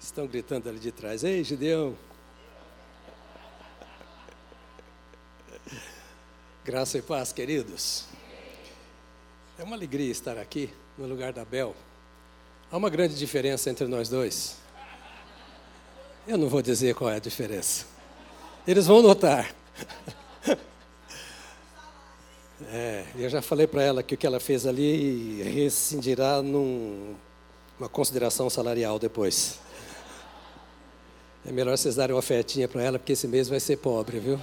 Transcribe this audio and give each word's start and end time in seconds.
Estão 0.00 0.26
gritando 0.26 0.68
ali 0.68 0.78
de 0.78 0.90
trás. 0.90 1.22
Ei, 1.22 1.44
Gideão! 1.44 1.94
Graça 6.64 6.98
e 6.98 7.02
paz, 7.02 7.32
queridos. 7.32 8.06
É 9.58 9.62
uma 9.62 9.76
alegria 9.76 10.10
estar 10.10 10.38
aqui 10.38 10.70
no 10.96 11.06
lugar 11.06 11.32
da 11.34 11.44
Bel. 11.44 11.76
Há 12.72 12.76
uma 12.76 12.88
grande 12.88 13.14
diferença 13.14 13.68
entre 13.68 13.86
nós 13.86 14.08
dois. 14.08 14.56
Eu 16.26 16.38
não 16.38 16.48
vou 16.48 16.62
dizer 16.62 16.94
qual 16.94 17.10
é 17.10 17.16
a 17.16 17.20
diferença. 17.20 17.86
Eles 18.66 18.86
vão 18.86 19.02
notar. 19.02 19.54
É, 22.72 23.04
eu 23.16 23.28
já 23.28 23.42
falei 23.42 23.66
para 23.66 23.82
ela 23.82 24.02
que 24.02 24.14
o 24.14 24.18
que 24.18 24.24
ela 24.24 24.38
fez 24.38 24.64
ali 24.64 25.42
rescindirá 25.42 26.40
numa 26.40 27.16
num, 27.80 27.88
consideração 27.90 28.48
salarial 28.48 28.96
depois. 28.96 29.58
É 31.44 31.50
melhor 31.50 31.76
vocês 31.76 31.96
darem 31.96 32.14
uma 32.14 32.18
ofertinha 32.18 32.68
para 32.68 32.82
ela, 32.82 32.98
porque 32.98 33.12
esse 33.12 33.26
mês 33.26 33.48
vai 33.48 33.58
ser 33.58 33.78
pobre, 33.78 34.18
viu? 34.18 34.38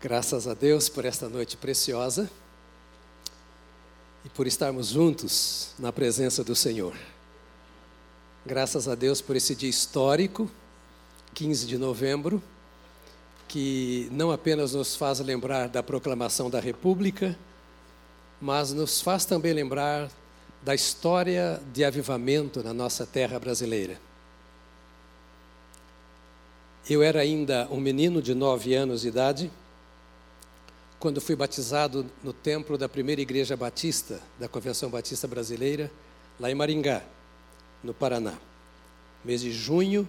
Graças 0.00 0.48
a 0.48 0.54
Deus 0.54 0.88
por 0.88 1.04
esta 1.04 1.28
noite 1.28 1.56
preciosa 1.56 2.28
e 4.24 4.28
por 4.28 4.46
estarmos 4.46 4.88
juntos 4.88 5.72
na 5.78 5.92
presença 5.92 6.42
do 6.42 6.54
Senhor. 6.54 6.96
Graças 8.44 8.88
a 8.88 8.94
Deus 8.96 9.20
por 9.20 9.36
esse 9.36 9.54
dia 9.54 9.70
histórico, 9.70 10.50
15 11.34 11.66
de 11.66 11.78
novembro, 11.78 12.42
que 13.46 14.08
não 14.10 14.32
apenas 14.32 14.72
nos 14.72 14.96
faz 14.96 15.20
lembrar 15.20 15.68
da 15.68 15.82
proclamação 15.82 16.50
da 16.50 16.58
República, 16.58 17.38
mas 18.40 18.72
nos 18.72 19.00
faz 19.00 19.24
também 19.24 19.52
lembrar 19.52 20.10
da 20.62 20.74
história 20.74 21.60
de 21.72 21.84
avivamento 21.84 22.62
na 22.62 22.74
nossa 22.74 23.06
terra 23.06 23.38
brasileira. 23.38 23.98
Eu 26.88 27.02
era 27.02 27.20
ainda 27.20 27.66
um 27.70 27.80
menino 27.80 28.22
de 28.22 28.34
nove 28.34 28.74
anos 28.74 29.02
de 29.02 29.08
idade 29.08 29.50
quando 30.98 31.20
fui 31.20 31.36
batizado 31.36 32.10
no 32.24 32.32
templo 32.32 32.78
da 32.78 32.88
primeira 32.88 33.20
igreja 33.20 33.56
batista 33.56 34.20
da 34.38 34.48
Convenção 34.48 34.90
Batista 34.90 35.28
Brasileira, 35.28 35.90
lá 36.40 36.50
em 36.50 36.54
Maringá, 36.54 37.04
no 37.84 37.92
Paraná, 37.94 38.34
mês 39.24 39.42
de 39.42 39.52
junho 39.52 40.08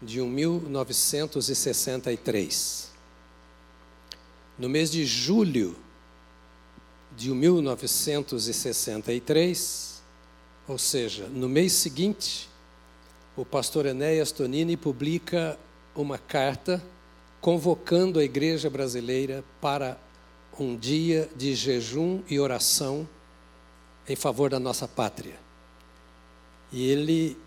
de 0.00 0.20
1963. 0.20 2.92
No 4.58 4.68
mês 4.68 4.90
de 4.90 5.04
julho 5.04 5.76
de 7.16 7.30
1963, 7.30 10.02
ou 10.66 10.78
seja, 10.78 11.28
no 11.28 11.48
mês 11.48 11.72
seguinte, 11.72 12.48
o 13.36 13.44
pastor 13.44 13.86
Enéas 13.86 14.32
Tonini 14.32 14.76
publica 14.76 15.56
uma 15.94 16.18
carta 16.18 16.82
convocando 17.40 18.18
a 18.18 18.24
igreja 18.24 18.68
brasileira 18.70 19.44
para 19.60 19.96
um 20.58 20.76
dia 20.76 21.28
de 21.34 21.54
jejum 21.54 22.22
e 22.28 22.38
oração 22.38 23.08
em 24.08 24.16
favor 24.16 24.50
da 24.50 24.60
nossa 24.60 24.86
pátria. 24.86 25.40
E 26.70 26.88
ele, 26.88 27.38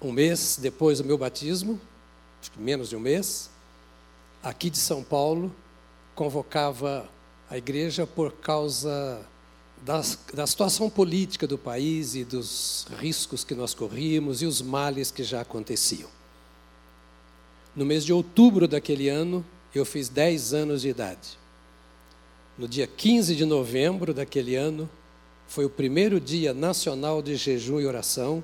um 0.00 0.12
mês 0.12 0.58
depois 0.60 0.98
do 0.98 1.04
meu 1.04 1.18
batismo, 1.18 1.80
acho 2.40 2.50
que 2.50 2.60
menos 2.60 2.88
de 2.88 2.96
um 2.96 3.00
mês, 3.00 3.50
aqui 4.42 4.70
de 4.70 4.78
São 4.78 5.02
Paulo, 5.02 5.54
convocava 6.14 7.08
a 7.50 7.56
igreja 7.56 8.06
por 8.06 8.32
causa 8.32 9.20
das, 9.82 10.18
da 10.32 10.46
situação 10.46 10.90
política 10.90 11.46
do 11.46 11.56
país 11.56 12.14
e 12.14 12.24
dos 12.24 12.86
riscos 12.98 13.44
que 13.44 13.54
nós 13.54 13.74
corríamos 13.74 14.42
e 14.42 14.46
os 14.46 14.60
males 14.60 15.10
que 15.10 15.22
já 15.22 15.40
aconteciam. 15.40 16.10
No 17.74 17.86
mês 17.86 18.04
de 18.04 18.12
outubro 18.12 18.66
daquele 18.66 19.08
ano, 19.08 19.44
eu 19.74 19.84
fiz 19.84 20.08
10 20.08 20.52
anos 20.54 20.82
de 20.82 20.88
idade 20.88 21.38
no 22.58 22.66
dia 22.66 22.88
15 22.88 23.36
de 23.36 23.44
novembro 23.44 24.12
daquele 24.12 24.56
ano, 24.56 24.90
foi 25.46 25.64
o 25.64 25.70
primeiro 25.70 26.20
dia 26.20 26.52
nacional 26.52 27.22
de 27.22 27.36
jejum 27.36 27.80
e 27.80 27.86
oração, 27.86 28.42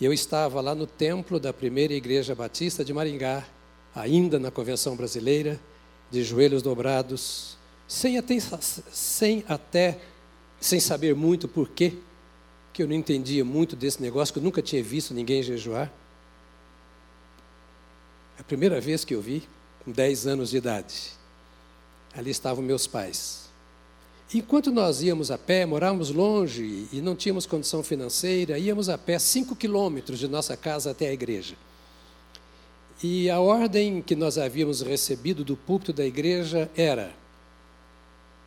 e 0.00 0.04
eu 0.04 0.12
estava 0.12 0.60
lá 0.60 0.76
no 0.76 0.86
templo 0.86 1.40
da 1.40 1.52
primeira 1.52 1.92
igreja 1.92 2.36
batista 2.36 2.84
de 2.84 2.94
Maringá, 2.94 3.44
ainda 3.92 4.38
na 4.38 4.52
convenção 4.52 4.94
brasileira, 4.94 5.58
de 6.08 6.22
joelhos 6.22 6.62
dobrados, 6.62 7.57
sem 7.88 8.18
até, 8.18 8.38
sem 8.38 9.44
até 9.48 9.98
sem 10.60 10.78
saber 10.78 11.14
muito 11.14 11.48
por 11.48 11.70
quê, 11.70 11.94
que 12.72 12.82
eu 12.82 12.86
não 12.86 12.94
entendia 12.94 13.44
muito 13.44 13.74
desse 13.74 14.00
negócio, 14.00 14.32
que 14.32 14.38
eu 14.38 14.42
nunca 14.42 14.62
tinha 14.62 14.82
visto 14.82 15.14
ninguém 15.14 15.42
jejuar. 15.42 15.90
A 18.38 18.42
primeira 18.44 18.80
vez 18.80 19.04
que 19.04 19.14
eu 19.14 19.20
vi, 19.20 19.48
com 19.84 19.90
10 19.90 20.26
anos 20.26 20.50
de 20.50 20.58
idade. 20.58 21.12
Ali 22.14 22.30
estavam 22.30 22.62
meus 22.62 22.86
pais. 22.86 23.48
Enquanto 24.34 24.70
nós 24.70 25.02
íamos 25.02 25.30
a 25.30 25.38
pé, 25.38 25.64
morávamos 25.64 26.10
longe 26.10 26.86
e 26.92 27.00
não 27.00 27.16
tínhamos 27.16 27.46
condição 27.46 27.82
financeira, 27.82 28.58
íamos 28.58 28.90
a 28.90 28.98
pé 28.98 29.18
cinco 29.18 29.56
quilômetros 29.56 30.18
de 30.18 30.28
nossa 30.28 30.54
casa 30.54 30.90
até 30.90 31.08
a 31.08 31.12
igreja. 31.12 31.54
E 33.02 33.30
a 33.30 33.40
ordem 33.40 34.02
que 34.02 34.14
nós 34.14 34.36
havíamos 34.36 34.82
recebido 34.82 35.42
do 35.42 35.56
púlpito 35.56 35.92
da 35.92 36.04
igreja 36.04 36.70
era, 36.76 37.14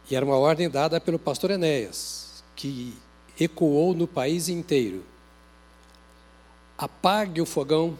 e 0.09 0.15
era 0.15 0.25
uma 0.25 0.37
ordem 0.37 0.69
dada 0.69 0.99
pelo 0.99 1.19
pastor 1.19 1.51
Enéas, 1.51 2.43
que 2.55 2.97
ecoou 3.39 3.93
no 3.93 4.07
país 4.07 4.49
inteiro: 4.49 5.03
apague 6.77 7.41
o 7.41 7.45
fogão, 7.45 7.97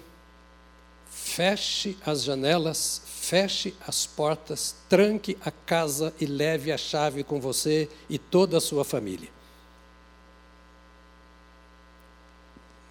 feche 1.10 1.98
as 2.06 2.24
janelas, 2.24 3.02
feche 3.06 3.76
as 3.88 4.06
portas, 4.06 4.76
tranque 4.90 5.38
a 5.44 5.52
casa 5.52 6.14
e 6.20 6.26
leve 6.26 6.72
a 6.72 6.78
chave 6.78 7.24
com 7.24 7.40
você 7.40 7.90
e 8.10 8.18
toda 8.18 8.58
a 8.58 8.62
sua 8.62 8.84
família. 8.84 9.30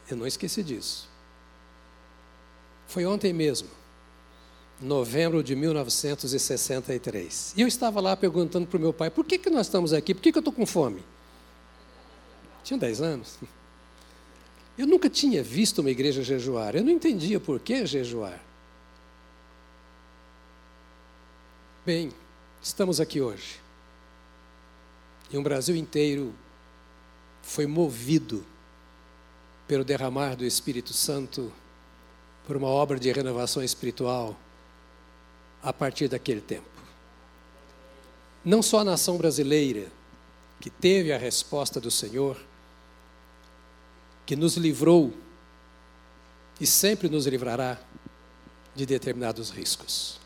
Eu 0.08 0.16
não 0.16 0.26
esqueci 0.26 0.62
disso. 0.62 1.08
Foi 2.86 3.06
ontem 3.06 3.32
mesmo, 3.32 3.68
novembro 4.80 5.42
de 5.42 5.54
1963. 5.54 7.54
E 7.56 7.60
eu 7.60 7.68
estava 7.68 8.00
lá 8.00 8.16
perguntando 8.16 8.66
para 8.66 8.78
o 8.78 8.80
meu 8.80 8.92
pai: 8.92 9.10
por 9.10 9.24
que, 9.24 9.38
que 9.38 9.50
nós 9.50 9.66
estamos 9.66 9.92
aqui? 9.92 10.14
Por 10.14 10.22
que, 10.22 10.32
que 10.32 10.38
eu 10.38 10.40
estou 10.40 10.52
com 10.52 10.64
fome? 10.64 11.04
Tinha 12.64 12.78
10 12.78 13.02
anos. 13.02 13.38
Eu 14.78 14.86
nunca 14.86 15.10
tinha 15.10 15.42
visto 15.42 15.80
uma 15.80 15.90
igreja 15.90 16.22
jejuar. 16.22 16.76
Eu 16.76 16.84
não 16.84 16.90
entendia 16.90 17.38
por 17.38 17.60
que 17.60 17.84
jejuar. 17.84 18.40
Bem, 21.84 22.12
estamos 22.62 23.00
aqui 23.00 23.20
hoje. 23.20 23.60
E 25.30 25.36
um 25.36 25.42
Brasil 25.42 25.76
inteiro 25.76 26.34
foi 27.42 27.66
movido 27.66 28.44
pelo 29.66 29.84
derramar 29.84 30.34
do 30.34 30.44
Espírito 30.44 30.92
Santo 30.92 31.52
por 32.46 32.56
uma 32.56 32.68
obra 32.68 32.98
de 32.98 33.12
renovação 33.12 33.62
espiritual 33.62 34.36
a 35.62 35.72
partir 35.72 36.08
daquele 36.08 36.40
tempo. 36.40 36.68
Não 38.44 38.62
só 38.62 38.80
a 38.80 38.84
nação 38.84 39.16
brasileira, 39.18 39.88
que 40.60 40.70
teve 40.70 41.12
a 41.12 41.18
resposta 41.18 41.80
do 41.80 41.90
Senhor, 41.90 42.36
que 44.26 44.36
nos 44.36 44.56
livrou 44.56 45.12
e 46.60 46.66
sempre 46.66 47.08
nos 47.08 47.26
livrará 47.26 47.78
de 48.74 48.86
determinados 48.86 49.50
riscos. 49.50 50.20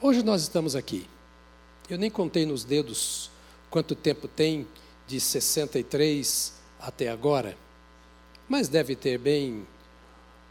Hoje 0.00 0.22
nós 0.22 0.42
estamos 0.42 0.76
aqui. 0.76 1.06
Eu 1.88 1.98
nem 1.98 2.10
contei 2.10 2.46
nos 2.46 2.62
dedos 2.62 3.30
quanto 3.70 3.94
tempo 3.94 4.28
tem 4.28 4.66
de 5.06 5.18
63 5.18 6.54
até 6.78 7.08
agora, 7.08 7.56
mas 8.48 8.68
deve 8.68 8.94
ter 8.94 9.18
bem 9.18 9.66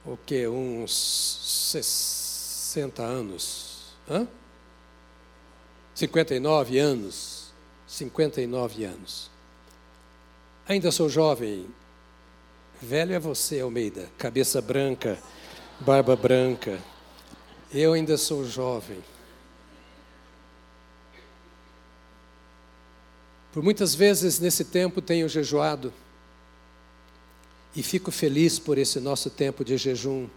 o 0.06 0.18
que 0.18 0.48
uns 0.48 0.90
60 2.70 3.02
anos, 3.02 3.96
hã? 4.08 4.28
59 5.96 6.78
anos, 6.78 7.52
59 7.88 8.84
anos. 8.84 9.32
Ainda 10.68 10.92
sou 10.92 11.10
jovem. 11.10 11.66
Velho 12.80 13.14
é 13.16 13.20
você, 13.20 13.60
Almeida, 13.60 14.08
cabeça 14.20 14.62
branca, 14.62 15.18
barba 15.80 16.16
branca. 16.16 16.80
Eu 17.74 17.94
ainda 17.94 18.18
sou 18.18 18.46
jovem. 18.46 19.04
Por 23.52 23.64
muitas 23.64 23.96
vezes 23.96 24.40
nesse 24.40 24.64
tempo 24.64 25.02
tenho 25.02 25.28
jejuado 25.28 25.92
e 27.76 27.82
fico 27.82 28.12
feliz 28.12 28.60
por 28.60 28.78
esse 28.78 29.00
nosso 29.00 29.32
tempo 29.32 29.66
de 29.66 29.76
jejum 29.76 30.30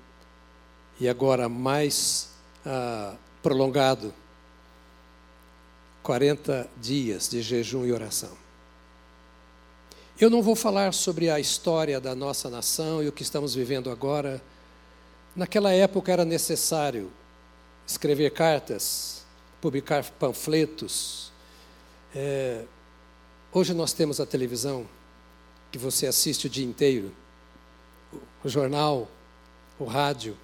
e 1.00 1.08
agora 1.08 1.48
mais 1.48 2.28
ah, 2.64 3.14
prolongado 3.42 4.14
40 6.02 6.68
dias 6.80 7.28
de 7.28 7.40
jejum 7.42 7.84
e 7.84 7.92
oração. 7.92 8.42
Eu 10.20 10.30
não 10.30 10.42
vou 10.42 10.54
falar 10.54 10.92
sobre 10.92 11.30
a 11.30 11.40
história 11.40 12.00
da 12.00 12.14
nossa 12.14 12.48
nação 12.48 13.02
e 13.02 13.08
o 13.08 13.12
que 13.12 13.22
estamos 13.22 13.54
vivendo 13.54 13.90
agora. 13.90 14.42
Naquela 15.34 15.72
época 15.72 16.12
era 16.12 16.24
necessário 16.24 17.10
escrever 17.86 18.30
cartas, 18.30 19.24
publicar 19.60 20.04
panfletos. 20.12 21.32
É, 22.14 22.64
hoje 23.52 23.74
nós 23.74 23.92
temos 23.92 24.20
a 24.20 24.26
televisão, 24.26 24.86
que 25.70 25.78
você 25.78 26.06
assiste 26.06 26.46
o 26.46 26.50
dia 26.50 26.66
inteiro, 26.66 27.12
o 28.44 28.48
jornal, 28.48 29.08
o 29.78 29.84
rádio. 29.84 30.36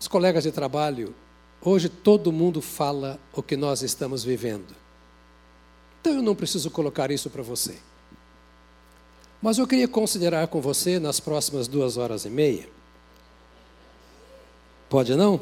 Os 0.00 0.08
colegas 0.08 0.44
de 0.44 0.50
trabalho, 0.50 1.14
hoje 1.60 1.90
todo 1.90 2.32
mundo 2.32 2.62
fala 2.62 3.20
o 3.34 3.42
que 3.42 3.54
nós 3.54 3.82
estamos 3.82 4.24
vivendo. 4.24 4.74
Então 6.00 6.14
eu 6.14 6.22
não 6.22 6.34
preciso 6.34 6.70
colocar 6.70 7.10
isso 7.10 7.28
para 7.28 7.42
você. 7.42 7.78
Mas 9.42 9.58
eu 9.58 9.66
queria 9.66 9.86
considerar 9.86 10.48
com 10.48 10.58
você 10.58 10.98
nas 10.98 11.20
próximas 11.20 11.68
duas 11.68 11.98
horas 11.98 12.24
e 12.24 12.30
meia. 12.30 12.66
Pode 14.88 15.14
não? 15.14 15.38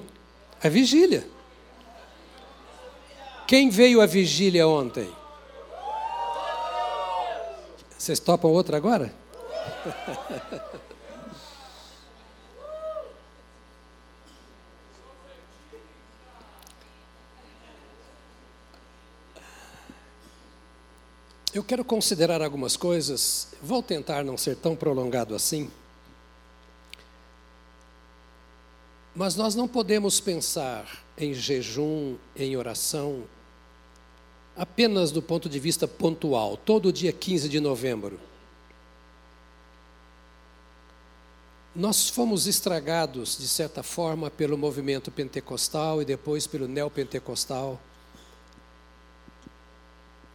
A 0.60 0.68
vigília. 0.68 1.24
Quem 3.46 3.70
veio 3.70 4.00
à 4.00 4.06
vigília 4.06 4.66
ontem? 4.66 5.08
Vocês 7.96 8.18
topam 8.18 8.50
outra 8.50 8.76
agora? 8.76 9.14
Eu 21.54 21.64
quero 21.64 21.82
considerar 21.82 22.42
algumas 22.42 22.76
coisas, 22.76 23.48
vou 23.62 23.82
tentar 23.82 24.22
não 24.22 24.36
ser 24.36 24.56
tão 24.56 24.76
prolongado 24.76 25.34
assim. 25.34 25.70
Mas 29.14 29.34
nós 29.34 29.54
não 29.54 29.66
podemos 29.66 30.20
pensar 30.20 31.02
em 31.16 31.32
jejum, 31.32 32.16
em 32.36 32.56
oração, 32.56 33.24
apenas 34.54 35.10
do 35.10 35.22
ponto 35.22 35.48
de 35.48 35.58
vista 35.58 35.88
pontual, 35.88 36.56
todo 36.56 36.92
dia 36.92 37.12
15 37.12 37.48
de 37.48 37.60
novembro. 37.60 38.20
Nós 41.74 42.10
fomos 42.10 42.46
estragados, 42.46 43.38
de 43.38 43.48
certa 43.48 43.82
forma, 43.82 44.30
pelo 44.30 44.58
movimento 44.58 45.10
pentecostal 45.10 46.02
e 46.02 46.04
depois 46.04 46.46
pelo 46.46 46.68
neopentecostal, 46.68 47.80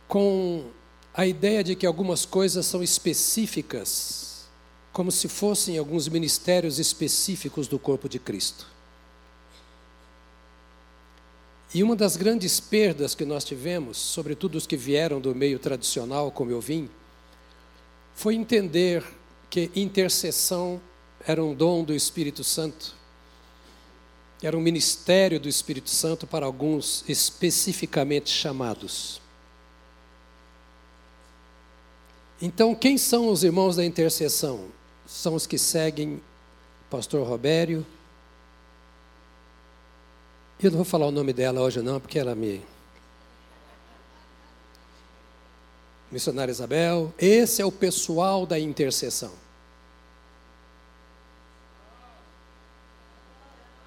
com 0.07 0.71
a 1.13 1.27
ideia 1.27 1.63
de 1.63 1.75
que 1.75 1.85
algumas 1.85 2.25
coisas 2.25 2.65
são 2.65 2.81
específicas, 2.81 4.47
como 4.91 5.11
se 5.11 5.27
fossem 5.27 5.77
alguns 5.77 6.07
ministérios 6.07 6.79
específicos 6.79 7.67
do 7.67 7.77
corpo 7.77 8.09
de 8.09 8.17
Cristo. 8.17 8.67
E 11.73 11.81
uma 11.81 11.95
das 11.95 12.15
grandes 12.15 12.59
perdas 12.59 13.15
que 13.15 13.25
nós 13.25 13.43
tivemos, 13.43 13.97
sobretudo 13.97 14.55
os 14.55 14.67
que 14.67 14.77
vieram 14.77 15.19
do 15.19 15.33
meio 15.33 15.57
tradicional, 15.57 16.31
como 16.31 16.51
eu 16.51 16.61
vim, 16.61 16.89
foi 18.13 18.35
entender 18.35 19.03
que 19.49 19.71
intercessão 19.75 20.79
era 21.25 21.43
um 21.43 21.55
dom 21.55 21.83
do 21.83 21.93
Espírito 21.93 22.43
Santo, 22.43 22.95
era 24.41 24.57
um 24.57 24.61
ministério 24.61 25.39
do 25.39 25.47
Espírito 25.47 25.89
Santo 25.89 26.27
para 26.27 26.45
alguns 26.45 27.03
especificamente 27.07 28.29
chamados. 28.29 29.22
Então, 32.45 32.75
quem 32.75 32.97
são 32.97 33.29
os 33.29 33.41
irmãos 33.41 33.77
da 33.77 33.85
intercessão? 33.85 34.65
São 35.07 35.33
os 35.33 35.47
que 35.47 35.57
seguem 35.57 36.21
pastor 36.89 37.25
Robério. 37.25 37.85
Eu 40.61 40.69
não 40.71 40.79
vou 40.79 40.85
falar 40.85 41.07
o 41.07 41.11
nome 41.11 41.31
dela 41.31 41.61
hoje 41.61 41.81
não, 41.81 42.01
porque 42.01 42.19
ela 42.19 42.35
me 42.35 42.61
Missionária 46.11 46.51
Isabel, 46.51 47.13
esse 47.17 47.61
é 47.61 47.65
o 47.65 47.71
pessoal 47.71 48.45
da 48.45 48.59
intercessão. 48.59 49.31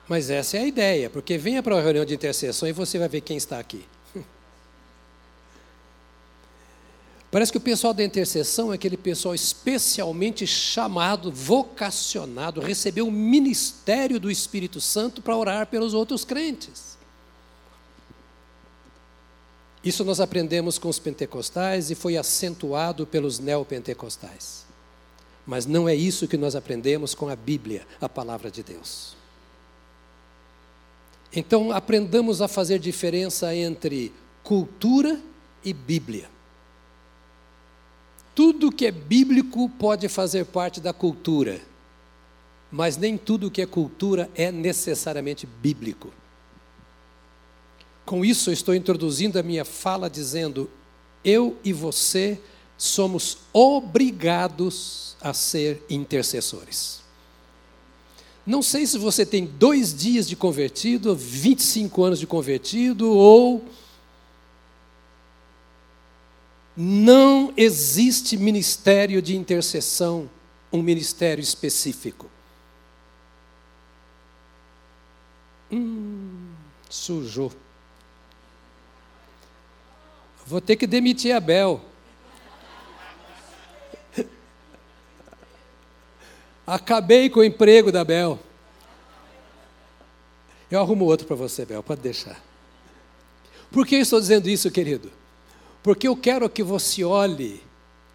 Mas 0.09 0.31
essa 0.31 0.57
é 0.57 0.61
a 0.61 0.67
ideia, 0.67 1.11
porque 1.11 1.37
venha 1.37 1.63
para 1.63 1.77
a 1.77 1.83
reunião 1.83 2.07
de 2.07 2.15
intercessão 2.15 2.67
e 2.67 2.73
você 2.73 2.99
vai 2.99 3.07
ver 3.07 3.21
quem 3.21 3.37
está 3.37 3.59
aqui. 3.59 3.85
Parece 7.37 7.53
que 7.53 7.59
o 7.59 7.61
pessoal 7.61 7.93
da 7.93 8.03
intercessão 8.03 8.73
é 8.73 8.77
aquele 8.77 8.97
pessoal 8.97 9.35
especialmente 9.35 10.47
chamado, 10.47 11.31
vocacionado, 11.31 12.63
recebeu 12.63 13.09
o 13.09 13.13
ministério 13.13 14.19
do 14.19 14.31
Espírito 14.31 14.81
Santo 14.81 15.21
para 15.21 15.37
orar 15.37 15.67
pelos 15.67 15.93
outros 15.93 16.25
crentes. 16.25 16.97
Isso 19.85 20.03
nós 20.03 20.19
aprendemos 20.19 20.79
com 20.79 20.89
os 20.89 20.99
pentecostais 20.99 21.91
e 21.91 21.95
foi 21.95 22.17
acentuado 22.17 23.07
pelos 23.07 23.39
neopentecostais. 23.39 24.65
Mas 25.47 25.67
não 25.67 25.87
é 25.87 25.95
isso 25.95 26.27
que 26.27 26.39
nós 26.39 26.57
aprendemos 26.57 27.15
com 27.15 27.29
a 27.29 27.37
Bíblia, 27.37 27.87
a 28.01 28.09
palavra 28.09 28.51
de 28.51 28.63
Deus. 28.63 29.15
Então, 31.31 31.71
aprendamos 31.71 32.41
a 32.41 32.49
fazer 32.49 32.79
diferença 32.79 33.55
entre 33.55 34.11
cultura 34.43 35.21
e 35.63 35.75
Bíblia. 35.75 36.35
Tudo 38.37 38.71
que 38.71 38.85
é 38.85 38.91
bíblico 38.91 39.67
pode 39.79 40.11
fazer 40.11 40.45
parte 40.45 40.79
da 40.79 40.93
cultura, 40.93 41.59
mas 42.71 42.99
nem 42.99 43.17
tudo 43.17 43.51
que 43.51 43.63
é 43.63 43.67
cultura 43.67 44.31
é 44.35 44.53
necessariamente 44.53 45.47
bíblico. 45.47 46.13
Com 48.05 48.23
isso, 48.23 48.51
eu 48.51 48.53
estou 48.53 48.75
introduzindo 48.75 49.39
a 49.39 49.43
minha 49.43 49.65
fala 49.65 50.11
dizendo: 50.11 50.71
eu 51.25 51.57
e 51.65 51.73
você 51.73 52.39
somos 52.77 53.39
obrigados 53.55 55.17
a 55.19 55.33
ser 55.33 55.83
intercessores. 55.89 57.01
Não 58.47 58.61
sei 58.61 58.87
se 58.87 58.99
você 58.99 59.25
tem 59.25 59.47
dois 59.47 59.95
dias 59.95 60.29
de 60.29 60.37
convertido, 60.37 61.17
25 61.17 62.05
anos 62.05 62.21
de 62.21 62.27
convertido, 62.27 63.11
ou 63.11 63.65
não 66.77 67.53
existe 67.57 68.37
ministério 68.37 69.23
de 69.23 69.35
intercessão, 69.35 70.29
um 70.71 70.83
ministério 70.83 71.41
específico. 71.41 72.31
Hum, 75.73 76.53
sujou. 76.91 77.51
Vou 80.47 80.61
ter 80.61 80.77
que 80.77 80.87
demitir 80.87 81.35
a 81.35 81.41
Bel. 81.41 81.81
Acabei 86.67 87.31
com 87.31 87.41
o 87.41 87.45
emprego 87.45 87.91
da 87.91 88.05
Bel. 88.05 88.39
Eu 90.71 90.81
arrumo 90.81 91.05
outro 91.05 91.27
para 91.27 91.37
você, 91.37 91.65
Bel, 91.65 91.83
pode 91.83 92.01
deixar. 92.01 92.41
Por 93.71 93.87
que 93.87 93.97
eu 93.97 94.01
estou 94.01 94.21
dizendo 94.21 94.49
isso, 94.49 94.71
querido? 94.71 95.11
Porque 95.87 96.09
eu 96.09 96.17
quero 96.17 96.51
que 96.51 96.65
você 96.65 97.05
olhe 97.05 97.63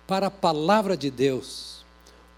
para 0.06 0.28
a 0.28 0.30
palavra 0.30 0.98
de 0.98 1.10
Deus 1.10 1.86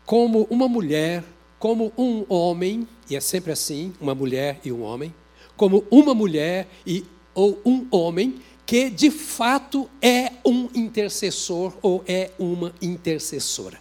como 0.05 0.43
uma 0.47 0.67
mulher, 0.67 1.23
como 1.57 1.91
um 1.97 2.23
homem, 2.29 2.87
e 3.09 3.15
é 3.15 3.19
sempre 3.19 3.51
assim, 3.51 3.95
uma 3.99 4.13
mulher 4.13 4.61
e 4.63 4.71
um 4.71 4.83
homem, 4.83 5.11
como 5.57 5.83
uma 5.89 6.13
mulher 6.13 6.67
e 6.85 7.03
ou 7.33 7.59
um 7.65 7.87
homem 7.89 8.43
que 8.63 8.91
de 8.91 9.09
fato 9.09 9.89
é 9.99 10.33
um 10.45 10.69
intercessor 10.75 11.73
ou 11.81 12.03
é 12.07 12.29
uma 12.37 12.71
intercessora. 12.79 13.79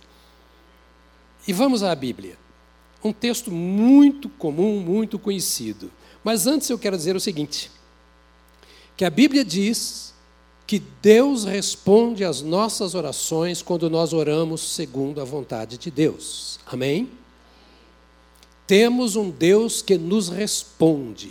E 1.47 1.53
vamos 1.53 1.83
à 1.83 1.95
Bíblia. 1.95 2.39
Um 3.05 3.13
texto 3.13 3.51
muito 3.51 4.31
comum, 4.31 4.81
muito 4.81 5.19
conhecido. 5.19 5.93
Mas 6.25 6.47
antes 6.47 6.71
eu 6.71 6.79
quero 6.79 6.97
dizer 6.97 7.15
o 7.15 7.21
seguinte: 7.21 7.71
que 8.97 9.05
a 9.05 9.11
Bíblia 9.11 9.45
diz 9.45 10.12
que 10.73 10.83
Deus 11.02 11.45
responde 11.45 12.25
às 12.25 12.41
nossas 12.41 12.95
orações 12.95 13.61
quando 13.61 13.91
nós 13.91 14.14
oramos 14.14 14.62
segundo 14.62 15.21
a 15.21 15.25
vontade 15.25 15.76
de 15.76 15.91
Deus. 15.91 16.59
Amém? 16.64 17.11
Temos 18.67 19.14
um 19.14 19.29
Deus 19.29 19.83
que 19.83 19.99
nos 19.99 20.31
responde. 20.31 21.31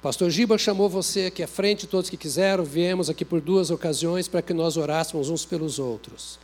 Pastor 0.00 0.30
Giba 0.30 0.56
chamou 0.56 0.88
você 0.88 1.22
aqui 1.22 1.42
à 1.42 1.48
frente, 1.48 1.88
todos 1.88 2.08
que 2.08 2.16
quiseram, 2.16 2.62
viemos 2.62 3.10
aqui 3.10 3.24
por 3.24 3.40
duas 3.40 3.72
ocasiões 3.72 4.28
para 4.28 4.40
que 4.40 4.54
nós 4.54 4.76
orássemos 4.76 5.28
uns 5.28 5.44
pelos 5.44 5.80
outros. 5.80 6.38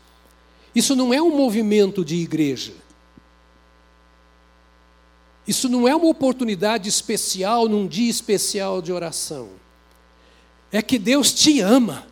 Isso 0.75 0.97
não 0.97 1.15
é 1.15 1.23
um 1.23 1.37
movimento 1.37 2.05
de 2.05 2.17
igreja. 2.17 2.73
Isso 5.47 5.69
não 5.69 5.87
é 5.87 5.95
uma 5.95 6.09
oportunidade 6.09 6.89
especial 6.89 7.69
num 7.69 7.87
dia 7.87 8.11
especial 8.11 8.83
de 8.83 8.93
oração 8.93 9.63
é 10.79 10.83
que 10.83 10.99
Deus 10.99 11.33
te 11.33 11.61
ama. 11.61 12.07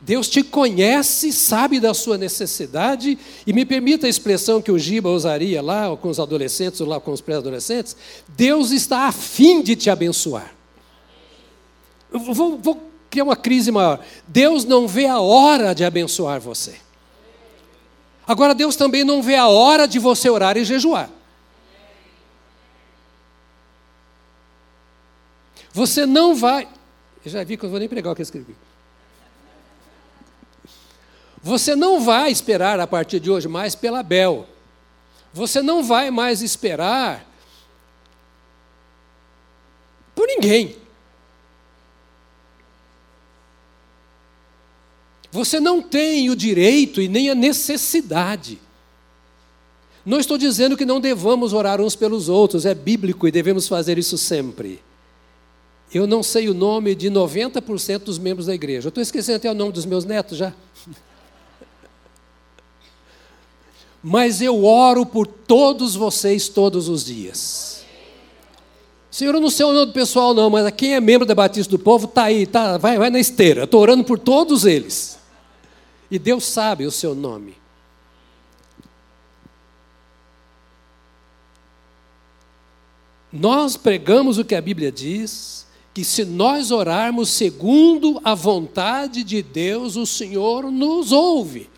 Deus 0.00 0.28
te 0.28 0.42
conhece, 0.42 1.32
sabe 1.32 1.80
da 1.80 1.92
sua 1.92 2.16
necessidade, 2.16 3.18
e 3.44 3.52
me 3.52 3.64
permita 3.64 4.06
a 4.06 4.10
expressão 4.10 4.62
que 4.62 4.70
o 4.70 4.78
Giba 4.78 5.08
usaria 5.08 5.60
lá 5.60 5.96
com 5.96 6.08
os 6.08 6.20
adolescentes 6.20 6.80
ou 6.80 6.86
lá 6.86 7.00
com 7.00 7.10
os 7.10 7.20
pré-adolescentes: 7.20 7.96
Deus 8.28 8.70
está 8.70 9.08
afim 9.08 9.62
de 9.62 9.74
te 9.74 9.90
abençoar. 9.90 10.54
Vou, 12.10 12.56
vou 12.58 12.90
criar 13.10 13.24
uma 13.24 13.34
crise 13.34 13.72
maior. 13.72 13.98
Deus 14.28 14.64
não 14.64 14.86
vê 14.86 15.06
a 15.06 15.18
hora 15.18 15.74
de 15.74 15.84
abençoar 15.84 16.40
você. 16.40 16.76
Agora, 18.26 18.54
Deus 18.54 18.76
também 18.76 19.02
não 19.02 19.22
vê 19.22 19.34
a 19.34 19.48
hora 19.48 19.88
de 19.88 19.98
você 19.98 20.30
orar 20.30 20.56
e 20.56 20.64
jejuar. 20.64 21.10
Você 25.72 26.06
não 26.06 26.34
vai. 26.34 26.68
Eu 27.26 27.32
já 27.32 27.42
vi 27.42 27.56
que 27.56 27.64
eu 27.64 27.66
não 27.66 27.72
vou 27.72 27.80
nem 27.80 27.88
pregar 27.88 28.12
o 28.12 28.14
que 28.14 28.22
eu 28.22 28.24
escrevi. 28.24 28.54
Você 31.42 31.74
não 31.74 32.00
vai 32.00 32.30
esperar 32.30 32.78
a 32.78 32.86
partir 32.86 33.18
de 33.18 33.28
hoje 33.28 33.48
mais 33.48 33.74
pela 33.74 34.00
Bel. 34.00 34.46
Você 35.32 35.60
não 35.60 35.82
vai 35.82 36.08
mais 36.08 36.40
esperar 36.40 37.28
por 40.14 40.24
ninguém. 40.28 40.76
Você 45.32 45.58
não 45.58 45.82
tem 45.82 46.30
o 46.30 46.36
direito 46.36 47.02
e 47.02 47.08
nem 47.08 47.28
a 47.28 47.34
necessidade. 47.34 48.60
Não 50.04 50.20
estou 50.20 50.38
dizendo 50.38 50.76
que 50.76 50.84
não 50.84 51.00
devamos 51.00 51.52
orar 51.52 51.80
uns 51.80 51.96
pelos 51.96 52.28
outros, 52.28 52.64
é 52.64 52.72
bíblico 52.72 53.26
e 53.26 53.32
devemos 53.32 53.66
fazer 53.66 53.98
isso 53.98 54.16
sempre. 54.16 54.80
Eu 55.92 56.06
não 56.06 56.22
sei 56.22 56.48
o 56.48 56.54
nome 56.54 56.94
de 56.94 57.10
90% 57.10 58.00
dos 58.00 58.18
membros 58.18 58.46
da 58.46 58.54
igreja. 58.54 58.86
Eu 58.86 58.90
estou 58.90 59.02
esquecendo 59.02 59.36
até 59.36 59.50
o 59.50 59.54
nome 59.54 59.72
dos 59.72 59.86
meus 59.86 60.04
netos 60.04 60.36
já. 60.36 60.52
mas 64.02 64.40
eu 64.40 64.64
oro 64.64 65.04
por 65.06 65.26
todos 65.26 65.94
vocês 65.94 66.48
todos 66.48 66.88
os 66.88 67.04
dias. 67.04 67.84
Senhor, 69.10 69.34
eu 69.34 69.40
não 69.40 69.48
sei 69.48 69.64
o 69.64 69.72
nome 69.72 69.86
do 69.86 69.92
pessoal, 69.92 70.34
não, 70.34 70.50
mas 70.50 70.70
quem 70.72 70.94
é 70.94 71.00
membro 71.00 71.26
da 71.26 71.34
Batista 71.34 71.70
do 71.70 71.78
Povo 71.78 72.04
está 72.04 72.24
aí, 72.24 72.46
tá, 72.46 72.76
vai, 72.76 72.98
vai 72.98 73.08
na 73.08 73.18
esteira. 73.18 73.64
Estou 73.64 73.80
orando 73.80 74.04
por 74.04 74.18
todos 74.18 74.66
eles. 74.66 75.18
E 76.10 76.18
Deus 76.18 76.44
sabe 76.44 76.84
o 76.84 76.90
seu 76.90 77.14
nome. 77.14 77.56
Nós 83.32 83.76
pregamos 83.76 84.38
o 84.38 84.44
que 84.44 84.54
a 84.54 84.60
Bíblia 84.60 84.92
diz, 84.92 85.65
que 85.96 86.04
se 86.04 86.26
nós 86.26 86.70
orarmos 86.70 87.30
segundo 87.30 88.20
a 88.22 88.34
vontade 88.34 89.24
de 89.24 89.42
Deus, 89.42 89.96
o 89.96 90.04
Senhor 90.04 90.70
nos 90.70 91.10
ouve. 91.10 91.70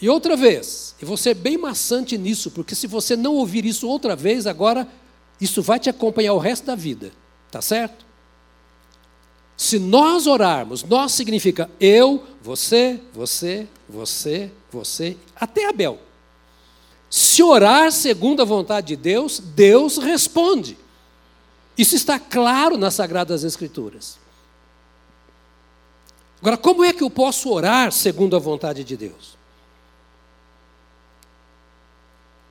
E 0.00 0.08
outra 0.08 0.36
vez, 0.36 0.94
e 1.02 1.04
você 1.04 1.30
é 1.30 1.34
bem 1.34 1.58
maçante 1.58 2.16
nisso, 2.16 2.52
porque 2.52 2.76
se 2.76 2.86
você 2.86 3.16
não 3.16 3.34
ouvir 3.34 3.64
isso 3.64 3.88
outra 3.88 4.14
vez, 4.14 4.46
agora 4.46 4.86
isso 5.40 5.62
vai 5.62 5.80
te 5.80 5.90
acompanhar 5.90 6.32
o 6.34 6.38
resto 6.38 6.64
da 6.64 6.76
vida, 6.76 7.10
tá 7.50 7.60
certo? 7.60 8.06
Se 9.56 9.80
nós 9.80 10.28
orarmos, 10.28 10.84
nós 10.84 11.10
significa 11.10 11.68
eu, 11.80 12.22
você, 12.40 13.00
você, 13.12 13.66
você, 13.88 14.48
você, 14.70 15.16
até 15.34 15.68
Abel. 15.68 15.98
Se 17.10 17.42
orar 17.42 17.90
segundo 17.90 18.42
a 18.42 18.44
vontade 18.44 18.86
de 18.86 18.96
Deus, 18.96 19.40
Deus 19.40 19.98
responde. 19.98 20.78
Isso 21.80 21.96
está 21.96 22.18
claro 22.20 22.76
nas 22.76 22.92
Sagradas 22.92 23.42
Escrituras. 23.42 24.18
Agora, 26.38 26.58
como 26.58 26.84
é 26.84 26.92
que 26.92 27.02
eu 27.02 27.08
posso 27.08 27.50
orar 27.50 27.90
segundo 27.90 28.36
a 28.36 28.38
vontade 28.38 28.84
de 28.84 28.98
Deus? 28.98 29.34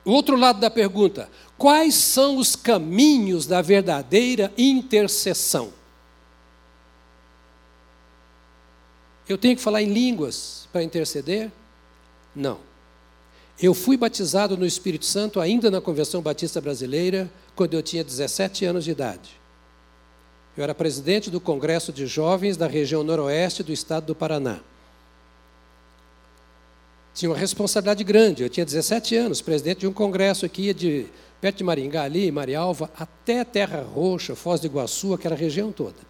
O 0.04 0.10
outro 0.10 0.36
lado 0.36 0.60
da 0.60 0.72
pergunta: 0.72 1.30
quais 1.60 1.94
são 1.94 2.38
os 2.38 2.56
caminhos 2.56 3.46
da 3.46 3.62
verdadeira 3.62 4.52
intercessão? 4.58 5.72
Eu 9.28 9.38
tenho 9.38 9.56
que 9.56 9.62
falar 9.62 9.84
em 9.84 9.94
línguas 9.94 10.68
para 10.72 10.82
interceder? 10.82 11.52
Não. 12.36 12.69
Eu 13.62 13.74
fui 13.74 13.98
batizado 13.98 14.56
no 14.56 14.66
Espírito 14.66 15.06
Santo 15.06 15.40
ainda 15.40 15.70
na 15.70 15.82
Convenção 15.82 16.22
Batista 16.22 16.62
Brasileira, 16.62 17.30
quando 17.56 17.74
eu 17.74 17.84
tinha 17.84 18.04
17 18.04 18.66
anos 18.66 18.86
de 18.86 18.92
idade. 18.92 19.32
Eu 20.56 20.64
era 20.64 20.74
presidente 20.74 21.30
do 21.30 21.40
Congresso 21.40 21.92
de 21.92 22.08
Jovens 22.08 22.56
da 22.56 22.68
região 22.68 23.04
noroeste 23.04 23.64
do 23.64 23.74
estado 23.74 24.06
do 24.06 24.16
Paraná 24.16 24.60
tinha 27.20 27.30
uma 27.30 27.38
responsabilidade 27.38 28.04
grande. 28.04 28.44
Eu 28.44 28.50
tinha 28.50 28.66
17 28.66 29.16
anos, 29.16 29.42
presidente 29.42 29.80
de 29.80 29.88
um 29.88 29.92
congresso 29.92 30.46
aqui 30.46 30.74
de 30.74 31.06
perto 31.42 31.58
de 31.58 31.64
Maringá, 31.66 32.04
ali, 32.04 32.32
Marialva, 32.32 32.90
até 32.98 33.44
Terra 33.44 33.82
Roxa, 33.82 34.36
Foz 34.36 34.62
do 34.62 34.68
Iguaçu, 34.68 35.14
aquela 35.14 35.36
região 35.36 35.72
toda. 35.72 36.09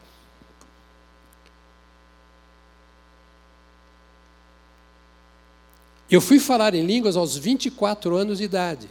Eu 6.09 6.19
fui 6.19 6.39
falar 6.39 6.73
em 6.73 6.85
línguas 6.85 7.15
aos 7.15 7.37
24 7.37 8.15
anos 8.15 8.39
de 8.39 8.43
idade. 8.43 8.89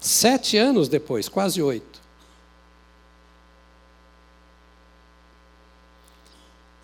Sete 0.00 0.56
anos 0.56 0.88
depois, 0.88 1.28
quase 1.28 1.60
oito. 1.60 2.00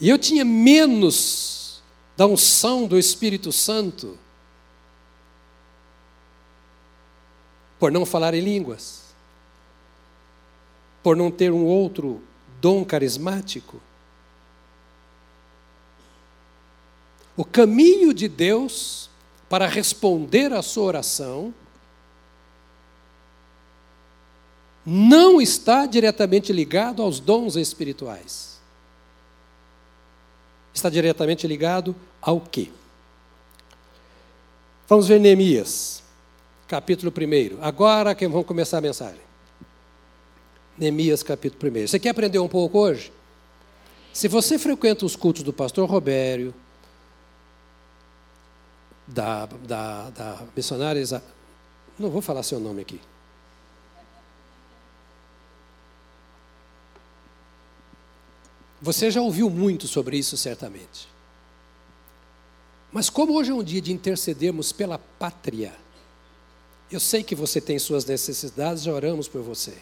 E 0.00 0.08
eu 0.08 0.18
tinha 0.18 0.44
menos 0.44 1.80
da 2.16 2.26
unção 2.26 2.86
do 2.86 2.98
Espírito 2.98 3.52
Santo, 3.52 4.18
por 7.78 7.90
não 7.90 8.04
falar 8.04 8.34
em 8.34 8.40
línguas, 8.40 9.14
por 11.02 11.16
não 11.16 11.30
ter 11.30 11.52
um 11.52 11.64
outro 11.64 12.20
dom 12.60 12.84
carismático. 12.84 13.80
O 17.36 17.44
caminho 17.44 18.12
de 18.12 18.28
Deus 18.28 19.08
para 19.48 19.66
responder 19.66 20.52
à 20.52 20.62
sua 20.62 20.84
oração 20.84 21.54
não 24.84 25.40
está 25.40 25.86
diretamente 25.86 26.52
ligado 26.52 27.02
aos 27.02 27.20
dons 27.20 27.56
espirituais 27.56 28.52
está 30.74 30.88
diretamente 30.88 31.46
ligado 31.46 31.94
ao 32.20 32.40
quê? 32.40 32.70
Vamos 34.88 35.08
ver 35.08 35.20
Neemias, 35.20 36.02
capítulo 36.66 37.12
1. 37.12 37.62
Agora 37.62 38.14
que 38.14 38.26
vamos 38.26 38.46
começar 38.46 38.78
a 38.78 38.80
mensagem. 38.80 39.20
Neemias, 40.76 41.22
capítulo 41.22 41.72
1. 41.72 41.86
Você 41.86 41.98
quer 41.98 42.10
aprender 42.10 42.38
um 42.38 42.48
pouco 42.48 42.78
hoje? 42.78 43.12
Se 44.12 44.28
você 44.28 44.58
frequenta 44.58 45.06
os 45.06 45.16
cultos 45.16 45.42
do 45.42 45.52
pastor 45.52 45.88
Robério, 45.88 46.54
da, 49.06 49.46
da, 49.46 50.10
da 50.10 50.42
missionária 50.56 51.00
Isa... 51.00 51.22
Não 51.98 52.10
vou 52.10 52.22
falar 52.22 52.42
seu 52.42 52.58
nome 52.58 52.82
aqui. 52.82 53.00
Você 58.80 59.10
já 59.10 59.20
ouviu 59.20 59.48
muito 59.48 59.86
sobre 59.86 60.16
isso, 60.16 60.36
certamente. 60.36 61.06
Mas 62.90 63.08
como 63.08 63.34
hoje 63.34 63.52
é 63.52 63.54
um 63.54 63.62
dia 63.62 63.80
de 63.80 63.92
intercedermos 63.92 64.72
pela 64.72 64.98
pátria, 64.98 65.72
eu 66.90 66.98
sei 66.98 67.22
que 67.22 67.34
você 67.34 67.60
tem 67.60 67.78
suas 67.78 68.04
necessidades, 68.04 68.82
já 68.82 68.92
oramos 68.92 69.28
por 69.28 69.40
você. 69.40 69.78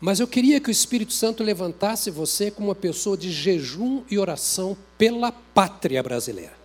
Mas 0.00 0.20
eu 0.20 0.26
queria 0.26 0.60
que 0.60 0.68
o 0.68 0.70
Espírito 0.70 1.12
Santo 1.12 1.42
levantasse 1.42 2.10
você 2.10 2.50
como 2.50 2.68
uma 2.68 2.74
pessoa 2.74 3.16
de 3.16 3.30
jejum 3.30 4.02
e 4.10 4.18
oração 4.18 4.76
pela 4.96 5.32
pátria 5.32 6.02
brasileira. 6.02 6.61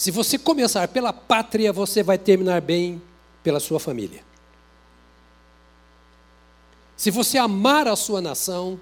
Se 0.00 0.10
você 0.10 0.38
começar 0.38 0.88
pela 0.88 1.12
pátria, 1.12 1.74
você 1.74 2.02
vai 2.02 2.16
terminar 2.16 2.62
bem 2.62 3.02
pela 3.42 3.60
sua 3.60 3.78
família. 3.78 4.24
Se 6.96 7.10
você 7.10 7.36
amar 7.36 7.86
a 7.86 7.94
sua 7.94 8.22
nação, 8.22 8.80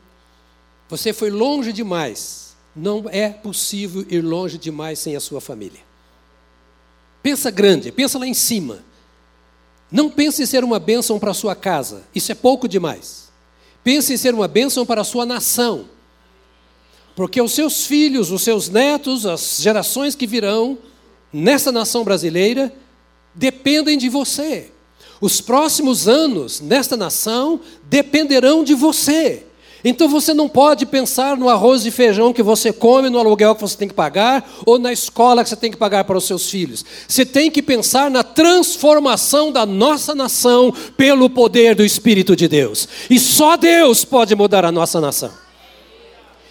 você 0.88 1.12
foi 1.12 1.28
longe 1.28 1.72
demais. 1.72 2.54
Não 2.72 3.06
é 3.10 3.30
possível 3.30 4.06
ir 4.08 4.20
longe 4.20 4.56
demais 4.58 5.00
sem 5.00 5.16
a 5.16 5.20
sua 5.20 5.40
família. 5.40 5.80
Pensa 7.20 7.50
grande, 7.50 7.90
pensa 7.90 8.16
lá 8.16 8.24
em 8.24 8.32
cima. 8.32 8.84
Não 9.90 10.08
pense 10.08 10.40
em 10.44 10.46
ser 10.46 10.62
uma 10.62 10.78
bênção 10.78 11.18
para 11.18 11.32
a 11.32 11.34
sua 11.34 11.56
casa, 11.56 12.04
isso 12.14 12.30
é 12.30 12.34
pouco 12.36 12.68
demais. 12.68 13.28
Pense 13.82 14.14
em 14.14 14.16
ser 14.16 14.34
uma 14.34 14.46
bênção 14.46 14.86
para 14.86 15.00
a 15.00 15.04
sua 15.04 15.26
nação. 15.26 15.86
Porque 17.16 17.42
os 17.42 17.50
seus 17.50 17.86
filhos, 17.86 18.30
os 18.30 18.42
seus 18.42 18.68
netos, 18.68 19.26
as 19.26 19.58
gerações 19.60 20.14
que 20.14 20.28
virão 20.28 20.78
nessa 21.32 21.70
nação 21.72 22.04
brasileira 22.04 22.72
dependem 23.34 23.96
de 23.96 24.08
você. 24.08 24.70
Os 25.20 25.40
próximos 25.40 26.08
anos 26.08 26.60
nesta 26.60 26.96
nação 26.96 27.60
dependerão 27.84 28.62
de 28.62 28.74
você. 28.74 29.44
Então 29.84 30.08
você 30.08 30.34
não 30.34 30.48
pode 30.48 30.84
pensar 30.86 31.36
no 31.36 31.48
arroz 31.48 31.86
e 31.86 31.90
feijão 31.90 32.32
que 32.32 32.42
você 32.42 32.72
come, 32.72 33.08
no 33.08 33.18
aluguel 33.18 33.54
que 33.54 33.60
você 33.60 33.76
tem 33.76 33.86
que 33.86 33.94
pagar, 33.94 34.48
ou 34.66 34.78
na 34.78 34.92
escola 34.92 35.42
que 35.42 35.50
você 35.50 35.56
tem 35.56 35.70
que 35.70 35.76
pagar 35.76 36.04
para 36.04 36.18
os 36.18 36.24
seus 36.24 36.50
filhos. 36.50 36.84
Você 37.06 37.24
tem 37.24 37.50
que 37.50 37.62
pensar 37.62 38.10
na 38.10 38.24
transformação 38.24 39.52
da 39.52 39.64
nossa 39.64 40.14
nação 40.14 40.74
pelo 40.96 41.30
poder 41.30 41.76
do 41.76 41.84
Espírito 41.84 42.34
de 42.34 42.48
Deus. 42.48 42.88
E 43.08 43.20
só 43.20 43.56
Deus 43.56 44.04
pode 44.04 44.34
mudar 44.34 44.64
a 44.64 44.72
nossa 44.72 45.00
nação. 45.00 45.30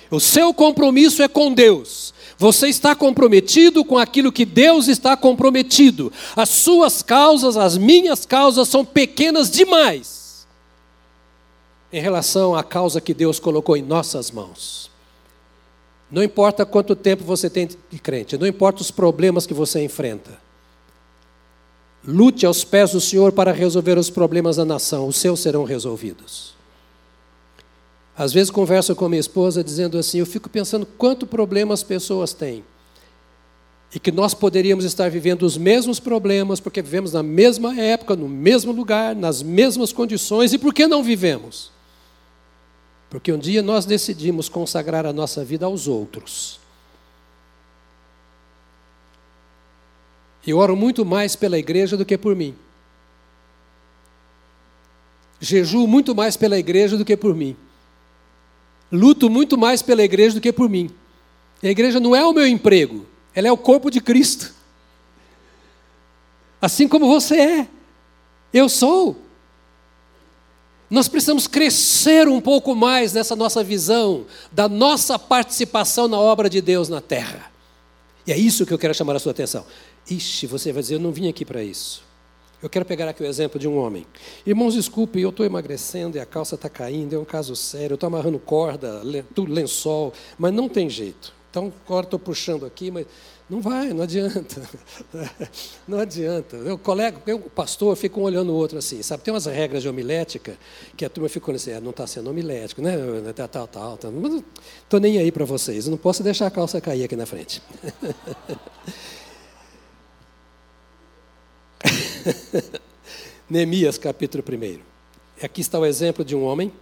O 0.10 0.22
seu 0.22 0.54
compromisso 0.54 1.22
é 1.22 1.28
com 1.28 1.54
Deus. 1.54 2.14
Você 2.38 2.68
está 2.68 2.96
comprometido 2.96 3.84
com 3.84 3.98
aquilo 3.98 4.32
que 4.32 4.46
Deus 4.46 4.88
está 4.88 5.18
comprometido. 5.18 6.12
As 6.36 6.50
suas 6.50 7.02
causas, 7.02 7.58
as 7.58 7.78
minhas 7.78 8.26
causas 8.26 8.68
são 8.68 8.86
pequenas 8.86 9.50
demais 9.50 10.18
em 11.92 12.02
relação 12.02 12.56
à 12.56 12.64
causa 12.64 13.02
que 13.02 13.14
Deus 13.14 13.40
colocou 13.40 13.76
em 13.76 13.82
nossas 13.82 14.30
mãos. 14.30 14.92
Não 16.12 16.24
importa 16.24 16.66
quanto 16.66 16.96
tempo 16.96 17.24
você 17.24 17.50
tem 17.50 17.68
de 17.68 18.00
crente, 18.00 18.38
não 18.38 18.48
importa 18.48 18.82
os 18.82 18.92
problemas 18.92 19.46
que 19.46 19.54
você 19.54 19.84
enfrenta. 19.84 20.38
Lute 22.06 22.46
aos 22.46 22.64
pés 22.64 22.92
do 22.92 23.02
Senhor 23.02 23.32
para 23.32 23.52
resolver 23.52 23.98
os 23.98 24.10
problemas 24.10 24.56
da 24.58 24.64
nação, 24.64 25.08
os 25.08 25.18
seus 25.18 25.40
serão 25.40 25.64
resolvidos. 25.64 26.57
Às 28.18 28.34
vezes 28.34 28.50
converso 28.50 28.96
com 28.96 29.08
minha 29.08 29.20
esposa 29.20 29.64
dizendo 29.64 29.98
assim: 29.98 30.18
eu 30.18 30.26
fico 30.26 30.50
pensando 30.50 30.86
quanto 30.86 31.28
problema 31.28 31.74
as 31.74 31.84
pessoas 31.84 32.34
têm. 32.34 32.64
E 33.94 34.00
que 34.00 34.12
nós 34.12 34.34
poderíamos 34.34 34.84
estar 34.84 35.10
vivendo 35.10 35.44
os 35.44 35.56
mesmos 35.56 36.00
problemas, 36.00 36.60
porque 36.60 36.82
vivemos 36.82 37.14
na 37.14 37.24
mesma 37.24 37.80
época, 37.80 38.16
no 38.16 38.28
mesmo 38.28 38.72
lugar, 38.72 39.16
nas 39.16 39.42
mesmas 39.42 39.94
condições, 39.94 40.52
e 40.52 40.58
por 40.58 40.74
que 40.74 40.88
não 40.88 41.04
vivemos? 41.04 41.72
Porque 43.10 43.32
um 43.32 43.38
dia 43.38 43.62
nós 43.62 43.86
decidimos 43.86 44.50
consagrar 44.50 45.06
a 45.06 45.14
nossa 45.14 45.46
vida 45.46 45.66
aos 45.66 45.88
outros. 45.88 46.60
Eu 50.46 50.58
oro 50.58 50.76
muito 50.76 51.06
mais 51.06 51.36
pela 51.36 51.58
igreja 51.58 51.96
do 51.96 52.06
que 52.06 52.18
por 52.18 52.36
mim. 52.36 52.56
Jejuo 55.40 55.88
muito 55.88 56.16
mais 56.16 56.36
pela 56.36 56.58
igreja 56.58 56.98
do 56.98 57.06
que 57.06 57.16
por 57.16 57.34
mim. 57.36 57.56
Luto 58.92 59.30
muito 59.30 59.58
mais 59.58 59.82
pela 59.82 60.04
igreja 60.04 60.36
do 60.36 60.42
que 60.42 60.52
por 60.52 60.70
mim. 60.70 60.90
E 61.62 61.68
a 61.68 61.72
igreja 61.72 62.00
não 62.00 62.16
é 62.16 62.24
o 62.24 62.34
meu 62.34 62.48
emprego, 62.48 63.06
ela 63.34 63.48
é 63.48 63.52
o 63.52 63.58
corpo 63.58 63.90
de 63.90 64.00
Cristo. 64.00 64.54
Assim 66.62 66.88
como 66.88 67.08
você 67.08 67.36
é, 67.36 67.68
eu 68.54 68.68
sou. 68.70 69.16
Nós 70.90 71.08
precisamos 71.08 71.48
crescer 71.48 72.28
um 72.28 72.40
pouco 72.40 72.74
mais 72.74 73.12
nessa 73.12 73.36
nossa 73.36 73.64
visão 73.64 74.26
da 74.52 74.70
nossa 74.70 75.20
participação 75.20 76.08
na 76.08 76.18
obra 76.18 76.50
de 76.50 76.62
Deus 76.62 76.88
na 76.88 77.02
terra. 77.02 77.52
E 78.26 78.32
é 78.32 78.38
isso 78.38 78.66
que 78.66 78.74
eu 78.74 78.80
quero 78.80 78.94
chamar 78.94 79.16
a 79.16 79.20
sua 79.20 79.32
atenção. 79.32 79.66
Ixi, 80.10 80.48
você 80.48 80.72
vai 80.72 80.82
dizer, 80.82 80.96
eu 80.96 81.00
não 81.00 81.12
vim 81.12 81.28
aqui 81.28 81.44
para 81.44 81.62
isso. 81.62 82.07
Eu 82.62 82.70
quero 82.70 82.86
pegar 82.86 83.08
aqui 83.08 83.22
o 83.22 83.26
exemplo 83.26 83.60
de 83.60 83.68
um 83.68 83.78
homem. 83.78 84.06
Irmãos, 84.46 84.74
desculpe, 84.74 85.22
eu 85.22 85.30
estou 85.30 85.46
emagrecendo 85.46 86.18
e 86.18 86.20
a 86.20 86.26
calça 86.26 86.56
está 86.56 86.68
caindo, 86.68 87.14
é 87.14 87.20
um 87.20 87.26
caso 87.26 87.56
sério, 87.56 87.94
eu 87.94 87.96
estou 87.96 88.08
amarrando 88.08 88.40
corda, 88.40 89.02
lençol, 89.48 90.12
mas 90.40 90.52
não 90.52 90.68
tem 90.68 90.90
jeito. 90.90 91.34
Então, 91.52 91.72
agora 91.86 92.06
estou 92.06 92.20
puxando 92.20 92.66
aqui, 92.66 92.90
mas 92.90 93.06
não 93.50 93.62
vai, 93.62 93.94
não 93.94 94.04
adianta. 94.04 94.62
Não 95.88 96.00
adianta. 96.00 96.58
O 96.74 96.78
colega, 96.78 97.18
o 97.34 97.50
pastor 97.50 97.96
fica 97.96 98.20
um 98.20 98.24
olhando 98.24 98.52
o 98.52 98.56
outro 98.56 98.78
assim, 98.78 99.02
sabe? 99.02 99.24
Tem 99.24 99.34
umas 99.34 99.46
regras 99.46 99.82
de 99.82 99.88
homilética 99.88 100.58
que 100.98 101.06
a 101.06 101.10
turma 101.10 101.30
fica 101.30 101.50
assim, 101.54 101.72
ah, 101.72 101.80
não 101.80 101.92
está 101.92 102.06
sendo 102.06 102.30
homilético, 102.30 102.82
né? 102.82 102.98
Tal, 103.34 103.48
tal, 103.48 103.68
tal. 103.68 103.98
tal. 103.98 104.12
Não 104.12 104.44
estou 104.84 105.00
nem 105.00 105.18
aí 105.18 105.32
para 105.32 105.46
vocês, 105.46 105.86
eu 105.86 105.92
não 105.92 105.98
posso 105.98 106.22
deixar 106.22 106.48
a 106.48 106.52
calça 106.52 106.82
cair 106.82 107.06
aqui 107.06 107.16
na 107.16 107.26
frente. 107.26 107.62
Neemias, 113.50 113.98
capítulo 113.98 114.44
1. 114.44 114.80
Aqui 115.44 115.62
está 115.62 115.80
o 115.80 115.86
exemplo 115.86 116.26
de 116.26 116.36
um 116.36 116.44
homem 116.44 116.74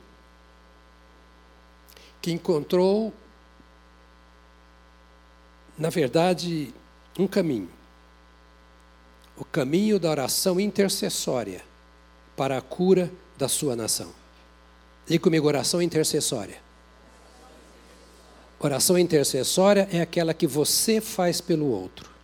que 2.22 2.32
encontrou 2.32 3.14
na 5.78 5.90
verdade, 5.90 6.74
um 7.20 7.28
caminho. 7.28 7.70
O 9.38 9.44
caminho 9.44 10.00
da 10.00 10.10
oração 10.10 10.60
intercessória 10.60 11.62
para 12.38 12.58
a 12.58 12.62
cura 12.62 13.12
da 13.38 13.50
sua 13.50 13.76
nação. 13.76 14.14
E 15.10 15.20
comigo, 15.20 15.48
oração 15.48 15.82
intercessória. 15.82 16.58
Oração 18.58 18.98
intercessória 18.98 19.88
é 19.92 20.00
aquela 20.00 20.34
que 20.34 20.48
você 20.48 21.02
faz 21.02 21.42
pelo 21.42 21.68
outro. 21.68 22.15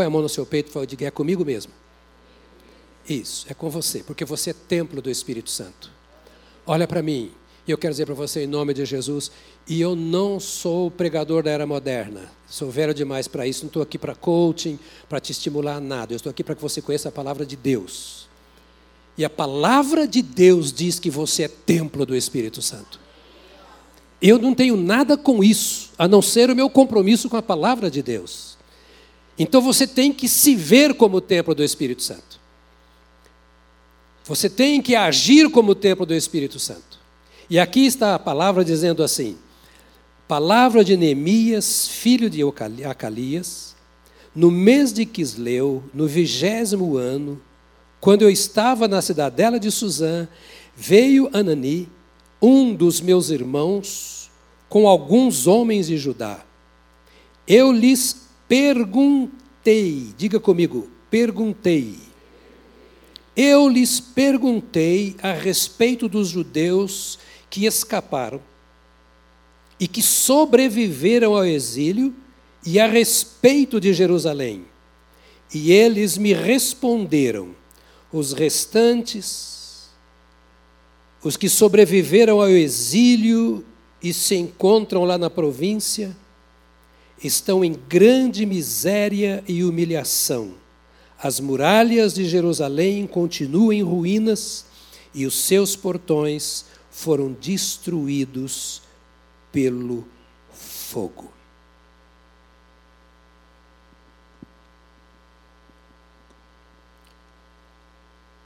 Põe 0.00 0.06
a 0.06 0.10
mão 0.10 0.22
no 0.22 0.30
seu 0.30 0.46
peito 0.46 0.82
e 0.82 0.86
diga: 0.86 1.08
é 1.08 1.10
comigo 1.10 1.44
mesmo. 1.44 1.72
Isso, 3.06 3.44
é 3.50 3.52
com 3.52 3.68
você, 3.68 4.02
porque 4.02 4.24
você 4.24 4.48
é 4.48 4.54
templo 4.54 5.02
do 5.02 5.10
Espírito 5.10 5.50
Santo. 5.50 5.90
Olha 6.66 6.88
para 6.88 7.02
mim, 7.02 7.30
e 7.68 7.70
eu 7.70 7.76
quero 7.76 7.92
dizer 7.92 8.06
para 8.06 8.14
você, 8.14 8.44
em 8.44 8.46
nome 8.46 8.72
de 8.72 8.82
Jesus, 8.86 9.30
e 9.68 9.78
eu 9.78 9.94
não 9.94 10.40
sou 10.40 10.90
pregador 10.90 11.42
da 11.42 11.50
era 11.50 11.66
moderna. 11.66 12.32
Sou 12.48 12.70
velho 12.70 12.94
demais 12.94 13.28
para 13.28 13.46
isso. 13.46 13.64
Não 13.64 13.66
estou 13.66 13.82
aqui 13.82 13.98
para 13.98 14.14
coaching, 14.14 14.78
para 15.06 15.20
te 15.20 15.32
estimular 15.32 15.82
nada. 15.82 16.14
Eu 16.14 16.16
estou 16.16 16.30
aqui 16.30 16.42
para 16.42 16.54
que 16.54 16.62
você 16.62 16.80
conheça 16.80 17.10
a 17.10 17.12
palavra 17.12 17.44
de 17.44 17.56
Deus. 17.56 18.26
E 19.18 19.24
a 19.24 19.28
palavra 19.28 20.08
de 20.08 20.22
Deus 20.22 20.72
diz 20.72 20.98
que 20.98 21.10
você 21.10 21.42
é 21.42 21.48
templo 21.48 22.06
do 22.06 22.16
Espírito 22.16 22.62
Santo. 22.62 22.98
Eu 24.22 24.38
não 24.38 24.54
tenho 24.54 24.78
nada 24.78 25.18
com 25.18 25.44
isso, 25.44 25.90
a 25.98 26.08
não 26.08 26.22
ser 26.22 26.48
o 26.48 26.56
meu 26.56 26.70
compromisso 26.70 27.28
com 27.28 27.36
a 27.36 27.42
palavra 27.42 27.90
de 27.90 28.02
Deus. 28.02 28.58
Então 29.40 29.62
você 29.62 29.86
tem 29.86 30.12
que 30.12 30.28
se 30.28 30.54
ver 30.54 30.92
como 30.92 31.18
templo 31.18 31.54
do 31.54 31.64
Espírito 31.64 32.02
Santo. 32.02 32.38
Você 34.24 34.50
tem 34.50 34.82
que 34.82 34.94
agir 34.94 35.50
como 35.50 35.74
templo 35.74 36.04
do 36.04 36.14
Espírito 36.14 36.58
Santo. 36.58 37.00
E 37.48 37.58
aqui 37.58 37.86
está 37.86 38.14
a 38.14 38.18
palavra 38.18 38.62
dizendo 38.62 39.02
assim: 39.02 39.38
palavra 40.28 40.84
de 40.84 40.94
Neemias, 40.94 41.88
filho 41.88 42.28
de 42.28 42.42
Acalias, 42.84 43.74
no 44.34 44.50
mês 44.50 44.92
de 44.92 45.06
Quisleu, 45.06 45.82
no 45.94 46.06
vigésimo 46.06 46.98
ano, 46.98 47.40
quando 47.98 48.20
eu 48.20 48.28
estava 48.28 48.86
na 48.86 49.00
cidadela 49.00 49.58
de 49.58 49.70
Suzã, 49.70 50.28
veio 50.76 51.30
Anani, 51.32 51.88
um 52.42 52.74
dos 52.74 53.00
meus 53.00 53.30
irmãos, 53.30 54.30
com 54.68 54.86
alguns 54.86 55.46
homens 55.46 55.86
de 55.86 55.96
Judá. 55.96 56.44
Eu 57.48 57.72
lhes 57.72 58.28
perguntei, 58.50 60.12
diga 60.18 60.40
comigo, 60.40 60.90
perguntei. 61.08 61.94
Eu 63.36 63.68
lhes 63.68 64.00
perguntei 64.00 65.14
a 65.22 65.32
respeito 65.32 66.08
dos 66.08 66.26
judeus 66.26 67.16
que 67.48 67.64
escaparam 67.64 68.42
e 69.78 69.86
que 69.86 70.02
sobreviveram 70.02 71.36
ao 71.36 71.44
exílio 71.44 72.12
e 72.66 72.80
a 72.80 72.88
respeito 72.88 73.78
de 73.80 73.94
Jerusalém. 73.94 74.64
E 75.54 75.70
eles 75.70 76.18
me 76.18 76.32
responderam: 76.32 77.54
os 78.12 78.32
restantes, 78.32 79.90
os 81.22 81.36
que 81.36 81.48
sobreviveram 81.48 82.40
ao 82.40 82.48
exílio 82.48 83.64
e 84.02 84.12
se 84.12 84.34
encontram 84.34 85.04
lá 85.04 85.16
na 85.16 85.30
província, 85.30 86.16
estão 87.22 87.64
em 87.64 87.72
grande 87.72 88.46
miséria 88.46 89.44
e 89.46 89.62
humilhação. 89.62 90.54
As 91.22 91.38
muralhas 91.38 92.14
de 92.14 92.24
Jerusalém 92.24 93.06
continuam 93.06 93.72
em 93.72 93.82
ruínas 93.82 94.64
e 95.14 95.26
os 95.26 95.34
seus 95.44 95.76
portões 95.76 96.64
foram 96.90 97.32
destruídos 97.32 98.82
pelo 99.52 100.06
fogo. 100.52 101.30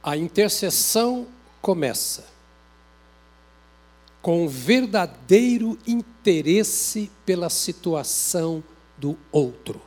A 0.03 0.15
intercessão 0.15 1.27
começa 1.61 2.34
com 4.25 4.47
verdadeiro 4.47 5.77
interesse 5.85 7.11
pela 7.23 7.47
situação 7.47 8.63
do 8.97 9.15
outro. 9.31 9.79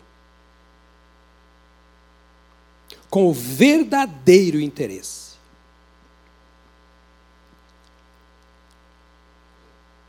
Com 3.11 3.27
o 3.27 3.33
verdadeiro 3.33 4.61
interesse. 4.61 5.27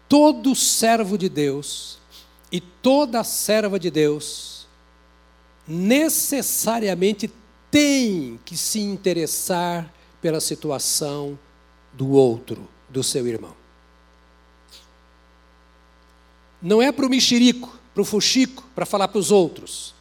todo 0.08 0.56
servo 0.56 1.18
de 1.20 1.30
Deus 1.30 2.00
e 2.52 2.60
toda 2.60 3.24
serva 3.24 3.80
de 3.80 3.92
Deus 3.92 4.68
necessariamente 5.68 7.32
tem 7.70 8.40
que 8.44 8.58
se 8.58 8.80
interessar 8.80 9.94
pela 10.20 10.40
situação 10.40 11.38
do 11.94 12.10
outro, 12.10 12.68
do 12.90 13.04
seu 13.04 13.28
irmão. 13.28 13.59
Não 16.62 16.82
é 16.82 16.92
para 16.92 17.06
o 17.06 17.10
mexerico, 17.10 17.78
para 17.94 18.02
o 18.02 18.06
fuxico, 18.06 18.64
para 18.76 18.86
falar 18.86 19.08
para 19.08 19.20
os 19.20 19.32
outros, 19.32 19.94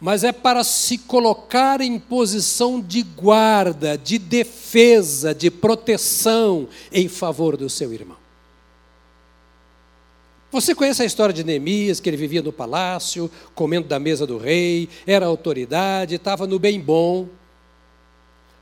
mas 0.00 0.22
é 0.22 0.32
para 0.32 0.62
se 0.62 0.98
colocar 0.98 1.80
em 1.80 1.98
posição 1.98 2.80
de 2.80 3.02
guarda, 3.02 3.96
de 3.96 4.18
defesa, 4.18 5.34
de 5.34 5.50
proteção 5.50 6.68
em 6.92 7.08
favor 7.08 7.56
do 7.56 7.70
seu 7.70 7.92
irmão. 7.92 8.18
Você 10.52 10.74
conhece 10.74 11.02
a 11.02 11.06
história 11.06 11.32
de 11.32 11.42
Neemias, 11.42 11.98
que 11.98 12.08
ele 12.08 12.16
vivia 12.16 12.42
no 12.42 12.52
palácio, 12.52 13.30
comendo 13.54 13.88
da 13.88 13.98
mesa 13.98 14.26
do 14.26 14.38
rei, 14.38 14.88
era 15.06 15.26
autoridade, 15.26 16.14
estava 16.14 16.46
no 16.46 16.58
bem 16.58 16.78
bom. 16.78 17.26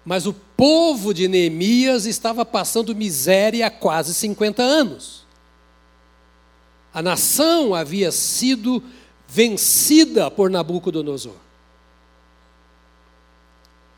Mas 0.04 0.26
o 0.26 0.32
povo 0.32 1.12
de 1.12 1.28
Neemias 1.28 2.06
estava 2.06 2.46
passando 2.46 2.96
miséria 2.96 3.66
há 3.66 3.70
quase 3.70 4.14
50 4.14 4.62
anos. 4.62 5.21
A 6.92 7.02
nação 7.02 7.74
havia 7.74 8.12
sido 8.12 8.82
vencida 9.26 10.30
por 10.30 10.50
Nabucodonosor. 10.50 11.36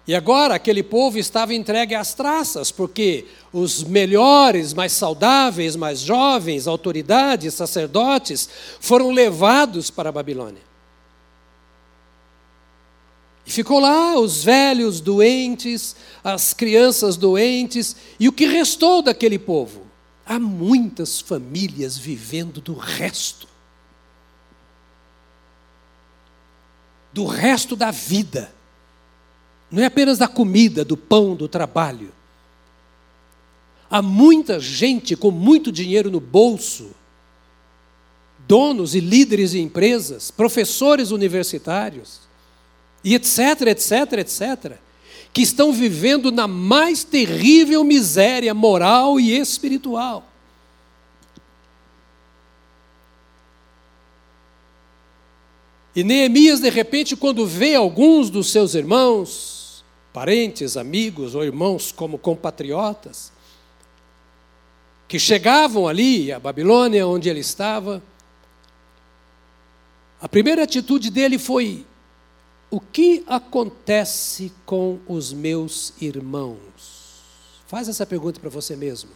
E 0.07 0.15
agora 0.15 0.55
aquele 0.55 0.83
povo 0.83 1.19
estava 1.19 1.55
entregue 1.55 1.95
às 1.95 2.13
traças, 2.13 2.71
porque 2.71 3.25
os 3.53 3.83
melhores, 3.83 4.75
mais 4.75 4.93
saudáveis, 4.93 5.77
mais 5.77 6.01
jovens, 6.01 6.67
autoridades, 6.67 7.55
sacerdotes, 7.55 8.49
foram 8.81 9.11
levados 9.11 9.91
para 9.91 10.11
a 10.11 10.13
Babilônia. 10.13 10.63
E 13.47 13.51
ficou 13.51 13.81
lá 13.81 14.19
os 14.19 14.45
velhos 14.45 15.01
doentes, 15.01 15.97
as 16.23 16.53
crianças 16.53 17.17
doentes, 17.17 17.97
e 18.21 18.29
o 18.29 18.33
que 18.33 18.47
restou 18.47 19.01
daquele 19.01 19.39
povo? 19.39 19.84
Há 20.27 20.39
muitas 20.39 21.21
famílias 21.21 21.99
vivendo 21.99 22.61
do 22.61 22.75
resto. 22.75 23.47
Do 27.13 27.27
resto 27.27 27.77
da 27.77 27.91
vida. 27.91 28.53
Não 29.71 29.83
é 29.83 29.87
apenas 29.87 30.19
da 30.19 30.29
comida, 30.29 30.85
do 30.85 30.97
pão, 30.97 31.35
do 31.35 31.49
trabalho. 31.49 32.13
Há 33.91 34.01
muita 34.01 34.59
gente 34.59 35.15
com 35.15 35.31
muito 35.31 35.71
dinheiro 35.71 36.11
no 36.11 36.21
bolso, 36.21 36.91
donos 38.47 38.95
e 38.95 39.01
líderes 39.01 39.51
de 39.51 39.61
empresas, 39.61 40.31
professores 40.31 41.11
universitários, 41.11 42.21
e 43.05 43.15
etc, 43.15 43.63
etc, 43.69 44.13
etc, 44.19 44.79
que 45.35 45.43
estão 45.43 45.73
vivendo 45.73 46.31
na 46.31 46.47
mais 46.47 47.03
terrível 47.03 47.83
miséria 47.83 48.55
moral 48.55 49.19
e 49.19 49.37
espiritual. 49.37 50.25
E 55.97 56.05
Neemias, 56.05 56.61
de 56.61 56.71
repente, 56.71 57.17
quando 57.17 57.45
vê 57.45 57.75
alguns 57.75 58.31
dos 58.31 58.53
seus 58.53 58.75
irmãos, 58.77 59.85
parentes, 60.13 60.77
amigos 60.77 61.35
ou 61.35 61.43
irmãos 61.45 61.91
como 61.91 62.17
compatriotas, 62.17 63.33
que 65.09 65.19
chegavam 65.19 65.89
ali, 65.89 66.31
a 66.31 66.39
Babilônia, 66.39 67.09
onde 67.09 67.29
ele 67.29 67.41
estava, 67.41 68.01
a 70.21 70.29
primeira 70.29 70.63
atitude 70.63 71.11
dele 71.11 71.39
foi 71.41 71.85
o 72.75 72.81
que 72.81 73.23
acontece 73.29 74.53
com 74.67 74.99
os 75.07 75.33
meus 75.33 75.93
irmãos? 76.03 77.23
Faz 77.69 77.89
essa 77.89 78.05
pergunta 78.05 78.41
para 78.41 78.51
você 78.51 78.75
mesmo. 78.75 79.11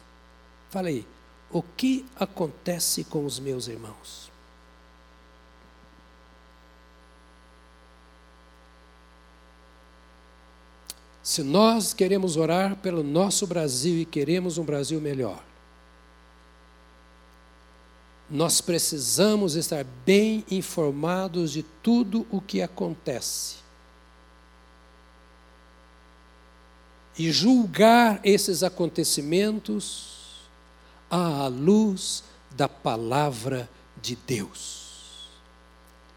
Fala 0.71 0.87
aí. 0.87 1.05
O 1.51 1.61
que 1.61 2.07
acontece 2.15 3.03
com 3.03 3.25
os 3.25 3.41
meus 3.41 3.67
irmãos? 3.67 4.31
Se 11.21 11.43
nós 11.43 11.93
queremos 11.93 12.37
orar 12.37 12.77
pelo 12.77 13.03
nosso 13.03 13.45
Brasil 13.45 13.97
e 13.99 14.05
queremos 14.05 14.57
um 14.57 14.65
Brasil 14.65 15.01
melhor, 15.01 15.43
nós 18.31 18.61
precisamos 18.61 19.55
estar 19.55 19.85
bem 20.05 20.45
informados 20.51 21.51
de 21.51 21.63
tudo 21.63 22.27
o 22.31 22.41
que 22.41 22.61
acontece. 22.61 23.57
E 27.17 27.33
julgar 27.33 28.21
esses 28.23 28.63
acontecimentos 28.63 30.45
à 31.11 31.49
luz 31.49 32.23
da 32.51 32.69
palavra 32.69 33.69
de 34.01 34.15
Deus, 34.15 35.31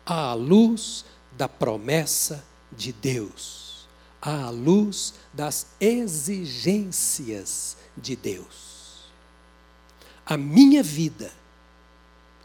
à 0.05 0.33
luz 0.33 1.05
da 1.31 1.47
promessa 1.47 2.43
de 2.71 2.91
Deus, 2.91 3.87
à 4.21 4.49
luz 4.49 5.13
das 5.33 5.67
exigências 5.79 7.77
de 7.97 8.15
Deus. 8.17 9.05
A 10.25 10.37
minha 10.37 10.83
vida 10.83 11.40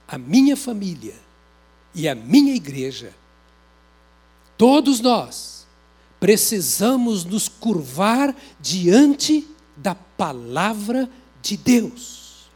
a 0.08 0.16
minha 0.16 0.56
família 0.56 1.14
e 1.94 2.08
a 2.08 2.14
minha 2.14 2.54
igreja, 2.54 3.14
todos 4.56 5.00
nós 5.00 5.66
precisamos 6.20 7.24
nos 7.24 7.48
curvar 7.48 8.34
diante 8.60 9.46
da 9.76 9.94
palavra 9.94 11.08
de 11.42 11.56
Deus. 11.56 12.46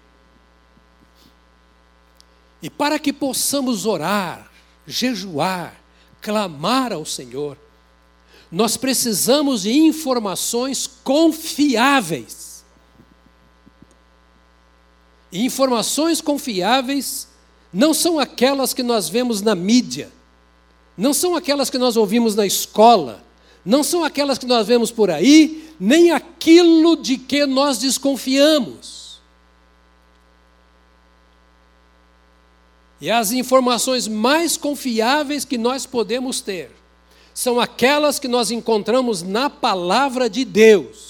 E 2.62 2.68
para 2.68 2.98
que 2.98 3.12
possamos 3.12 3.86
orar, 3.86 4.50
jejuar, 4.86 5.80
clamar 6.20 6.92
ao 6.92 7.04
Senhor, 7.04 7.56
nós 8.50 8.76
precisamos 8.76 9.62
de 9.62 9.72
informações 9.72 10.86
confiáveis. 10.86 12.64
Informações 15.32 16.20
confiáveis 16.20 17.29
não 17.72 17.94
são 17.94 18.18
aquelas 18.18 18.74
que 18.74 18.83
nós 18.83 19.09
vemos 19.09 19.40
na 19.42 19.54
mídia, 19.54 20.11
não 20.96 21.14
são 21.14 21.37
aquelas 21.37 21.70
que 21.70 21.78
nós 21.78 21.96
ouvimos 21.96 22.35
na 22.35 22.46
escola, 22.46 23.22
não 23.64 23.83
são 23.83 24.04
aquelas 24.04 24.38
que 24.38 24.46
nós 24.46 24.66
vemos 24.66 24.90
por 24.90 25.11
aí, 25.11 25.72
nem 25.78 26.11
aquilo 26.11 26.96
de 26.96 27.16
que 27.16 27.46
nós 27.46 27.78
desconfiamos. 27.78 29.20
E 33.00 33.11
as 33.11 33.33
informações 33.33 34.06
mais 34.06 34.56
confiáveis 34.56 35.44
que 35.44 35.56
nós 35.56 35.87
podemos 35.87 36.40
ter 36.40 36.70
são 37.33 37.59
aquelas 37.59 38.18
que 38.18 38.28
nós 38.28 38.50
encontramos 38.50 39.22
na 39.22 39.48
palavra 39.48 40.28
de 40.28 40.44
Deus. 40.44 41.09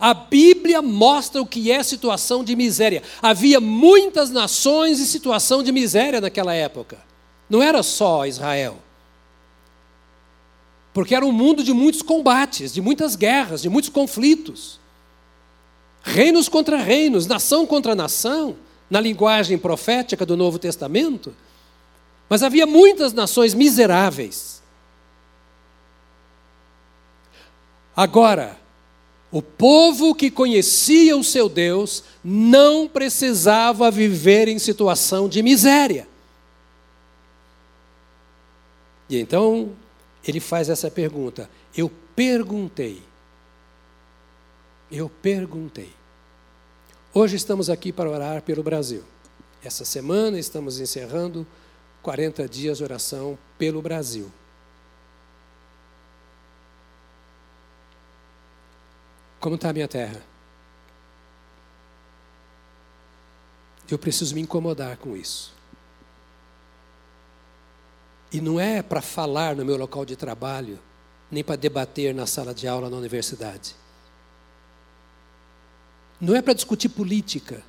A 0.00 0.14
Bíblia 0.14 0.80
mostra 0.80 1.42
o 1.42 1.46
que 1.46 1.70
é 1.70 1.82
situação 1.82 2.42
de 2.42 2.56
miséria. 2.56 3.02
Havia 3.20 3.60
muitas 3.60 4.30
nações 4.30 4.98
em 4.98 5.04
situação 5.04 5.62
de 5.62 5.70
miséria 5.70 6.22
naquela 6.22 6.54
época. 6.54 6.96
Não 7.50 7.62
era 7.62 7.82
só 7.82 8.24
Israel. 8.24 8.78
Porque 10.94 11.14
era 11.14 11.26
um 11.26 11.32
mundo 11.32 11.62
de 11.62 11.74
muitos 11.74 12.00
combates, 12.00 12.72
de 12.72 12.80
muitas 12.80 13.14
guerras, 13.14 13.60
de 13.60 13.68
muitos 13.68 13.90
conflitos. 13.90 14.80
Reinos 16.02 16.48
contra 16.48 16.78
reinos, 16.78 17.26
nação 17.26 17.66
contra 17.66 17.94
nação, 17.94 18.56
na 18.88 19.00
linguagem 19.00 19.58
profética 19.58 20.24
do 20.24 20.34
Novo 20.36 20.58
Testamento. 20.58 21.36
Mas 22.26 22.42
havia 22.42 22.66
muitas 22.66 23.12
nações 23.12 23.52
miseráveis. 23.52 24.62
Agora, 27.94 28.59
o 29.32 29.40
povo 29.40 30.14
que 30.14 30.30
conhecia 30.30 31.16
o 31.16 31.22
seu 31.22 31.48
Deus 31.48 32.02
não 32.22 32.88
precisava 32.88 33.90
viver 33.90 34.48
em 34.48 34.58
situação 34.58 35.28
de 35.28 35.42
miséria. 35.42 36.08
E 39.08 39.18
então 39.18 39.72
ele 40.26 40.40
faz 40.40 40.68
essa 40.68 40.90
pergunta. 40.90 41.48
Eu 41.76 41.90
perguntei. 42.16 43.02
Eu 44.90 45.08
perguntei. 45.08 45.90
Hoje 47.14 47.36
estamos 47.36 47.70
aqui 47.70 47.92
para 47.92 48.10
orar 48.10 48.42
pelo 48.42 48.62
Brasil. 48.62 49.04
Essa 49.62 49.84
semana 49.84 50.38
estamos 50.38 50.80
encerrando 50.80 51.46
40 52.02 52.48
dias 52.48 52.78
de 52.78 52.84
oração 52.84 53.38
pelo 53.58 53.80
Brasil. 53.80 54.30
Como 59.40 59.54
está 59.54 59.70
a 59.70 59.72
minha 59.72 59.88
terra? 59.88 60.22
Eu 63.90 63.98
preciso 63.98 64.34
me 64.34 64.42
incomodar 64.42 64.98
com 64.98 65.16
isso. 65.16 65.52
E 68.30 68.40
não 68.40 68.60
é 68.60 68.82
para 68.82 69.00
falar 69.00 69.56
no 69.56 69.64
meu 69.64 69.76
local 69.76 70.04
de 70.04 70.14
trabalho, 70.14 70.78
nem 71.30 71.42
para 71.42 71.56
debater 71.56 72.14
na 72.14 72.26
sala 72.26 72.54
de 72.54 72.68
aula 72.68 72.88
na 72.88 72.96
universidade. 72.96 73.74
Não 76.20 76.36
é 76.36 76.42
para 76.42 76.52
discutir 76.52 76.90
política. 76.90 77.62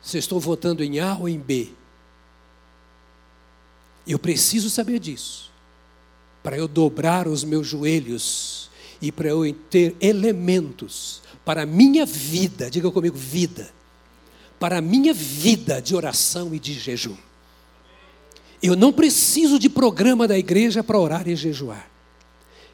se 0.00 0.18
eu 0.18 0.18
estou 0.18 0.38
votando 0.38 0.84
em 0.84 1.00
A 1.00 1.16
ou 1.16 1.28
em 1.28 1.38
B. 1.38 1.72
Eu 4.06 4.18
preciso 4.18 4.68
saber 4.68 4.98
disso, 4.98 5.50
para 6.42 6.58
eu 6.58 6.68
dobrar 6.68 7.26
os 7.26 7.42
meus 7.42 7.66
joelhos 7.66 8.70
e 9.00 9.12
para 9.12 9.28
eu 9.28 9.52
ter 9.70 9.96
elementos 10.00 11.22
para 11.44 11.62
a 11.62 11.66
minha 11.66 12.06
vida, 12.06 12.70
diga 12.70 12.90
comigo, 12.90 13.16
vida, 13.16 13.70
para 14.58 14.78
a 14.78 14.80
minha 14.80 15.12
vida 15.12 15.80
de 15.80 15.94
oração 15.94 16.54
e 16.54 16.58
de 16.58 16.72
jejum. 16.72 17.16
Eu 18.62 18.74
não 18.74 18.92
preciso 18.92 19.58
de 19.58 19.68
programa 19.68 20.26
da 20.26 20.38
igreja 20.38 20.82
para 20.82 20.98
orar 20.98 21.28
e 21.28 21.36
jejuar. 21.36 21.90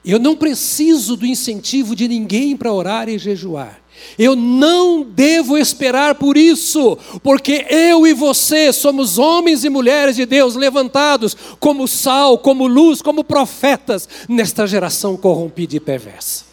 Eu 0.05 0.19
não 0.19 0.37
preciso 0.37 1.17
do 1.17 1.27
incentivo 1.27 1.97
de 1.97 2.07
ninguém 2.07 2.57
para 2.57 2.73
orar 2.73 3.09
e 3.09 3.19
jejuar. 3.19 3.80
Eu 4.18 4.35
não 4.35 5.03
devo 5.03 5.57
esperar 5.57 6.14
por 6.14 6.37
isso, 6.37 6.96
porque 7.22 7.66
eu 7.70 8.07
e 8.07 8.12
você 8.12 8.72
somos 8.72 9.18
homens 9.18 9.64
e 9.64 9.68
mulheres 9.68 10.16
de 10.16 10.26
Deus 10.26 10.55
levantados 10.55 11.37
como 11.59 11.87
sal, 11.87 12.38
como 12.38 12.66
luz, 12.66 13.03
como 13.03 13.24
profetas 13.24 14.09
nesta 14.29 14.66
geração 14.66 15.16
corrompida 15.16 15.76
e 15.76 15.81
perversa. 15.81 16.50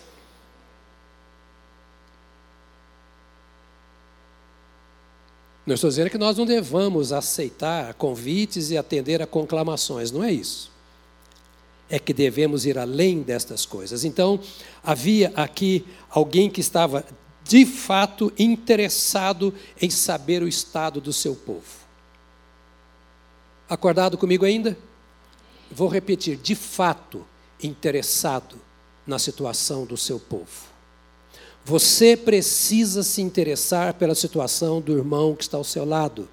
Não 5.68 5.76
estou 5.76 5.90
dizendo 5.90 6.10
que 6.10 6.18
nós 6.18 6.38
não 6.38 6.46
devamos 6.46 7.12
aceitar 7.12 7.94
convites 7.96 8.72
e 8.72 8.78
atender 8.78 9.22
a 9.22 9.28
conclamações, 9.28 10.12
não 10.12 10.24
é 10.24 10.32
isso. 10.32 10.72
É 11.90 12.00
que 12.00 12.14
devemos 12.14 12.66
ir 12.66 12.78
além 12.78 13.22
destas 13.22 13.66
coisas. 13.66 14.06
Então, 14.06 14.40
havia 14.82 15.34
aqui 15.36 15.86
alguém 16.10 16.50
que 16.50 16.62
estava 16.62 17.04
de 17.48 17.66
fato 17.66 18.32
interessado 18.38 19.54
em 19.82 19.90
saber 19.90 20.44
o 20.44 20.48
estado 20.48 21.00
do 21.00 21.14
seu 21.14 21.36
povo. 21.36 21.88
Acordado 23.70 24.18
comigo 24.18 24.46
ainda? 24.46 24.78
Vou 25.72 25.88
repetir: 25.88 26.38
de 26.38 26.56
fato 26.56 27.26
interessado 27.64 28.58
na 29.06 29.18
situação 29.18 29.86
do 29.86 29.96
seu 29.96 30.20
povo. 30.20 30.68
Você 31.64 32.16
precisa 32.16 33.04
se 33.04 33.22
interessar 33.22 33.94
pela 33.94 34.16
situação 34.16 34.80
do 34.80 34.98
irmão 34.98 35.36
que 35.36 35.44
está 35.44 35.58
ao 35.58 35.64
seu 35.64 35.84
lado, 35.84 36.30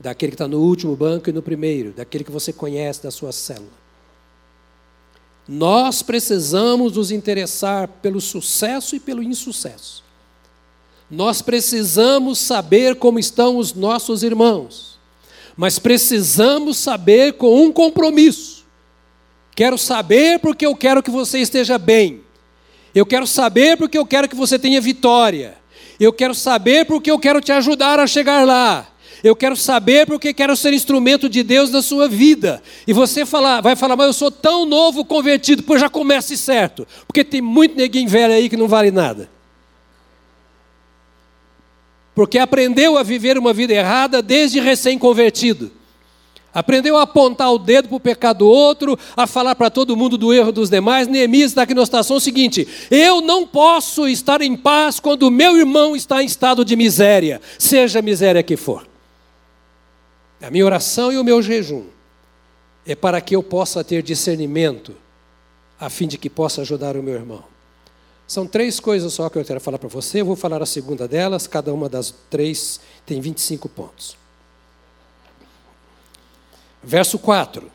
daquele 0.00 0.32
que 0.32 0.34
está 0.34 0.48
no 0.48 0.60
último 0.60 0.96
banco 0.96 1.30
e 1.30 1.32
no 1.32 1.42
primeiro, 1.42 1.92
daquele 1.92 2.24
que 2.24 2.32
você 2.32 2.52
conhece 2.52 3.02
da 3.02 3.10
sua 3.10 3.30
célula. 3.30 3.85
Nós 5.48 6.02
precisamos 6.02 6.96
nos 6.96 7.10
interessar 7.10 7.88
pelo 8.02 8.20
sucesso 8.20 8.96
e 8.96 9.00
pelo 9.00 9.22
insucesso. 9.22 10.02
Nós 11.10 11.40
precisamos 11.40 12.38
saber 12.38 12.96
como 12.96 13.18
estão 13.18 13.56
os 13.56 13.72
nossos 13.72 14.24
irmãos, 14.24 14.98
mas 15.56 15.78
precisamos 15.78 16.76
saber 16.76 17.34
com 17.34 17.62
um 17.62 17.70
compromisso. 17.70 18.64
Quero 19.54 19.78
saber 19.78 20.40
porque 20.40 20.66
eu 20.66 20.74
quero 20.74 21.02
que 21.02 21.10
você 21.10 21.38
esteja 21.38 21.78
bem. 21.78 22.22
Eu 22.94 23.06
quero 23.06 23.26
saber 23.26 23.76
porque 23.76 23.96
eu 23.96 24.04
quero 24.04 24.28
que 24.28 24.34
você 24.34 24.58
tenha 24.58 24.80
vitória. 24.80 25.56
Eu 25.98 26.12
quero 26.12 26.34
saber 26.34 26.84
porque 26.86 27.10
eu 27.10 27.18
quero 27.18 27.40
te 27.40 27.52
ajudar 27.52 28.00
a 28.00 28.06
chegar 28.06 28.44
lá. 28.44 28.86
Eu 29.22 29.34
quero 29.34 29.56
saber 29.56 30.06
porque 30.06 30.34
quero 30.34 30.56
ser 30.56 30.72
instrumento 30.72 31.28
de 31.28 31.42
Deus 31.42 31.70
na 31.70 31.82
sua 31.82 32.08
vida. 32.08 32.62
E 32.86 32.92
você 32.92 33.24
falar, 33.24 33.60
vai 33.60 33.74
falar, 33.74 33.96
mas 33.96 34.06
eu 34.06 34.12
sou 34.12 34.30
tão 34.30 34.66
novo 34.66 35.04
convertido, 35.04 35.62
pois 35.62 35.80
já 35.80 35.88
comece 35.88 36.36
certo. 36.36 36.86
Porque 37.06 37.24
tem 37.24 37.40
muito 37.40 37.76
neguinho 37.76 38.08
velho 38.08 38.34
aí 38.34 38.48
que 38.48 38.56
não 38.56 38.68
vale 38.68 38.90
nada. 38.90 39.30
Porque 42.14 42.38
aprendeu 42.38 42.96
a 42.96 43.02
viver 43.02 43.36
uma 43.36 43.52
vida 43.52 43.74
errada 43.74 44.22
desde 44.22 44.58
recém-convertido. 44.60 45.70
Aprendeu 46.56 46.96
a 46.96 47.02
apontar 47.02 47.52
o 47.52 47.58
dedo 47.58 47.88
para 47.88 47.96
o 47.96 48.00
pecado 48.00 48.38
do 48.38 48.48
outro, 48.48 48.98
a 49.14 49.26
falar 49.26 49.54
para 49.54 49.68
todo 49.68 49.94
mundo 49.94 50.16
do 50.16 50.32
erro 50.32 50.50
dos 50.50 50.70
demais. 50.70 51.06
Neemias 51.06 51.50
está 51.50 51.62
aqui 51.62 51.74
na 51.74 51.84
situação 51.84 52.18
seguinte: 52.18 52.66
eu 52.90 53.20
não 53.20 53.46
posso 53.46 54.08
estar 54.08 54.40
em 54.40 54.56
paz 54.56 54.98
quando 54.98 55.30
meu 55.30 55.58
irmão 55.58 55.94
está 55.94 56.22
em 56.22 56.26
estado 56.26 56.64
de 56.64 56.74
miséria, 56.74 57.42
seja 57.58 57.98
a 57.98 58.02
miséria 58.02 58.42
que 58.42 58.56
for. 58.56 58.95
A 60.40 60.50
minha 60.50 60.64
oração 60.64 61.12
e 61.12 61.18
o 61.18 61.24
meu 61.24 61.40
jejum 61.42 61.86
é 62.86 62.94
para 62.94 63.20
que 63.20 63.34
eu 63.34 63.42
possa 63.42 63.82
ter 63.82 64.02
discernimento, 64.02 64.94
a 65.78 65.90
fim 65.90 66.06
de 66.06 66.18
que 66.18 66.30
possa 66.30 66.60
ajudar 66.60 66.96
o 66.96 67.02
meu 67.02 67.14
irmão. 67.14 67.44
São 68.26 68.46
três 68.46 68.80
coisas 68.80 69.12
só 69.12 69.28
que 69.28 69.38
eu 69.38 69.44
quero 69.44 69.60
falar 69.60 69.78
para 69.78 69.88
você, 69.88 70.20
eu 70.20 70.26
vou 70.26 70.36
falar 70.36 70.62
a 70.62 70.66
segunda 70.66 71.06
delas, 71.06 71.46
cada 71.46 71.72
uma 71.72 71.88
das 71.88 72.14
três 72.28 72.80
tem 73.04 73.20
25 73.20 73.68
pontos. 73.68 74.16
Verso 76.82 77.18
4. 77.18 77.70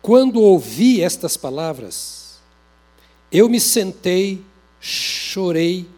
Quando 0.00 0.40
ouvi 0.40 1.00
estas 1.00 1.36
palavras, 1.36 2.40
eu 3.30 3.48
me 3.48 3.60
sentei, 3.60 4.44
chorei 4.80 5.88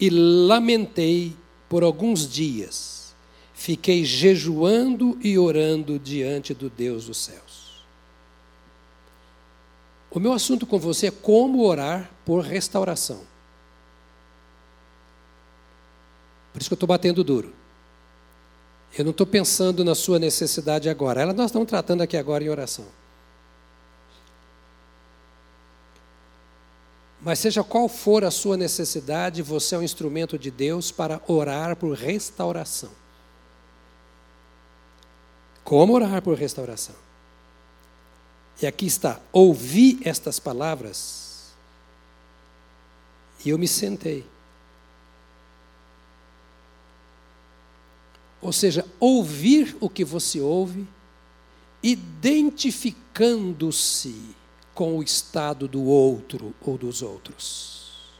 e 0.00 0.08
lamentei 0.08 1.36
por 1.68 1.82
alguns 1.82 2.28
dias. 2.28 3.14
Fiquei 3.52 4.04
jejuando 4.04 5.18
e 5.22 5.38
orando 5.38 5.98
diante 5.98 6.54
do 6.54 6.70
Deus 6.70 7.04
dos 7.04 7.18
céus. 7.18 7.84
O 10.10 10.18
meu 10.18 10.32
assunto 10.32 10.66
com 10.66 10.78
você 10.78 11.08
é 11.08 11.10
como 11.10 11.62
orar 11.62 12.10
por 12.24 12.42
restauração. 12.42 13.20
Por 16.52 16.60
isso 16.60 16.68
que 16.68 16.72
eu 16.72 16.76
estou 16.76 16.86
batendo 16.86 17.22
duro. 17.22 17.52
Eu 18.96 19.04
não 19.04 19.12
estou 19.12 19.26
pensando 19.26 19.84
na 19.84 19.94
sua 19.94 20.18
necessidade 20.18 20.88
agora. 20.88 21.20
Ela 21.20 21.32
nós 21.32 21.46
estamos 21.46 21.68
tratando 21.68 22.02
aqui 22.02 22.16
agora 22.16 22.42
em 22.42 22.48
oração. 22.48 22.86
Mas 27.22 27.38
seja 27.38 27.62
qual 27.62 27.88
for 27.88 28.24
a 28.24 28.30
sua 28.30 28.56
necessidade, 28.56 29.42
você 29.42 29.74
é 29.74 29.78
um 29.78 29.82
instrumento 29.82 30.38
de 30.38 30.50
Deus 30.50 30.90
para 30.90 31.20
orar 31.26 31.76
por 31.76 31.94
restauração. 31.94 32.90
Como 35.62 35.92
orar 35.92 36.22
por 36.22 36.34
restauração? 36.36 36.94
E 38.62 38.66
aqui 38.66 38.86
está: 38.86 39.20
ouvi 39.32 40.00
estas 40.02 40.40
palavras 40.40 41.52
e 43.44 43.50
eu 43.50 43.58
me 43.58 43.68
sentei. 43.68 44.24
Ou 48.40 48.52
seja, 48.52 48.86
ouvir 48.98 49.76
o 49.80 49.90
que 49.90 50.04
você 50.04 50.40
ouve, 50.40 50.88
identificando-se 51.82 54.39
com 54.80 54.96
o 54.96 55.02
estado 55.02 55.68
do 55.68 55.84
outro 55.84 56.54
ou 56.58 56.78
dos 56.78 57.02
outros. 57.02 58.10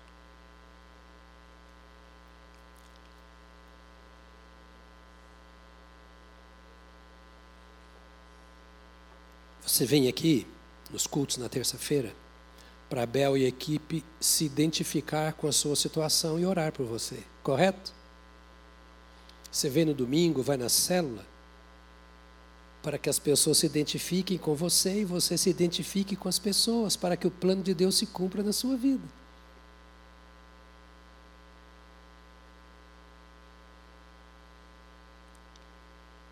Você 9.62 9.86
vem 9.86 10.06
aqui 10.06 10.46
nos 10.90 11.06
cultos 11.06 11.38
na 11.38 11.48
terça-feira 11.48 12.14
para 12.90 13.06
Bel 13.06 13.38
e 13.38 13.46
equipe 13.46 14.04
se 14.20 14.44
identificar 14.44 15.32
com 15.32 15.48
a 15.48 15.52
sua 15.52 15.74
situação 15.74 16.38
e 16.38 16.44
orar 16.44 16.72
por 16.72 16.84
você, 16.84 17.24
correto? 17.42 17.90
Você 19.50 19.70
vem 19.70 19.86
no 19.86 19.94
domingo, 19.94 20.42
vai 20.42 20.58
na 20.58 20.68
célula, 20.68 21.24
para 22.82 22.98
que 22.98 23.10
as 23.10 23.18
pessoas 23.18 23.58
se 23.58 23.66
identifiquem 23.66 24.38
com 24.38 24.54
você 24.54 25.02
e 25.02 25.04
você 25.04 25.36
se 25.36 25.50
identifique 25.50 26.16
com 26.16 26.28
as 26.28 26.38
pessoas, 26.38 26.96
para 26.96 27.16
que 27.16 27.26
o 27.26 27.30
plano 27.30 27.62
de 27.62 27.74
Deus 27.74 27.96
se 27.96 28.06
cumpra 28.06 28.42
na 28.42 28.52
sua 28.52 28.76
vida. 28.76 29.04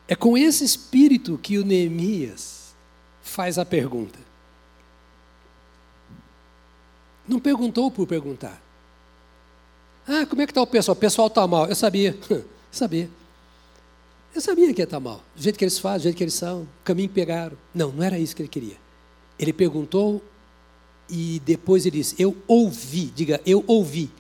É 0.09 0.17
com 0.17 0.39
esse 0.39 0.65
espírito 0.65 1.37
que 1.37 1.59
o 1.59 1.65
Neemias 1.65 2.75
faz 3.21 3.59
a 3.59 3.65
pergunta. 3.65 4.19
Não 7.29 7.39
perguntou 7.39 7.91
por 7.91 8.07
perguntar. 8.07 8.59
Ah, 10.07 10.25
como 10.25 10.41
é 10.41 10.47
que 10.47 10.51
está 10.53 10.63
o 10.63 10.67
pessoal? 10.67 10.97
O 10.97 10.99
pessoal 10.99 11.29
está 11.29 11.47
mal. 11.47 11.67
Eu 11.67 11.75
sabia. 11.75 12.19
Sabia. 12.73 13.11
Eu 14.35 14.41
sabia 14.41 14.73
que 14.73 14.81
ia 14.81 14.85
estar 14.85 15.01
mal. 15.01 15.23
Do 15.35 15.43
jeito 15.43 15.59
que 15.59 15.65
eles 15.65 15.79
fazem, 15.79 15.99
do 15.99 16.03
jeito 16.05 16.17
que 16.17 16.25
eles 16.25 16.35
são, 16.35 16.63
o 16.63 16.69
caminho 16.85 17.09
que 17.09 17.15
pegaram. 17.15 17.57
Não, 17.75 17.91
não 17.91 18.03
era 18.03 18.19
isso 18.19 18.37
que 18.37 18.43
ele 18.43 18.49
queria. 18.49 18.77
Ele 19.39 19.53
perguntou 19.53 20.23
e 21.09 21.41
depois 21.45 21.87
ele 21.87 21.99
disse: 21.99 22.15
Eu 22.19 22.37
ouvi. 22.47 23.07
Diga, 23.07 23.41
eu 23.47 23.65
ouvi. 23.67 24.11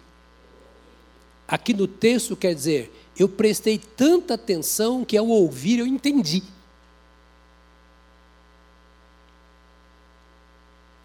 Aqui 1.47 1.73
no 1.73 1.87
texto 1.87 2.37
quer 2.37 2.55
dizer, 2.55 2.93
eu 3.19 3.29
prestei 3.29 3.79
tanta 3.79 4.35
atenção 4.35 5.03
que 5.05 5.17
ao 5.17 5.27
ouvir 5.27 5.79
eu 5.79 5.87
entendi. 5.87 6.43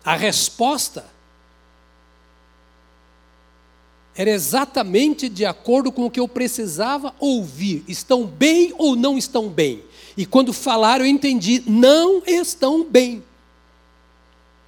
A 0.04 0.16
resposta 0.16 1.12
era 4.15 4.30
exatamente 4.30 5.28
de 5.28 5.45
acordo 5.45 5.91
com 5.91 6.06
o 6.06 6.12
que 6.12 6.19
eu 6.19 6.28
precisava 6.28 7.13
ouvir. 7.19 7.84
Estão 7.88 8.26
bem 8.26 8.73
ou 8.78 8.95
não 8.95 9.17
estão 9.17 9.49
bem? 9.49 9.84
E 10.15 10.26
quando 10.26 10.54
falaram, 10.54 11.06
eu 11.06 11.10
entendi: 11.10 11.63
não 11.65 12.21
estão 12.26 12.84
bem. 12.84 13.23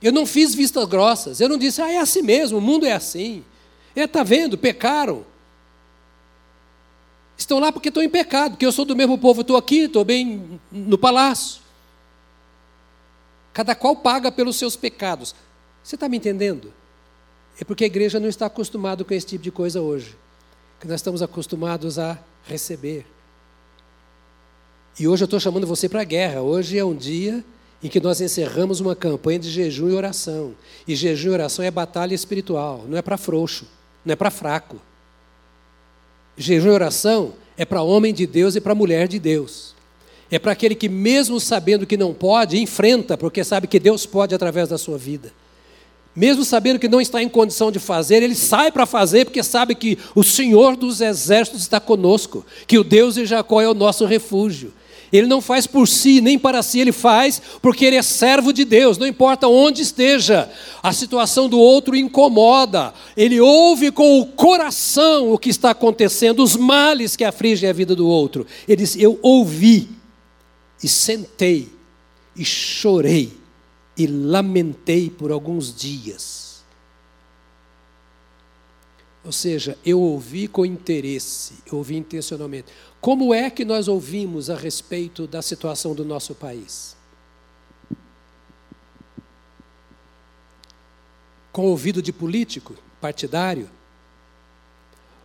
Eu 0.01 0.11
não 0.11 0.25
fiz 0.25 0.53
vistas 0.53 0.85
grossas. 0.87 1.39
Eu 1.39 1.49
não 1.49 1.57
disse, 1.57 1.81
ah, 1.81 1.91
é 1.91 1.97
assim 1.97 2.21
mesmo, 2.21 2.57
o 2.57 2.61
mundo 2.61 2.85
é 2.85 2.91
assim. 2.91 3.43
É, 3.95 4.03
está 4.03 4.23
vendo, 4.23 4.57
pecaram. 4.57 5.25
Estão 7.37 7.59
lá 7.59 7.71
porque 7.71 7.89
estão 7.89 8.03
em 8.03 8.09
pecado, 8.09 8.51
porque 8.51 8.65
eu 8.65 8.71
sou 8.71 8.85
do 8.85 8.95
mesmo 8.95 9.17
povo, 9.17 9.41
estou 9.41 9.57
aqui, 9.57 9.81
estou 9.81 10.05
bem 10.05 10.59
no 10.71 10.97
palácio. 10.97 11.61
Cada 13.53 13.75
qual 13.75 13.95
paga 13.95 14.31
pelos 14.31 14.55
seus 14.57 14.75
pecados. 14.75 15.35
Você 15.83 15.95
está 15.95 16.09
me 16.09 16.17
entendendo? 16.17 16.73
É 17.59 17.63
porque 17.63 17.83
a 17.83 17.87
igreja 17.87 18.19
não 18.19 18.27
está 18.27 18.47
acostumada 18.47 19.03
com 19.03 19.13
esse 19.13 19.25
tipo 19.25 19.43
de 19.43 19.51
coisa 19.51 19.81
hoje. 19.81 20.15
Que 20.79 20.87
nós 20.87 20.99
estamos 20.99 21.21
acostumados 21.21 21.97
a 21.97 22.19
receber. 22.45 23.05
E 24.99 25.07
hoje 25.07 25.23
eu 25.23 25.25
estou 25.25 25.39
chamando 25.39 25.67
você 25.67 25.89
para 25.89 26.01
a 26.01 26.05
guerra. 26.05 26.41
Hoje 26.41 26.77
é 26.77 26.83
um 26.83 26.95
dia 26.95 27.43
em 27.83 27.87
que 27.87 27.99
nós 27.99 28.21
encerramos 28.21 28.79
uma 28.79 28.95
campanha 28.95 29.39
de 29.39 29.49
jejum 29.49 29.89
e 29.89 29.93
oração. 29.93 30.55
E 30.87 30.95
jejum 30.95 31.29
e 31.29 31.33
oração 31.33 31.63
é 31.63 31.69
batalha 31.69 32.15
espiritual, 32.15 32.85
não 32.87 32.97
é 32.97 33.01
para 33.01 33.17
frouxo, 33.17 33.67
não 34.03 34.13
é 34.13 34.15
para 34.15 34.31
fraco. 34.31 34.81
Jejum 36.37 36.69
e 36.69 36.71
oração 36.71 37.33
é 37.57 37.63
para 37.63 37.81
homem 37.81 38.13
de 38.13 38.25
Deus 38.25 38.55
e 38.55 38.61
para 38.61 38.73
mulher 38.73 39.07
de 39.07 39.19
Deus. 39.19 39.75
É 40.31 40.39
para 40.39 40.53
aquele 40.53 40.75
que, 40.75 40.89
mesmo 40.89 41.39
sabendo 41.39 41.85
que 41.85 41.97
não 41.97 42.13
pode, 42.13 42.57
enfrenta, 42.57 43.17
porque 43.17 43.43
sabe 43.43 43.67
que 43.67 43.79
Deus 43.79 44.05
pode 44.05 44.33
através 44.33 44.69
da 44.69 44.77
sua 44.77 44.97
vida. 44.97 45.31
Mesmo 46.15 46.45
sabendo 46.45 46.79
que 46.79 46.87
não 46.87 47.01
está 47.01 47.21
em 47.21 47.27
condição 47.27 47.69
de 47.69 47.79
fazer, 47.79 48.23
ele 48.23 48.35
sai 48.35 48.71
para 48.71 48.85
fazer, 48.85 49.25
porque 49.25 49.43
sabe 49.43 49.75
que 49.75 49.97
o 50.15 50.23
Senhor 50.23 50.77
dos 50.77 51.01
exércitos 51.01 51.61
está 51.61 51.79
conosco, 51.79 52.45
que 52.65 52.77
o 52.77 52.83
Deus 52.83 53.15
de 53.15 53.25
Jacó 53.25 53.61
é 53.61 53.67
o 53.67 53.73
nosso 53.73 54.05
refúgio. 54.05 54.71
Ele 55.11 55.27
não 55.27 55.41
faz 55.41 55.67
por 55.67 55.87
si, 55.87 56.19
nem 56.21 56.37
para 56.39 56.63
si, 56.63 56.79
ele 56.79 56.91
faz 56.91 57.41
porque 57.61 57.85
ele 57.85 57.95
é 57.95 58.01
servo 58.01 58.51
de 58.51 58.65
Deus, 58.65 58.97
não 58.97 59.05
importa 59.05 59.47
onde 59.47 59.81
esteja. 59.81 60.49
A 60.81 60.91
situação 60.93 61.47
do 61.47 61.59
outro 61.59 61.95
incomoda. 61.95 62.93
Ele 63.15 63.39
ouve 63.39 63.91
com 63.91 64.19
o 64.19 64.25
coração 64.25 65.31
o 65.31 65.37
que 65.37 65.49
está 65.49 65.71
acontecendo, 65.71 66.41
os 66.41 66.55
males 66.55 67.15
que 67.15 67.23
afligem 67.23 67.69
a 67.69 67.73
vida 67.73 67.95
do 67.95 68.07
outro. 68.07 68.47
Ele 68.67 68.77
diz: 68.77 68.95
Eu 68.95 69.19
ouvi, 69.21 69.89
e 70.83 70.87
sentei, 70.87 71.69
e 72.35 72.43
chorei, 72.43 73.31
e 73.97 74.07
lamentei 74.07 75.09
por 75.09 75.31
alguns 75.31 75.73
dias. 75.73 76.63
Ou 79.25 79.31
seja, 79.31 79.75
eu 79.83 79.99
ouvi 79.99 80.47
com 80.47 80.63
interesse, 80.63 81.55
eu 81.65 81.79
ouvi 81.79 81.95
intencionalmente. 81.95 82.71
Como 83.01 83.33
é 83.33 83.49
que 83.49 83.65
nós 83.65 83.87
ouvimos 83.87 84.51
a 84.51 84.55
respeito 84.55 85.25
da 85.25 85.41
situação 85.41 85.95
do 85.95 86.05
nosso 86.05 86.35
país? 86.35 86.95
Com 91.51 91.65
ouvido 91.65 92.03
de 92.03 92.13
político, 92.13 92.75
partidário? 93.01 93.67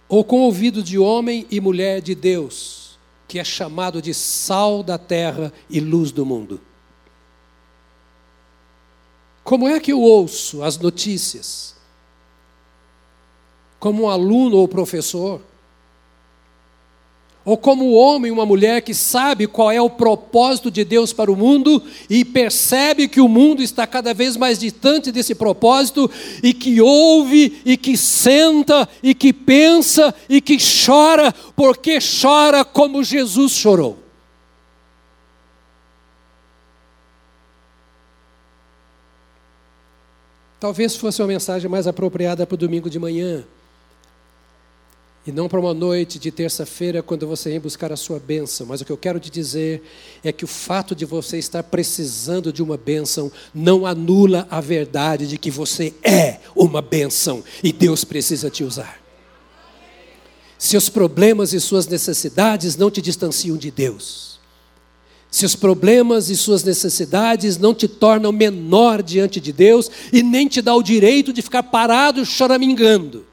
Ou 0.09 0.24
com 0.24 0.40
ouvido 0.40 0.83
de 0.83 0.98
homem 0.98 1.46
e 1.50 1.61
mulher 1.61 2.00
de 2.00 2.14
Deus, 2.14 2.98
que 3.28 3.38
é 3.38 3.44
chamado 3.44 4.00
de 4.00 4.14
sal 4.14 4.83
da 4.83 4.96
terra 4.96 5.52
e 5.68 5.78
luz 5.78 6.11
do 6.11 6.24
mundo? 6.24 6.59
Como 9.50 9.66
é 9.66 9.80
que 9.80 9.90
eu 9.90 10.00
ouço 10.00 10.62
as 10.62 10.78
notícias? 10.78 11.74
como 13.80 14.02
um 14.02 14.08
aluno 14.10 14.58
ou 14.58 14.68
professor, 14.68 15.40
ou 17.42 17.56
como 17.56 17.84
um 17.84 17.94
homem, 17.94 18.30
uma 18.30 18.44
mulher 18.44 18.82
que 18.82 18.92
sabe 18.92 19.46
qual 19.46 19.72
é 19.72 19.80
o 19.80 19.88
propósito 19.88 20.70
de 20.70 20.84
Deus 20.84 21.14
para 21.14 21.32
o 21.32 21.36
mundo 21.36 21.82
e 22.08 22.22
percebe 22.22 23.08
que 23.08 23.20
o 23.20 23.26
mundo 23.26 23.62
está 23.62 23.86
cada 23.86 24.12
vez 24.12 24.36
mais 24.36 24.58
distante 24.58 25.10
desse 25.10 25.34
propósito 25.34 26.08
e 26.42 26.52
que 26.52 26.80
ouve 26.82 27.62
e 27.64 27.78
que 27.78 27.96
senta 27.96 28.86
e 29.02 29.14
que 29.14 29.32
pensa 29.32 30.14
e 30.28 30.42
que 30.42 30.58
chora, 30.58 31.34
porque 31.56 31.98
chora 32.00 32.62
como 32.62 33.02
Jesus 33.02 33.52
chorou. 33.52 34.10
Talvez 40.61 40.94
fosse 40.94 41.23
uma 41.23 41.29
mensagem 41.29 41.70
mais 41.70 41.87
apropriada 41.87 42.46
para 42.46 42.55
o 42.55 42.59
domingo 42.59 42.90
de 42.90 42.99
manhã. 42.99 43.42
E 45.27 45.33
não 45.33 45.49
para 45.49 45.59
uma 45.59 45.73
noite 45.73 46.18
de 46.18 46.31
terça-feira, 46.31 47.03
quando 47.03 47.27
você 47.27 47.49
vem 47.51 47.61
buscar 47.61 47.90
a 47.90 47.96
sua 47.96 48.18
bênção. 48.18 48.66
Mas 48.66 48.83
o 48.83 48.85
que 48.85 48.92
eu 48.92 48.96
quero 48.96 49.18
te 49.18 49.31
dizer 49.31 49.83
é 50.23 50.31
que 50.33 50.44
o 50.44 50.49
fato 50.49 50.94
de 50.94 51.07
você 51.07 51.38
estar 51.38 51.62
precisando 51.62 52.53
de 52.53 52.62
uma 52.62 52.77
bênção 52.77 53.33
não 53.55 53.87
anula 53.87 54.46
a 54.51 54.61
verdade 54.61 55.27
de 55.27 55.38
que 55.38 55.51
você 55.51 55.94
é 56.03 56.40
uma 56.55 56.83
bênção 56.83 57.42
e 57.62 57.73
Deus 57.73 58.05
precisa 58.05 58.51
te 58.51 58.62
usar. 58.62 59.01
Seus 60.59 60.90
problemas 60.90 61.55
e 61.55 61.61
suas 61.61 61.87
necessidades 61.87 62.77
não 62.77 62.90
te 62.90 63.01
distanciam 63.01 63.57
de 63.57 63.70
Deus. 63.70 64.30
Seus 65.31 65.55
problemas 65.55 66.29
e 66.29 66.37
suas 66.37 66.64
necessidades 66.64 67.57
não 67.57 67.73
te 67.73 67.87
tornam 67.87 68.33
menor 68.33 69.01
diante 69.01 69.40
de 69.40 69.53
Deus 69.53 69.90
e 70.12 70.23
nem 70.23 70.49
te 70.49 70.61
dá 70.61 70.75
o 70.75 70.83
direito 70.83 71.33
de 71.33 71.40
ficar 71.40 71.62
parado 71.62 72.27
choramingando. 72.27 73.31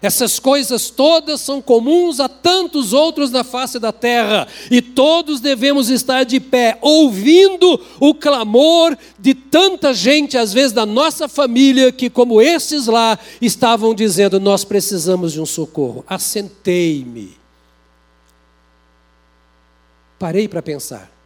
Essas 0.00 0.38
coisas 0.38 0.90
todas 0.90 1.40
são 1.40 1.60
comuns 1.60 2.20
a 2.20 2.28
tantos 2.28 2.92
outros 2.92 3.32
na 3.32 3.42
face 3.42 3.80
da 3.80 3.92
terra, 3.92 4.46
e 4.70 4.80
todos 4.80 5.40
devemos 5.40 5.90
estar 5.90 6.24
de 6.24 6.38
pé, 6.38 6.78
ouvindo 6.80 7.80
o 7.98 8.14
clamor 8.14 8.96
de 9.18 9.34
tanta 9.34 9.92
gente, 9.92 10.38
às 10.38 10.52
vezes 10.52 10.72
da 10.72 10.86
nossa 10.86 11.26
família, 11.26 11.90
que, 11.90 12.08
como 12.08 12.40
esses 12.40 12.86
lá, 12.86 13.18
estavam 13.42 13.92
dizendo: 13.92 14.38
Nós 14.38 14.64
precisamos 14.64 15.32
de 15.32 15.40
um 15.40 15.46
socorro. 15.46 16.04
Assentei-me. 16.06 17.36
Parei 20.16 20.46
para 20.46 20.62
pensar. 20.62 21.17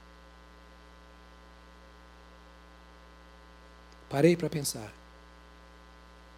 Parei 4.12 4.36
para 4.36 4.48
pensar. 4.48 4.92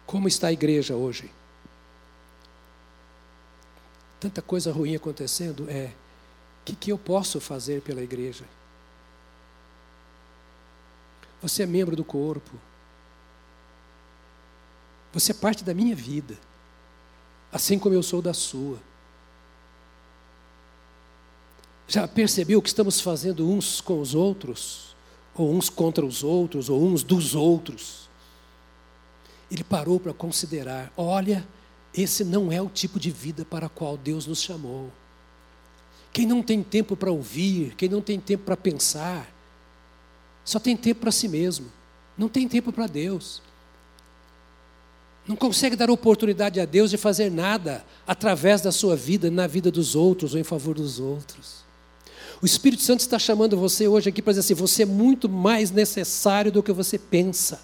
Como 0.07 0.27
está 0.27 0.47
a 0.47 0.53
igreja 0.53 0.95
hoje? 0.95 1.29
tanta 4.25 4.41
coisa 4.41 4.71
ruim 4.71 4.95
acontecendo, 4.95 5.69
é: 5.69 5.91
o 6.61 6.65
que, 6.65 6.75
que 6.75 6.91
eu 6.91 6.97
posso 6.97 7.39
fazer 7.39 7.81
pela 7.81 8.01
igreja? 8.01 8.43
Você 11.41 11.61
é 11.61 11.65
membro 11.65 11.95
do 11.95 12.03
corpo. 12.03 12.51
Você 15.13 15.31
é 15.31 15.35
parte 15.35 15.63
da 15.63 15.73
minha 15.73 15.95
vida, 15.95 16.37
assim 17.51 17.77
como 17.77 17.93
eu 17.93 18.01
sou 18.01 18.21
da 18.21 18.33
sua. 18.33 18.79
Já 21.87 22.07
percebeu 22.07 22.57
o 22.57 22.61
que 22.61 22.67
estamos 22.67 22.99
fazendo 22.99 23.47
uns 23.47 23.79
com 23.79 24.01
os 24.01 24.15
outros? 24.15 24.94
Ou 25.35 25.53
uns 25.53 25.69
contra 25.69 26.05
os 26.05 26.23
outros, 26.23 26.69
ou 26.69 26.81
uns 26.83 27.03
dos 27.03 27.35
outros? 27.35 28.09
Ele 29.51 29.63
parou 29.63 29.99
para 29.99 30.13
considerar: 30.13 30.91
olha, 30.95 31.45
esse 31.93 32.23
não 32.23 32.51
é 32.51 32.61
o 32.61 32.69
tipo 32.69 32.99
de 32.99 33.11
vida 33.11 33.45
para 33.45 33.67
a 33.67 33.69
qual 33.69 33.97
Deus 33.97 34.25
nos 34.25 34.41
chamou. 34.41 34.91
Quem 36.11 36.25
não 36.25 36.41
tem 36.41 36.63
tempo 36.63 36.95
para 36.95 37.11
ouvir, 37.11 37.75
quem 37.75 37.89
não 37.89 38.01
tem 38.01 38.19
tempo 38.19 38.45
para 38.45 38.55
pensar, 38.55 39.29
só 40.45 40.59
tem 40.59 40.77
tempo 40.77 41.01
para 41.01 41.11
si 41.11 41.27
mesmo, 41.27 41.69
não 42.17 42.29
tem 42.29 42.47
tempo 42.47 42.71
para 42.71 42.87
Deus. 42.87 43.41
Não 45.27 45.35
consegue 45.35 45.75
dar 45.75 45.89
oportunidade 45.89 46.59
a 46.59 46.65
Deus 46.65 46.91
de 46.91 46.97
fazer 46.97 47.31
nada 47.31 47.83
através 48.05 48.61
da 48.61 48.71
sua 48.71 48.95
vida, 48.95 49.31
na 49.31 49.47
vida 49.47 49.71
dos 49.71 49.95
outros 49.95 50.33
ou 50.33 50.39
em 50.39 50.43
favor 50.43 50.75
dos 50.75 50.99
outros. 50.99 51.64
O 52.41 52.45
Espírito 52.45 52.81
Santo 52.81 52.99
está 52.99 53.17
chamando 53.17 53.57
você 53.57 53.87
hoje 53.87 54.09
aqui 54.09 54.21
para 54.21 54.33
dizer 54.33 54.41
assim: 54.41 54.53
você 54.53 54.83
é 54.83 54.85
muito 54.85 55.29
mais 55.29 55.71
necessário 55.71 56.51
do 56.51 56.61
que 56.61 56.71
você 56.71 56.97
pensa. 56.97 57.61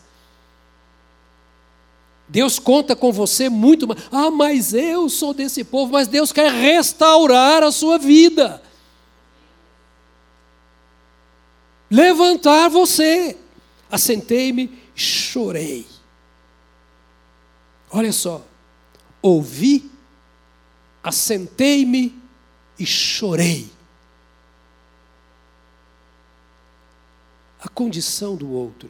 Deus 2.28 2.60
conta 2.60 2.96
com 2.96 3.12
você 3.12 3.50
muito 3.50 3.86
mais. 3.86 4.04
Ah, 4.10 4.32
mas 4.32 4.74
eu 4.74 5.10
sou 5.10 5.34
desse 5.34 5.66
povo, 5.66 5.92
mas 5.92 6.08
Deus 6.08 6.32
quer 6.32 6.50
restaurar 6.50 7.62
a 7.62 7.72
sua 7.72 7.98
vida. 7.98 8.62
Levantar 11.90 12.70
você. 12.70 13.38
Assentei-me, 13.92 14.72
chorei. 14.96 15.86
Olha 17.92 18.14
só. 18.14 18.46
Ouvi, 19.22 19.92
assentei-me 21.04 22.18
e 22.80 22.86
chorei. 22.86 23.70
a 27.62 27.70
condição 27.70 28.36
do 28.36 28.52
outro. 28.52 28.90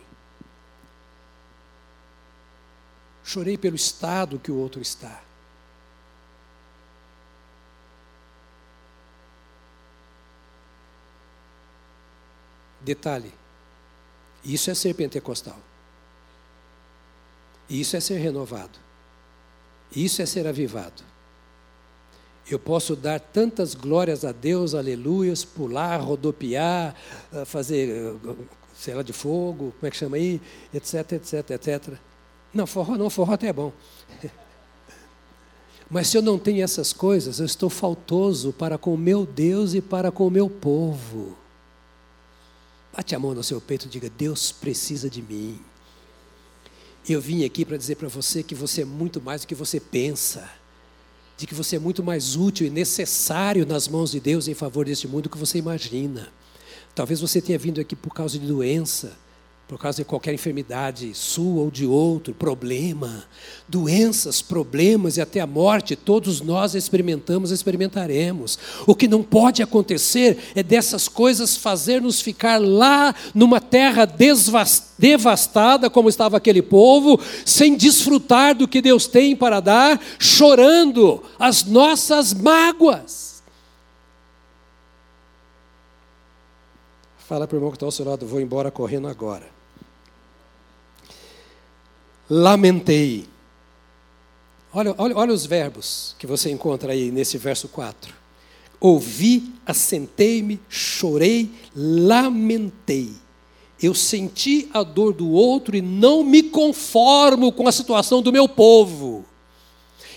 Chorei 3.24 3.58
pelo 3.58 3.76
estado 3.76 4.40
que 4.40 4.52
o 4.52 4.56
outro 4.56 4.82
está. 4.82 5.22
Detalhe: 12.80 13.32
isso 14.44 14.72
é 14.72 14.74
ser 14.74 14.96
pentecostal. 14.96 15.60
Isso 17.70 17.96
é 17.96 18.00
ser 18.00 18.18
renovado. 18.18 18.80
Isso 19.96 20.22
é 20.22 20.26
ser 20.26 20.48
avivado. 20.48 21.04
Eu 22.50 22.60
posso 22.60 22.96
dar 22.96 23.20
tantas 23.20 23.76
glórias 23.76 24.26
a 24.26 24.32
Deus, 24.32 24.74
aleluias, 24.74 25.46
pular, 25.46 25.98
rodopiar, 25.98 26.96
eh, 27.32 27.46
fazer 27.46 27.90
eh, 27.90 28.36
lá, 28.90 29.04
de 29.04 29.14
fogo, 29.14 29.74
como 29.80 29.88
é 29.88 29.92
que 29.92 29.98
chama 29.98 30.18
aí, 30.18 30.42
etc, 30.74 31.14
etc, 31.14 31.52
etc. 31.52 31.94
Não, 32.54 32.66
forró 32.66 32.98
não, 32.98 33.10
forró 33.10 33.34
até 33.34 33.48
é 33.48 33.54
bom. 33.54 33.72
Mas 35.90 36.08
se 36.08 36.18
eu 36.18 36.22
não 36.22 36.40
tenho 36.40 36.64
essas 36.64 36.94
coisas, 36.94 37.40
eu 37.40 37.46
estou 37.46 37.70
faltoso 37.70 38.54
para 38.54 38.78
com 38.78 38.94
o 38.94 38.98
meu 38.98 39.26
Deus 39.26 39.74
e 39.74 39.82
para 39.82 40.12
com 40.12 40.26
o 40.26 40.32
meu 40.32 40.50
povo. 40.50 41.38
Bate 42.96 43.14
a 43.16 43.20
mão 43.20 43.34
no 43.34 43.44
seu 43.44 43.62
peito 43.62 43.86
e 43.86 43.90
diga: 43.90 44.10
Deus 44.10 44.52
precisa 44.52 45.10
de 45.10 45.22
mim. 45.22 45.60
Eu 47.08 47.20
vim 47.20 47.44
aqui 47.44 47.66
para 47.66 47.78
dizer 47.78 47.96
para 47.96 48.08
você 48.08 48.44
que 48.44 48.56
você 48.56 48.82
é 48.82 48.86
muito 48.86 49.22
mais 49.22 49.42
do 49.42 49.48
que 49.48 49.56
você 49.56 49.80
pensa, 49.80 50.50
de 51.38 51.48
que 51.48 51.56
você 51.56 51.78
é 51.78 51.80
muito 51.80 52.04
mais 52.04 52.36
útil 52.36 52.68
e 52.68 52.70
necessário 52.70 53.66
nas 53.66 53.88
mãos 53.88 54.12
de 54.12 54.20
Deus 54.20 54.48
em 54.48 54.54
favor 54.54 54.86
deste 54.86 55.08
mundo 55.08 55.24
do 55.24 55.30
que 55.30 55.38
você 55.38 55.58
imagina. 55.58 56.32
Talvez 56.94 57.22
você 57.22 57.42
tenha 57.42 57.58
vindo 57.58 57.80
aqui 57.80 57.96
por 57.96 58.14
causa 58.14 58.38
de 58.38 58.46
doença, 58.46 59.18
por 59.72 59.80
causa 59.80 60.00
de 60.00 60.04
qualquer 60.04 60.34
enfermidade 60.34 61.14
sua 61.14 61.62
ou 61.62 61.72
de 61.72 61.86
outro, 61.86 62.34
problema, 62.34 63.24
doenças, 63.70 64.42
problemas 64.42 65.16
e 65.16 65.22
até 65.22 65.40
a 65.40 65.48
morte, 65.48 65.96
todos 65.96 66.42
nós 66.42 66.76
experimentamos, 66.76 67.52
experimentaremos. 67.52 68.60
O 68.86 68.94
que 68.94 69.08
não 69.08 69.24
pode 69.24 69.64
acontecer 69.64 70.52
é 70.54 70.62
dessas 70.62 71.08
coisas 71.08 71.56
fazer-nos 71.56 72.20
ficar 72.20 72.60
lá 72.60 73.16
numa 73.34 73.62
terra 73.62 74.06
devastada, 74.06 75.90
como 75.90 76.10
estava 76.10 76.36
aquele 76.36 76.62
povo, 76.62 77.18
sem 77.46 77.78
desfrutar 77.78 78.54
do 78.54 78.68
que 78.68 78.82
Deus 78.82 79.08
tem 79.08 79.38
para 79.38 79.62
dar, 79.62 80.02
chorando 80.20 81.24
as 81.40 81.64
nossas 81.64 82.34
mágoas. 82.34 83.31
Fala 87.32 87.48
para 87.48 87.56
o 87.56 87.60
irmão 87.60 87.72
que 87.72 87.78
está 87.78 87.86
ao 87.86 87.92
seu 87.94 88.04
lado, 88.04 88.28
vou 88.28 88.42
embora 88.42 88.70
correndo 88.70 89.08
agora 89.08 89.62
lamentei. 92.32 93.26
Olha, 94.74 94.96
olha, 94.98 95.18
olha 95.18 95.34
os 95.34 95.46
verbos 95.46 96.16
que 96.18 96.26
você 96.26 96.50
encontra 96.50 96.94
aí 96.94 97.12
nesse 97.12 97.38
verso 97.38 97.68
4. 97.68 98.16
Ouvi, 98.80 99.52
assentei-me, 99.66 100.58
chorei, 100.70 101.52
lamentei. 101.76 103.12
Eu 103.84 103.94
senti 103.94 104.70
a 104.74 104.82
dor 104.82 105.14
do 105.14 105.30
outro 105.30 105.76
e 105.76 105.82
não 105.82 106.24
me 106.24 106.42
conformo 106.42 107.52
com 107.52 107.68
a 107.68 107.72
situação 107.72 108.22
do 108.22 108.32
meu 108.32 108.48
povo. 108.48 109.26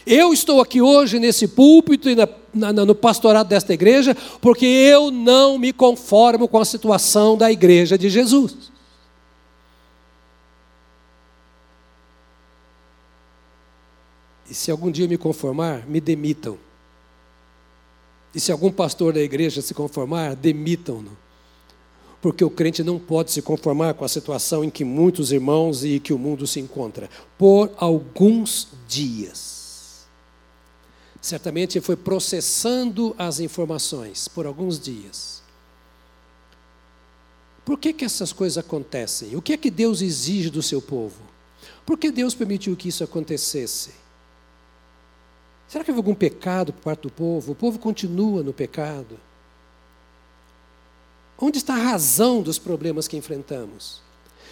Eu 0.07 0.33
estou 0.33 0.61
aqui 0.61 0.81
hoje 0.81 1.19
nesse 1.19 1.49
púlpito 1.49 2.09
e 2.09 2.15
na, 2.15 2.29
na, 2.55 2.73
no 2.73 2.95
pastorado 2.95 3.49
desta 3.49 3.75
igreja 3.75 4.17
porque 4.41 4.67
eu 4.67 5.11
não 5.11 5.59
me 5.59 5.73
conformo 5.73 6.47
com 6.49 6.59
a 6.59 6.65
situação 6.65 7.37
da 7.37 7.51
igreja 7.51 7.99
de 7.99 8.09
Jesus. 8.09 8.73
E 14.49 14.55
se 14.55 14.71
algum 14.71 14.91
dia 14.91 15.09
me 15.09 15.17
conformar, 15.17 15.87
me 15.87 16.01
demitam. 16.01 16.59
E 18.35 18.41
se 18.41 18.53
algum 18.53 18.71
pastor 18.71 19.13
da 19.13 19.21
igreja 19.21 19.63
se 19.63 19.73
conformar, 19.73 20.35
demitam-no. 20.35 21.17
Porque 22.21 22.45
o 22.45 22.51
crente 22.51 22.83
não 22.83 22.99
pode 22.99 23.31
se 23.31 23.43
conformar 23.43 23.95
com 23.95 24.05
a 24.05 24.09
situação 24.09 24.65
em 24.65 24.71
que 24.71 24.85
muitos 24.85 25.31
irmãos 25.31 25.85
e 25.85 26.01
que 26.01 26.13
o 26.13 26.19
mundo 26.19 26.47
se 26.47 26.59
encontra. 26.59 27.09
Por 27.39 27.71
alguns 27.77 28.69
dias. 28.89 29.54
Certamente 31.25 31.79
ele 31.79 31.85
foi 31.87 31.97
processando 31.97 33.17
as 33.17 33.41
informações 33.41 34.29
por 34.29 34.45
alguns 34.45 34.79
dias. 34.79 35.43
Por 37.65 37.79
que, 37.79 37.95
que 37.95 38.05
essas 38.05 38.31
coisas 38.31 38.59
acontecem? 38.59 39.35
O 39.35 39.41
que 39.41 39.55
é 39.55 39.57
que 39.57 39.71
Deus 39.71 40.03
exige 40.03 40.51
do 40.51 40.63
seu 40.63 40.83
povo? 40.83 41.23
Por 41.87 41.97
que 41.97 42.11
Deus 42.11 42.35
permitiu 42.35 42.77
que 42.77 42.91
isso 42.91 43.03
acontecesse? 43.03 43.93
Será 45.67 45.83
que 45.83 45.91
houve 45.91 46.01
algum 46.01 46.15
pecado 46.15 46.75
por 46.75 46.83
parte 46.83 47.01
do 47.05 47.11
povo? 47.11 47.53
O 47.53 47.57
povo 47.57 47.79
continua 47.79 48.43
no 48.43 48.53
pecado. 48.53 49.19
Onde 51.39 51.57
está 51.57 51.73
a 51.73 51.85
razão 51.85 52.43
dos 52.43 52.59
problemas 52.59 53.09
que 53.09 53.17
enfrentamos? 53.17 54.03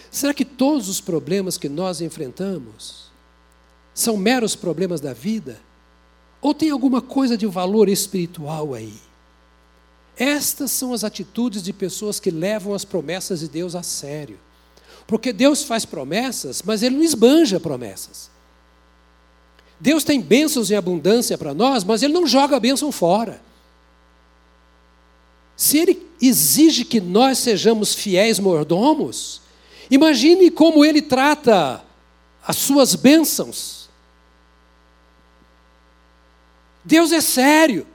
Será 0.09 0.33
que 0.33 0.43
todos 0.43 0.89
os 0.89 0.99
problemas 0.99 1.55
que 1.55 1.69
nós 1.69 2.01
enfrentamos 2.01 3.11
são 3.93 4.17
meros 4.17 4.55
problemas 4.55 4.99
da 4.99 5.13
vida? 5.13 5.61
Ou 6.43 6.53
tem 6.53 6.69
alguma 6.69 7.01
coisa 7.01 7.37
de 7.37 7.45
valor 7.45 7.87
espiritual 7.87 8.73
aí? 8.73 8.93
Estas 10.17 10.71
são 10.71 10.93
as 10.93 11.05
atitudes 11.05 11.63
de 11.63 11.71
pessoas 11.71 12.19
que 12.19 12.29
levam 12.29 12.73
as 12.73 12.83
promessas 12.83 13.39
de 13.39 13.47
Deus 13.47 13.75
a 13.75 13.81
sério. 13.81 14.37
Porque 15.07 15.31
Deus 15.31 15.63
faz 15.63 15.85
promessas, 15.85 16.61
mas 16.61 16.83
Ele 16.83 16.97
não 16.97 17.03
esbanja 17.03 17.61
promessas. 17.61 18.29
Deus 19.79 20.03
tem 20.03 20.19
bênçãos 20.19 20.69
em 20.69 20.75
abundância 20.75 21.37
para 21.37 21.53
nós, 21.53 21.85
mas 21.85 22.03
Ele 22.03 22.11
não 22.11 22.27
joga 22.27 22.57
a 22.57 22.59
bênção 22.59 22.91
fora. 22.91 23.41
Se 25.55 25.77
Ele 25.77 26.05
exige 26.21 26.83
que 26.83 26.99
nós 26.99 27.37
sejamos 27.37 27.95
fiéis 27.95 28.37
mordomos, 28.37 29.41
imagine 29.89 30.51
como 30.51 30.83
Ele 30.83 31.01
trata 31.01 31.81
as 32.45 32.57
suas 32.57 32.95
bênçãos. 32.95 33.82
Deus 36.85 37.11
é 37.11 37.21
sério, 37.21 37.87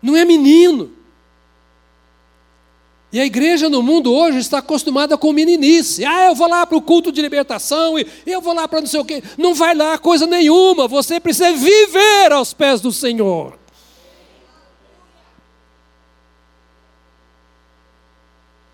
não 0.00 0.16
é 0.16 0.24
menino. 0.24 0.90
E 3.12 3.20
a 3.20 3.26
igreja 3.26 3.68
no 3.68 3.82
mundo 3.82 4.10
hoje 4.10 4.38
está 4.38 4.58
acostumada 4.58 5.18
com 5.18 5.34
meninice. 5.34 6.02
Ah, 6.02 6.28
eu 6.28 6.34
vou 6.34 6.48
lá 6.48 6.66
para 6.66 6.78
o 6.78 6.80
culto 6.80 7.12
de 7.12 7.20
libertação, 7.20 7.98
e 7.98 8.06
eu 8.26 8.40
vou 8.40 8.54
lá 8.54 8.66
para 8.66 8.80
não 8.80 8.86
sei 8.86 9.00
o 9.00 9.04
quê. 9.04 9.22
Não 9.36 9.54
vai 9.54 9.74
lá 9.74 9.98
coisa 9.98 10.26
nenhuma, 10.26 10.88
você 10.88 11.20
precisa 11.20 11.52
viver 11.52 12.32
aos 12.32 12.54
pés 12.54 12.80
do 12.80 12.90
Senhor. 12.90 13.58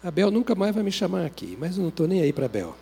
A 0.04 0.10
Bel 0.12 0.30
nunca 0.30 0.54
mais 0.54 0.72
vai 0.72 0.84
me 0.84 0.92
chamar 0.92 1.26
aqui, 1.26 1.56
mas 1.58 1.76
eu 1.76 1.82
não 1.82 1.88
estou 1.88 2.06
nem 2.06 2.22
aí 2.22 2.32
para 2.32 2.46
a 2.46 2.48
Bel. 2.48 2.76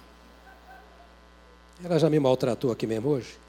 Ela 1.83 1.99
já 1.99 2.11
me 2.11 2.21
maltratou 2.21 2.71
aqui 2.71 2.87
mesmo 2.87 3.09
hoje. 3.09 3.46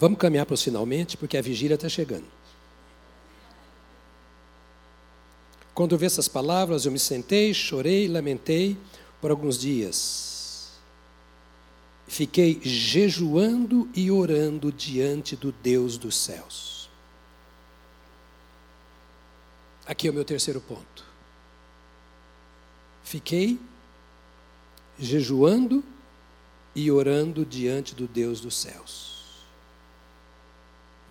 Vamos 0.00 0.18
caminhar 0.18 0.46
para 0.46 0.54
os 0.54 0.62
finalmente, 0.62 1.14
porque 1.18 1.36
a 1.36 1.42
vigília 1.42 1.74
está 1.74 1.86
chegando. 1.86 2.24
Quando 5.74 5.94
eu 5.94 5.98
vi 5.98 6.06
essas 6.06 6.26
palavras, 6.26 6.86
eu 6.86 6.92
me 6.92 6.98
sentei, 6.98 7.52
chorei, 7.52 8.08
lamentei 8.08 8.78
por 9.20 9.30
alguns 9.30 9.58
dias. 9.58 10.70
Fiquei 12.08 12.58
jejuando 12.62 13.90
e 13.94 14.10
orando 14.10 14.72
diante 14.72 15.36
do 15.36 15.52
Deus 15.52 15.98
dos 15.98 16.16
céus. 16.16 16.88
Aqui 19.84 20.08
é 20.08 20.10
o 20.10 20.14
meu 20.14 20.24
terceiro 20.24 20.62
ponto. 20.62 21.04
Fiquei 23.04 23.60
jejuando 24.98 25.84
e 26.74 26.90
orando 26.90 27.44
diante 27.44 27.94
do 27.94 28.08
Deus 28.08 28.40
dos 28.40 28.56
céus 28.56 29.09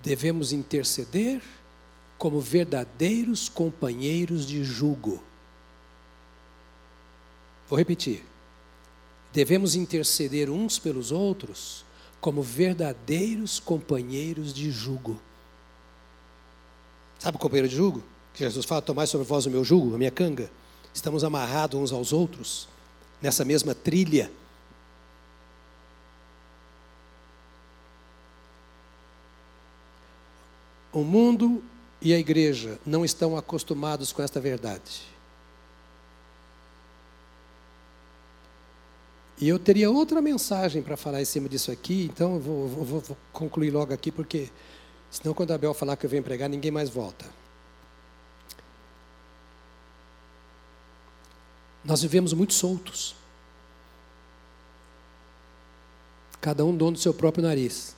devemos 0.03 0.51
interceder 0.51 1.41
como 2.17 2.39
verdadeiros 2.39 3.47
companheiros 3.47 4.45
de 4.45 4.63
jugo. 4.63 5.23
Vou 7.67 7.77
repetir. 7.77 8.23
Devemos 9.31 9.75
interceder 9.75 10.49
uns 10.49 10.79
pelos 10.79 11.11
outros 11.11 11.85
como 12.19 12.41
verdadeiros 12.41 13.59
companheiros 13.59 14.53
de 14.53 14.71
jugo. 14.71 15.21
Sabe 17.19 17.37
o 17.37 17.39
companheiro 17.39 17.69
de 17.69 17.75
jugo? 17.75 18.03
Que 18.33 18.43
Jesus 18.43 18.65
fala: 18.65 18.81
Tomai 18.81 19.07
sobre 19.07 19.27
vós 19.27 19.45
o 19.45 19.51
meu 19.51 19.63
jugo, 19.63 19.95
a 19.95 19.97
minha 19.97 20.11
canga. 20.11 20.49
Estamos 20.93 21.23
amarrados 21.23 21.79
uns 21.79 21.91
aos 21.91 22.11
outros, 22.11 22.67
nessa 23.21 23.45
mesma 23.45 23.75
trilha. 23.75 24.31
O 30.99 31.03
mundo 31.03 31.63
e 32.01 32.13
a 32.13 32.19
igreja 32.19 32.79
não 32.85 33.03
estão 33.03 33.37
acostumados 33.37 34.11
com 34.11 34.21
esta 34.21 34.39
verdade. 34.39 35.01
E 39.39 39.47
eu 39.47 39.57
teria 39.57 39.89
outra 39.89 40.21
mensagem 40.21 40.81
para 40.81 40.97
falar 40.97 41.21
em 41.21 41.25
cima 41.25 41.47
disso 41.47 41.71
aqui, 41.71 42.09
então 42.11 42.35
eu 42.35 42.39
vou, 42.39 42.67
vou, 42.67 42.99
vou 42.99 43.17
concluir 43.31 43.71
logo 43.71 43.93
aqui, 43.93 44.11
porque 44.11 44.49
Senão, 45.09 45.33
quando 45.33 45.51
a 45.51 45.55
Abel 45.55 45.73
falar 45.73 45.97
que 45.97 46.05
eu 46.05 46.09
venho 46.09 46.23
pregar, 46.23 46.47
ninguém 46.47 46.71
mais 46.71 46.89
volta. 46.89 47.25
Nós 51.83 52.01
vivemos 52.01 52.31
muito 52.33 52.53
soltos. 52.53 53.15
Cada 56.39 56.63
um 56.63 56.75
dono 56.75 56.93
do 56.93 56.99
seu 56.99 57.13
próprio 57.13 57.43
nariz. 57.43 57.95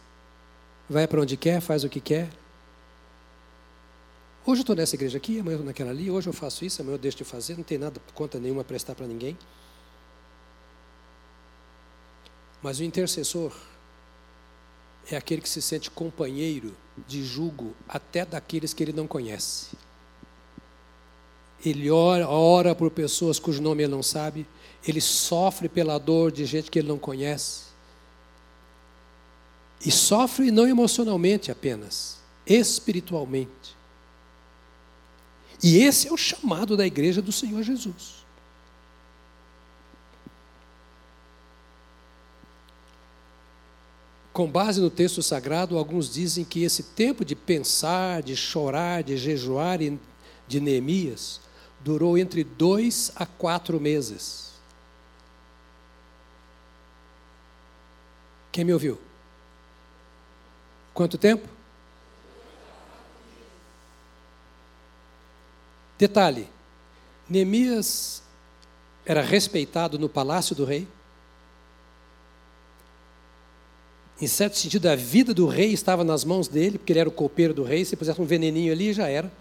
Vai 0.89 1.07
para 1.07 1.21
onde 1.21 1.35
quer, 1.35 1.59
faz 1.59 1.83
o 1.83 1.89
que 1.89 1.99
quer. 1.99 2.29
Hoje 4.43 4.61
eu 4.61 4.63
estou 4.63 4.75
nessa 4.75 4.95
igreja 4.95 5.17
aqui, 5.17 5.39
amanhã 5.39 5.53
eu 5.53 5.57
estou 5.57 5.65
naquela 5.67 5.91
ali, 5.91 6.09
hoje 6.09 6.27
eu 6.27 6.33
faço 6.33 6.65
isso, 6.65 6.81
amanhã 6.81 6.95
eu 6.95 6.99
deixo 6.99 7.17
de 7.17 7.23
fazer, 7.23 7.55
não 7.55 7.63
tem 7.63 7.77
nada, 7.77 8.01
conta 8.15 8.39
nenhuma 8.39 8.61
a 8.61 8.65
prestar 8.65 8.95
para 8.95 9.05
ninguém. 9.05 9.37
Mas 12.61 12.79
o 12.79 12.83
intercessor 12.83 13.55
é 15.11 15.15
aquele 15.15 15.41
que 15.41 15.49
se 15.49 15.61
sente 15.61 15.91
companheiro 15.91 16.75
de 17.07 17.23
julgo 17.23 17.75
até 17.87 18.25
daqueles 18.25 18.73
que 18.73 18.83
ele 18.83 18.93
não 18.93 19.05
conhece. 19.05 19.77
Ele 21.63 21.91
ora, 21.91 22.27
ora 22.27 22.73
por 22.73 22.89
pessoas 22.89 23.37
cujo 23.37 23.61
nome 23.61 23.83
ele 23.83 23.91
não 23.91 24.01
sabe, 24.01 24.47
ele 24.87 24.99
sofre 24.99 25.69
pela 25.69 25.99
dor 25.99 26.31
de 26.31 26.45
gente 26.45 26.71
que 26.71 26.79
ele 26.79 26.87
não 26.87 26.97
conhece. 26.97 27.65
E 29.85 29.91
sofre 29.91 30.49
não 30.49 30.67
emocionalmente 30.67 31.51
apenas, 31.51 32.17
espiritualmente. 32.45 33.80
E 35.63 35.77
esse 35.79 36.07
é 36.07 36.11
o 36.11 36.17
chamado 36.17 36.75
da 36.75 36.85
igreja 36.85 37.21
do 37.21 37.31
Senhor 37.31 37.61
Jesus. 37.61 38.21
Com 44.33 44.49
base 44.49 44.79
no 44.79 44.89
texto 44.89 45.21
sagrado, 45.21 45.77
alguns 45.77 46.11
dizem 46.11 46.45
que 46.45 46.63
esse 46.63 46.83
tempo 46.83 47.23
de 47.23 47.35
pensar, 47.35 48.23
de 48.23 48.35
chorar, 48.35 49.03
de 49.03 49.17
jejuar 49.17 49.77
de 50.47 50.59
Neemias 50.59 51.41
durou 51.81 52.17
entre 52.17 52.43
dois 52.43 53.11
a 53.15 53.25
quatro 53.25 53.79
meses. 53.79 54.51
Quem 58.51 58.63
me 58.63 58.73
ouviu? 58.73 58.99
Quanto 60.93 61.17
tempo? 61.17 61.47
Detalhe: 66.01 66.47
Neemias 67.29 68.23
era 69.05 69.21
respeitado 69.21 69.99
no 69.99 70.09
palácio 70.09 70.55
do 70.55 70.65
rei. 70.65 70.87
Em 74.19 74.25
certo 74.25 74.57
sentido, 74.57 74.87
a 74.87 74.95
vida 74.95 75.31
do 75.31 75.45
rei 75.45 75.71
estava 75.71 76.03
nas 76.03 76.25
mãos 76.25 76.47
dele, 76.47 76.79
porque 76.79 76.91
ele 76.91 77.01
era 77.01 77.09
o 77.09 77.11
copeiro 77.11 77.53
do 77.53 77.61
rei. 77.61 77.85
Se 77.85 77.95
pusesse 77.95 78.19
um 78.19 78.25
veneninho 78.25 78.73
ali, 78.73 78.93
já 78.93 79.09
era. 79.09 79.31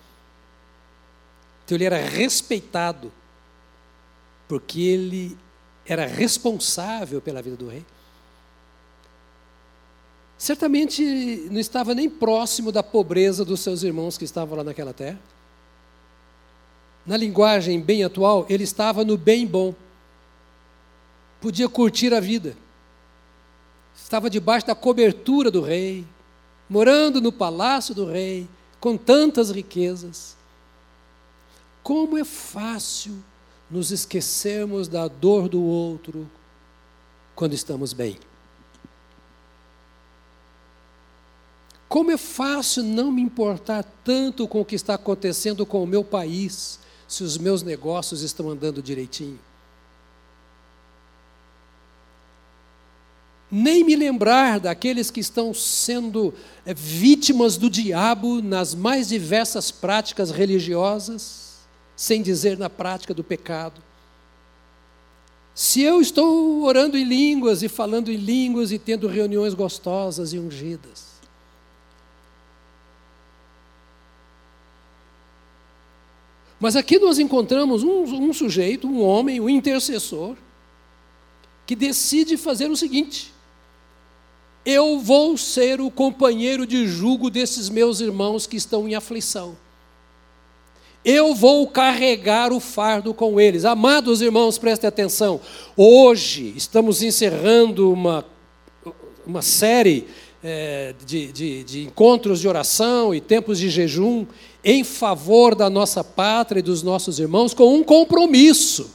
Então 1.65 1.79
ele 1.79 1.85
era 1.85 1.97
respeitado, 1.97 3.11
porque 4.47 4.83
ele 4.83 5.39
era 5.87 6.07
responsável 6.07 7.23
pela 7.23 7.41
vida 7.41 7.57
do 7.57 7.69
rei. 7.69 7.87
Certamente 10.37 11.03
não 11.51 11.59
estava 11.59 11.95
nem 11.95 12.11
próximo 12.11 12.71
da 12.71 12.83
pobreza 12.83 13.47
dos 13.47 13.61
seus 13.61 13.83
irmãos 13.83 14.19
que 14.19 14.27
estavam 14.27 14.59
lá 14.59 14.65
naquela 14.65 14.93
terra 14.93 15.19
na 17.11 17.17
linguagem 17.17 17.81
bem 17.81 18.05
atual, 18.05 18.47
ele 18.49 18.63
estava 18.63 19.05
no 19.05 19.17
bem 19.17 19.45
bom. 19.45 19.75
Podia 21.41 21.69
curtir 21.69 22.15
a 22.15 22.21
vida. 22.21 22.57
Estava 23.93 24.31
debaixo 24.31 24.69
da 24.69 24.77
cobertura 24.77 25.51
do 25.51 25.61
rei, 25.61 26.07
morando 26.69 27.21
no 27.21 27.33
palácio 27.33 27.97
do 27.97 28.07
rei, 28.07 28.49
com 28.79 28.97
tantas 28.97 29.51
riquezas. 29.51 30.37
Como 31.83 32.17
é 32.17 32.25
fácil 32.25 33.25
nos 33.69 33.91
esquecermos 33.91 34.87
da 34.87 35.09
dor 35.09 35.49
do 35.49 35.61
outro 35.61 36.31
quando 37.35 37.55
estamos 37.55 37.93
bem. 37.93 38.21
Como 41.89 42.13
é 42.13 42.17
fácil 42.17 42.85
não 42.85 43.11
me 43.11 43.21
importar 43.21 43.83
tanto 44.05 44.47
com 44.47 44.61
o 44.61 44.65
que 44.65 44.77
está 44.77 44.95
acontecendo 44.95 45.67
com 45.67 45.83
o 45.83 45.87
meu 45.89 46.05
país, 46.05 46.79
se 47.11 47.25
os 47.25 47.37
meus 47.37 47.65
negócios 47.65 48.23
estão 48.23 48.49
andando 48.49 48.81
direitinho. 48.81 49.41
Nem 53.51 53.83
me 53.83 53.97
lembrar 53.97 54.61
daqueles 54.61 55.11
que 55.11 55.19
estão 55.19 55.53
sendo 55.53 56.33
é, 56.65 56.73
vítimas 56.73 57.57
do 57.57 57.69
diabo 57.69 58.41
nas 58.41 58.77
mais 58.77 59.09
diversas 59.09 59.73
práticas 59.73 60.31
religiosas, 60.31 61.57
sem 61.97 62.23
dizer 62.23 62.57
na 62.57 62.71
prática 62.71 63.13
do 63.13 63.25
pecado. 63.25 63.83
Se 65.53 65.83
eu 65.83 66.01
estou 66.01 66.63
orando 66.63 66.97
em 66.97 67.03
línguas 67.03 67.65
e 67.65 67.69
falando 67.69 68.13
em 68.13 68.17
línguas 68.17 68.71
e 68.71 68.79
tendo 68.79 69.09
reuniões 69.09 69.53
gostosas 69.53 70.33
e 70.33 70.39
ungidas, 70.39 71.10
Mas 76.61 76.77
aqui 76.77 76.99
nós 76.99 77.19
encontramos 77.19 77.83
um, 77.83 78.03
um 78.03 78.33
sujeito, 78.35 78.87
um 78.87 79.03
homem, 79.03 79.41
um 79.41 79.49
intercessor, 79.49 80.37
que 81.67 81.75
decide 81.75 82.37
fazer 82.37 82.71
o 82.71 82.77
seguinte: 82.77 83.33
eu 84.65 85.01
vou 85.01 85.39
ser 85.39 85.81
o 85.81 85.91
companheiro 85.91 86.67
de 86.67 86.87
jugo 86.87 87.31
desses 87.31 87.71
meus 87.71 88.01
irmãos 88.01 88.47
que 88.47 88.57
estão 88.57 88.87
em 88.87 88.95
aflição. 88.95 89.57
Eu 91.03 91.35
vou 91.35 91.67
carregar 91.67 92.53
o 92.53 92.61
fardo 92.61 93.15
com 93.15 93.41
eles. 93.41 93.65
Amados 93.65 94.21
irmãos, 94.21 94.59
prestem 94.59 94.87
atenção. 94.87 95.41
Hoje 95.75 96.53
estamos 96.55 97.03
encerrando 97.03 97.91
uma, 97.91 98.23
uma 99.27 99.41
série 99.41 100.07
é, 100.45 100.95
de, 101.07 101.33
de, 101.33 101.65
de 101.65 101.83
encontros 101.85 102.39
de 102.39 102.47
oração 102.47 103.15
e 103.15 103.21
tempos 103.21 103.59
de 103.59 103.71
jejum 103.71 104.27
em 104.65 104.85
favor 104.85 105.55
da 105.55 105.71
nossa 105.71 106.05
pátria 106.05 106.61
e 106.61 106.63
dos 106.63 106.83
nossos 106.83 107.19
irmãos 107.19 107.55
com 107.55 107.75
um 107.75 107.83
compromisso. 107.83 108.91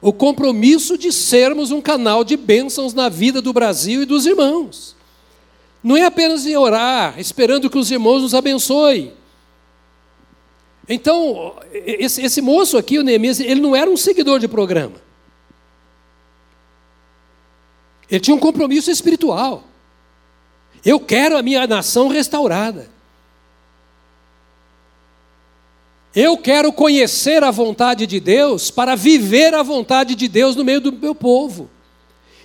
O 0.00 0.12
compromisso 0.12 0.96
de 0.96 1.12
sermos 1.12 1.70
um 1.70 1.80
canal 1.80 2.22
de 2.24 2.36
bênçãos 2.36 2.94
na 2.94 3.08
vida 3.08 3.42
do 3.42 3.52
Brasil 3.52 4.02
e 4.02 4.06
dos 4.06 4.26
irmãos. 4.26 4.96
Não 5.82 5.96
é 5.96 6.04
apenas 6.04 6.46
em 6.46 6.56
orar, 6.56 7.18
esperando 7.18 7.70
que 7.70 7.78
os 7.78 7.90
irmãos 7.90 8.22
nos 8.22 8.34
abençoem. 8.34 9.12
Então, 10.88 11.54
esse, 11.72 12.22
esse 12.22 12.40
moço 12.40 12.76
aqui, 12.78 12.98
o 12.98 13.02
Neemias, 13.02 13.40
ele 13.40 13.60
não 13.60 13.76
era 13.76 13.90
um 13.90 13.96
seguidor 13.96 14.38
de 14.38 14.48
programa. 14.48 14.96
Ele 18.10 18.20
tinha 18.20 18.34
um 18.34 18.40
compromisso 18.40 18.90
espiritual. 18.90 19.64
Eu 20.84 20.98
quero 20.98 21.36
a 21.36 21.42
minha 21.42 21.66
nação 21.66 22.08
restaurada. 22.08 22.88
Eu 26.14 26.38
quero 26.38 26.72
conhecer 26.72 27.44
a 27.44 27.50
vontade 27.50 28.06
de 28.06 28.18
Deus 28.18 28.70
para 28.70 28.96
viver 28.96 29.54
a 29.54 29.62
vontade 29.62 30.14
de 30.14 30.26
Deus 30.26 30.56
no 30.56 30.64
meio 30.64 30.80
do 30.80 30.92
meu 30.92 31.14
povo. 31.14 31.70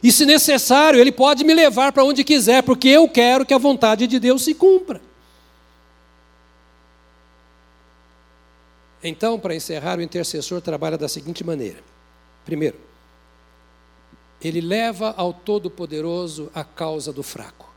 E 0.02 0.12
se 0.12 0.26
necessário, 0.26 1.00
Ele 1.00 1.12
pode 1.12 1.44
me 1.46 1.54
levar 1.54 1.94
para 1.94 2.04
onde 2.04 2.24
quiser, 2.24 2.62
porque 2.62 2.90
eu 2.90 3.08
quero 3.08 3.46
que 3.46 3.54
a 3.54 3.58
vontade 3.58 4.06
de 4.06 4.20
Deus 4.20 4.44
se 4.44 4.54
cumpra. 4.54 5.02
Então, 9.02 9.40
para 9.40 9.56
encerrar, 9.56 9.98
o 9.98 10.02
intercessor 10.02 10.62
trabalha 10.62 10.98
da 10.98 11.08
seguinte 11.08 11.44
maneira: 11.44 11.80
primeiro, 12.46 12.78
ele 14.42 14.60
leva 14.60 15.14
ao 15.16 15.34
Todo-Poderoso 15.34 16.52
a 16.54 16.64
causa 16.64 17.14
do 17.14 17.24
fraco. 17.24 17.74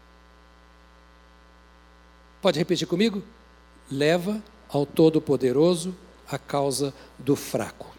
Pode 2.43 2.59
repetir 2.59 2.87
comigo? 2.87 3.23
Leva 3.91 4.43
ao 4.69 4.85
Todo-Poderoso 4.85 5.95
a 6.29 6.39
causa 6.39 6.93
do 7.19 7.37
fraco. 7.37 7.95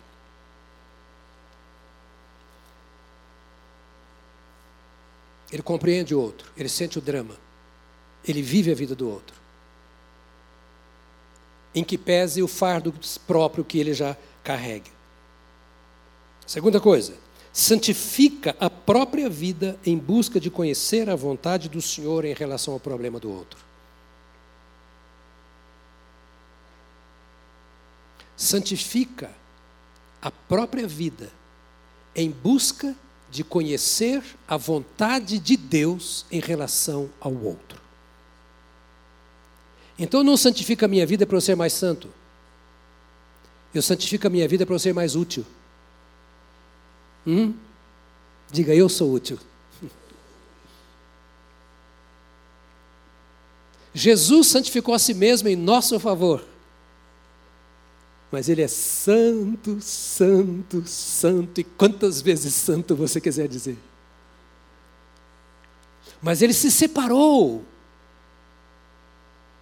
Ele 5.52 5.62
compreende 5.62 6.14
o 6.14 6.20
outro, 6.20 6.52
ele 6.58 6.68
sente 6.68 6.98
o 6.98 7.02
drama, 7.02 7.36
ele 8.28 8.42
vive 8.42 8.72
a 8.72 8.76
vida 8.76 8.94
do 8.94 9.10
outro. 9.10 9.36
Em 11.74 11.84
que 11.84 11.98
pese 11.98 12.42
o 12.42 12.48
fardo 12.48 12.94
próprio 13.26 13.64
que 13.64 13.80
ele 13.80 13.94
já 13.94 14.18
carrega. 14.44 14.92
Segunda 16.46 16.80
coisa, 16.80 17.14
santifica 17.54 18.56
a 18.60 18.70
própria 18.70 19.30
vida 19.30 19.80
em 19.86 19.98
busca 19.98 20.40
de 20.40 20.50
conhecer 20.50 21.10
a 21.10 21.16
vontade 21.16 21.70
do 21.70 21.82
Senhor 21.82 22.26
em 22.26 22.34
relação 22.34 22.74
ao 22.74 22.80
problema 22.80 23.20
do 23.20 23.32
outro. 23.32 23.67
Santifica 28.38 29.32
a 30.22 30.30
própria 30.30 30.88
vida 30.88 31.32
em 32.16 32.30
busca 32.30 32.96
de 33.30 33.44
conhecer 33.44 34.24
a 34.48 34.56
vontade 34.56 35.40
de 35.40 35.58
Deus 35.58 36.26
em 36.32 36.40
relação 36.40 37.10
ao 37.20 37.34
outro. 37.34 37.82
Então 40.00 40.24
não 40.24 40.38
santifico 40.38 40.86
a 40.86 40.88
minha 40.88 41.06
vida 41.06 41.26
para 41.26 41.36
eu 41.36 41.42
ser 41.42 41.56
mais 41.56 41.74
santo. 41.74 42.10
Eu 43.74 43.82
santifico 43.82 44.28
a 44.28 44.30
minha 44.30 44.48
vida 44.48 44.66
para 44.66 44.76
eu 44.76 44.80
ser 44.80 44.94
mais 44.94 45.16
útil. 45.16 45.46
Hum? 47.26 47.54
Diga, 48.52 48.74
eu 48.74 48.88
sou 48.88 49.12
útil. 49.12 49.40
Jesus 53.94 54.48
santificou 54.48 54.94
a 54.94 55.00
si 55.00 55.14
mesmo 55.14 55.50
em 55.50 55.56
nosso 55.56 56.00
favor. 56.00 56.46
Mas 58.32 58.50
ele 58.50 58.62
é 58.62 58.68
santo, 58.68 59.80
santo, 59.80 60.86
santo, 60.86 61.62
e 61.62 61.64
quantas 61.64 62.22
vezes 62.22 62.54
santo 62.54 62.96
você 62.96 63.22
quiser 63.22 63.48
dizer. 63.48 63.78
Mas 66.22 66.42
ele 66.42 66.54
se 66.54 66.70
separou, 66.70 67.64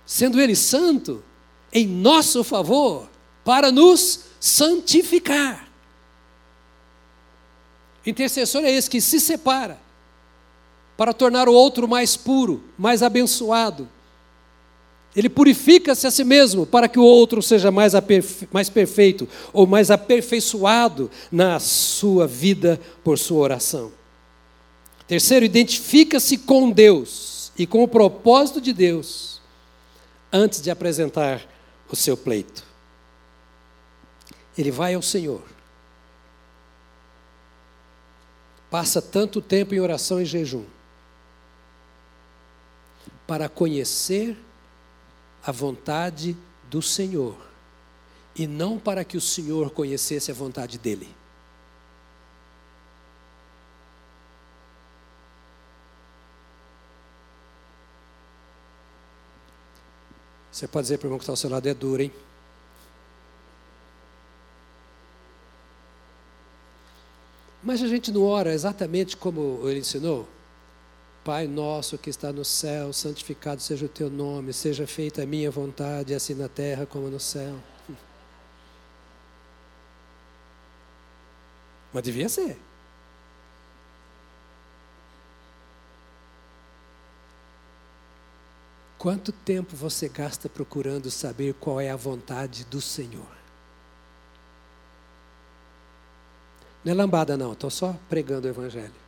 sendo 0.05 0.39
ele 0.39 0.55
santo, 0.55 1.23
em 1.71 1.85
nosso 1.85 2.43
favor, 2.43 3.09
para 3.43 3.71
nos 3.71 4.21
santificar. 4.39 5.67
Intercessor 8.05 8.63
é 8.63 8.71
esse 8.71 8.89
que 8.89 9.01
se 9.01 9.19
separa 9.19 9.79
para 10.95 11.13
tornar 11.13 11.49
o 11.49 11.53
outro 11.53 11.87
mais 11.87 12.15
puro, 12.15 12.63
mais 12.77 13.03
abençoado, 13.03 13.89
ele 15.15 15.29
purifica-se 15.29 16.05
a 16.05 16.11
si 16.11 16.23
mesmo 16.23 16.65
para 16.65 16.89
que 16.89 16.99
o 16.99 17.03
outro 17.03 17.41
seja 17.41 17.71
mais, 17.71 17.93
mais 18.51 18.69
perfeito 18.69 19.27
ou 19.53 19.65
mais 19.65 19.89
aperfeiçoado 19.89 21.09
na 21.31 21.59
sua 21.59 22.27
vida 22.27 22.79
por 23.03 23.17
sua 23.17 23.39
oração. 23.39 23.91
Terceiro, 25.07 25.45
identifica-se 25.45 26.37
com 26.37 26.69
Deus 26.69 27.51
e 27.57 27.65
com 27.65 27.81
o 27.81 27.87
propósito 27.87 28.59
de 28.59 28.73
Deus 28.73 29.39
antes 30.33 30.61
de 30.61 30.69
apresentar 30.69 31.41
o 31.89 31.95
seu 31.95 32.17
pleito. 32.17 32.65
Ele 34.57 34.71
vai 34.71 34.95
ao 34.95 35.01
Senhor. 35.01 35.43
Passa 38.69 39.01
tanto 39.01 39.41
tempo 39.41 39.73
em 39.73 39.79
oração 39.79 40.21
e 40.21 40.25
jejum 40.25 40.65
para 43.25 43.47
conhecer 43.47 44.37
a 45.45 45.51
vontade 45.51 46.35
do 46.69 46.81
Senhor 46.81 47.35
e 48.35 48.47
não 48.47 48.79
para 48.79 49.05
que 49.05 49.15
o 49.15 49.21
Senhor 49.21 49.69
conhecesse 49.69 50.31
a 50.31 50.33
vontade 50.33 50.77
dele. 50.77 51.07
Você 60.51 60.67
pode 60.67 60.85
dizer 60.85 60.97
para 60.97 61.05
o 61.05 61.07
irmão 61.07 61.19
que 61.19 61.23
está 61.23 61.33
ao 61.33 61.37
seu 61.37 61.49
lado, 61.49 61.67
é 61.67 61.73
duro, 61.73 62.01
hein? 62.01 62.11
Mas 67.61 67.81
a 67.83 67.87
gente 67.87 68.11
não 68.11 68.23
ora 68.23 68.53
exatamente 68.53 69.17
como 69.17 69.67
ele 69.67 69.79
ensinou? 69.79 70.27
Pai 71.25 71.47
nosso 71.47 71.97
que 71.97 72.11
está 72.11 72.31
no 72.31 72.45
céu, 72.45 72.93
santificado 72.93 73.59
seja 73.59 73.87
o 73.87 73.89
teu 73.89 74.11
nome, 74.11 74.53
seja 74.53 74.85
feita 74.85 75.23
a 75.23 75.25
minha 75.25 75.49
vontade, 75.49 76.13
assim 76.13 76.35
na 76.35 76.47
terra 76.47 76.85
como 76.85 77.09
no 77.09 77.19
céu. 77.19 77.55
Mas 81.91 82.03
devia 82.03 82.29
ser. 82.29 82.59
Quanto 88.99 89.31
tempo 89.31 89.75
você 89.75 90.07
gasta 90.07 90.47
procurando 90.47 91.09
saber 91.09 91.55
qual 91.55 91.81
é 91.81 91.89
a 91.89 91.95
vontade 91.95 92.65
do 92.65 92.79
Senhor? 92.79 93.35
Não 96.83 96.91
é 96.91 96.95
lambada, 96.95 97.35
não, 97.35 97.53
estou 97.53 97.71
só 97.71 97.95
pregando 98.07 98.47
o 98.47 98.51
Evangelho. 98.51 99.04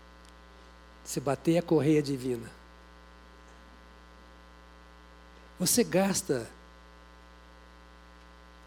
Se 1.07 1.21
bater 1.21 1.57
a 1.57 1.61
correia 1.61 2.03
divina. 2.03 2.51
Você 5.57 5.81
gasta 5.81 6.51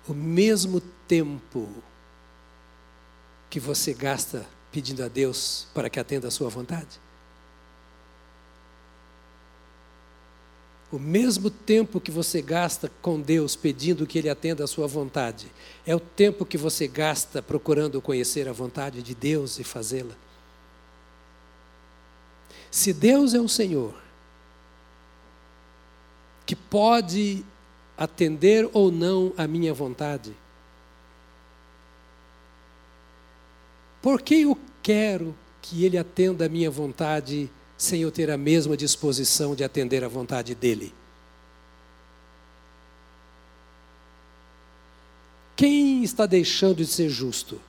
o 0.09 0.15
mesmo 0.15 0.81
tempo 1.07 1.69
que 3.51 3.61
você 3.61 3.93
gasta 3.93 4.47
pedindo 4.73 5.05
a 5.05 5.09
Deus 5.09 5.69
para 5.75 5.91
que 5.91 6.01
atenda 6.01 6.29
a 6.29 6.31
sua 6.31 6.49
vontade? 6.49 6.99
O 10.91 10.99
mesmo 10.99 11.51
tempo 11.51 12.01
que 12.01 12.11
você 12.11 12.41
gasta 12.41 12.91
com 13.03 13.21
Deus 13.21 13.55
pedindo 13.55 14.07
que 14.07 14.19
Ele 14.19 14.31
atenda 14.31 14.65
a 14.65 14.67
sua 14.67 14.87
vontade, 14.87 15.53
é 15.87 15.95
o 15.95 16.01
tempo 16.01 16.47
que 16.47 16.57
você 16.57 16.89
gasta 16.89 17.43
procurando 17.43 18.01
conhecer 18.01 18.49
a 18.49 18.53
vontade 18.53 19.03
de 19.03 19.15
Deus 19.15 19.59
e 19.59 19.63
fazê-la. 19.63 20.30
Se 22.71 22.93
Deus 22.93 23.35
é 23.35 23.41
o 23.41 23.49
Senhor, 23.49 23.95
que 26.47 26.55
pode 26.55 27.45
atender 27.99 28.69
ou 28.73 28.93
não 28.93 29.33
a 29.37 29.47
minha 29.47 29.75
vontade, 29.75 30.35
por 34.01 34.23
que 34.23 34.43
eu 34.43 34.57
quero 34.83 35.35
que 35.61 35.85
Ele 35.85 35.99
atenda 35.99 36.47
a 36.47 36.49
minha 36.49 36.71
vontade 36.71 37.51
sem 37.77 38.03
eu 38.03 38.11
ter 38.11 38.31
a 38.31 38.37
mesma 38.37 38.77
disposição 38.77 39.55
de 39.55 39.65
atender 39.65 40.05
a 40.05 40.09
vontade 40.09 40.55
dEle? 40.55 40.95
Quem 45.57 46.03
está 46.03 46.25
deixando 46.25 46.77
de 46.77 46.87
ser 46.87 47.11
justo? 47.11 47.61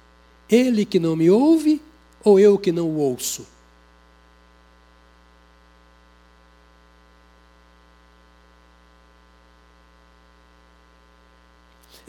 Ele 0.48 0.86
que 0.86 1.00
não 1.00 1.16
me 1.16 1.30
ouve 1.30 1.82
ou 2.24 2.40
eu 2.40 2.58
que 2.58 2.72
não 2.72 2.88
o 2.88 2.98
ouço? 2.98 3.46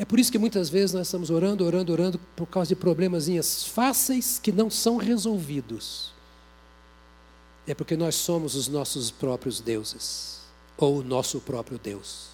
É 0.03 0.05
por 0.05 0.19
isso 0.19 0.33
que 0.33 0.39
muitas 0.39 0.69
vezes 0.69 0.93
nós 0.93 1.07
estamos 1.07 1.31
orando, 1.31 1.65
orando, 1.65 1.93
orando 1.93 2.21
por 2.35 2.45
causa 2.45 2.71
de 2.71 2.75
problemazinhas 2.75 3.63
fáceis 3.63 4.37
que 4.37 4.51
não 4.51 4.69
são 4.69 4.97
resolvidos. 4.97 6.11
É 7.69 7.73
porque 7.73 7.97
nós 7.97 8.17
somos 8.17 8.57
os 8.57 8.67
nossos 8.67 9.13
próprios 9.13 9.61
deuses, 9.61 10.41
ou 10.77 10.99
o 10.99 11.05
nosso 11.05 11.39
próprio 11.39 11.79
Deus. 11.79 12.31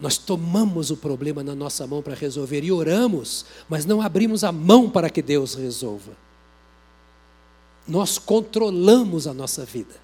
Nós 0.00 0.18
tomamos 0.18 0.90
o 0.90 0.96
problema 0.96 1.44
na 1.44 1.54
nossa 1.54 1.86
mão 1.86 2.02
para 2.02 2.16
resolver 2.16 2.64
e 2.64 2.72
oramos, 2.72 3.46
mas 3.68 3.86
não 3.86 4.02
abrimos 4.02 4.42
a 4.42 4.50
mão 4.50 4.90
para 4.90 5.08
que 5.08 5.22
Deus 5.22 5.54
resolva. 5.54 6.16
Nós 7.86 8.18
controlamos 8.18 9.28
a 9.28 9.32
nossa 9.32 9.64
vida. 9.64 10.03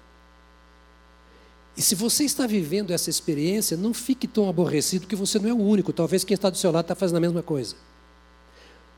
E 1.75 1.81
se 1.81 1.95
você 1.95 2.23
está 2.25 2.45
vivendo 2.45 2.91
essa 2.91 3.09
experiência, 3.09 3.77
não 3.77 3.93
fique 3.93 4.27
tão 4.27 4.49
aborrecido 4.49 5.07
que 5.07 5.15
você 5.15 5.39
não 5.39 5.49
é 5.49 5.53
o 5.53 5.57
único. 5.57 5.93
Talvez 5.93 6.23
quem 6.23 6.35
está 6.35 6.49
do 6.49 6.57
seu 6.57 6.71
lado 6.71 6.85
está 6.85 6.95
fazendo 6.95 7.17
a 7.17 7.21
mesma 7.21 7.41
coisa. 7.41 7.75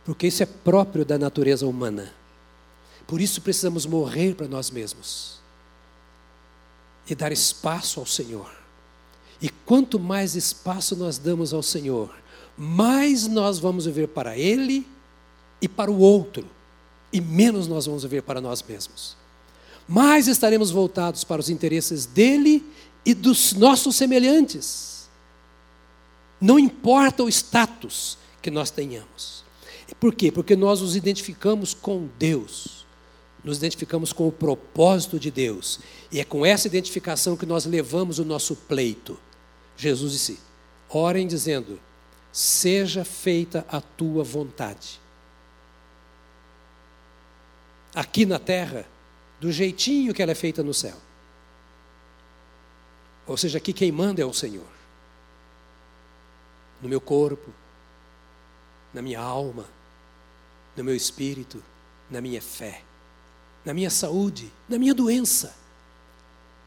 Porque 0.04 0.28
isso 0.28 0.42
é 0.42 0.46
próprio 0.46 1.06
da 1.06 1.18
natureza 1.18 1.68
humana. 1.68 2.12
Por 3.06 3.22
isso 3.22 3.42
precisamos 3.42 3.86
morrer 3.86 4.36
para 4.36 4.48
nós 4.48 4.72
mesmos 4.72 5.40
e 7.08 7.14
dar 7.14 7.32
espaço 7.32 8.00
ao 8.00 8.06
Senhor. 8.06 8.50
E 9.42 9.50
quanto 9.50 10.00
mais 10.00 10.36
espaço 10.36 10.96
nós 10.96 11.18
damos 11.18 11.54
ao 11.54 11.62
Senhor, 11.62 12.14
mais 12.58 13.28
nós 13.28 13.60
vamos 13.60 13.86
viver 13.86 14.08
para 14.08 14.38
Ele 14.38 14.88
e 15.62 15.68
para 15.68 15.92
o 15.92 16.00
outro, 16.00 16.48
e 17.12 17.20
menos 17.20 17.68
nós 17.68 17.86
vamos 17.86 18.04
viver 18.04 18.24
para 18.24 18.40
nós 18.42 18.64
mesmos 18.64 19.23
mais 19.88 20.28
estaremos 20.28 20.72
voltados 20.72 21.24
para 21.24 21.42
os 21.42 21.50
interesses 21.50 22.06
dele 22.06 22.64
e 23.06 23.14
dos 23.14 23.54
nossos 23.54 23.96
semelhantes. 23.96 25.10
Não 26.40 26.60
importa 26.60 27.24
o 27.24 27.30
status 27.30 28.18
que 28.42 28.52
nós 28.52 28.70
tenhamos. 28.70 29.44
Por 30.00 30.14
quê? 30.14 30.32
Porque 30.32 30.56
nós 30.56 30.82
nos 30.82 30.96
identificamos 30.96 31.74
com 31.74 32.10
Deus, 32.20 32.86
nos 33.44 33.58
identificamos 33.58 34.12
com 34.12 34.28
o 34.28 34.32
propósito 34.32 35.20
de 35.20 35.32
Deus, 35.32 35.80
e 36.12 36.20
é 36.20 36.26
com 36.26 36.46
essa 36.46 36.68
identificação 36.68 37.38
que 37.38 37.46
nós 37.46 37.66
levamos 37.66 38.20
o 38.20 38.26
nosso 38.26 38.56
pleito. 38.56 39.18
Jesus 39.78 40.12
disse: 40.12 40.40
orem 40.90 41.28
dizendo: 41.28 41.80
seja 42.32 43.06
feita 43.06 43.66
a 43.70 43.80
tua 43.80 44.24
vontade. 44.24 45.00
Aqui 47.94 48.26
na 48.26 48.40
terra, 48.40 48.88
do 49.44 49.52
jeitinho 49.52 50.14
que 50.14 50.22
ela 50.22 50.32
é 50.32 50.36
feita 50.36 50.64
no 50.64 50.74
céu. 50.74 50.96
Ou 53.28 53.36
seja, 53.36 53.58
aqui 53.58 53.74
quem 53.74 53.92
manda 53.92 54.22
é 54.22 54.26
o 54.26 54.34
Senhor. 54.34 54.72
No 56.82 56.88
meu 56.88 57.02
corpo, 57.02 57.52
na 58.94 59.02
minha 59.02 59.20
alma, 59.20 59.66
no 60.78 60.84
meu 60.86 60.96
espírito, 60.96 61.62
na 62.10 62.22
minha 62.22 62.42
fé, 62.42 62.84
na 63.66 63.74
minha 63.74 63.90
saúde, 63.90 64.50
na 64.70 64.80
minha 64.80 64.94
doença. 64.94 65.54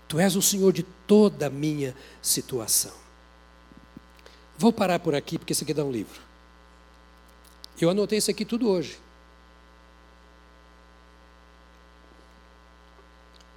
Tu 0.06 0.18
és 0.18 0.36
o 0.36 0.42
Senhor 0.42 0.70
de 0.70 0.82
toda 0.82 1.46
a 1.46 1.50
minha 1.50 1.96
situação. 2.20 2.92
Vou 4.58 4.70
parar 4.70 4.98
por 4.98 5.14
aqui, 5.14 5.38
porque 5.38 5.54
isso 5.54 5.64
aqui 5.64 5.72
dá 5.72 5.82
um 5.82 5.90
livro. 5.90 6.20
Eu 7.80 7.88
anotei 7.88 8.18
isso 8.18 8.30
aqui 8.30 8.44
tudo 8.44 8.68
hoje. 8.68 8.98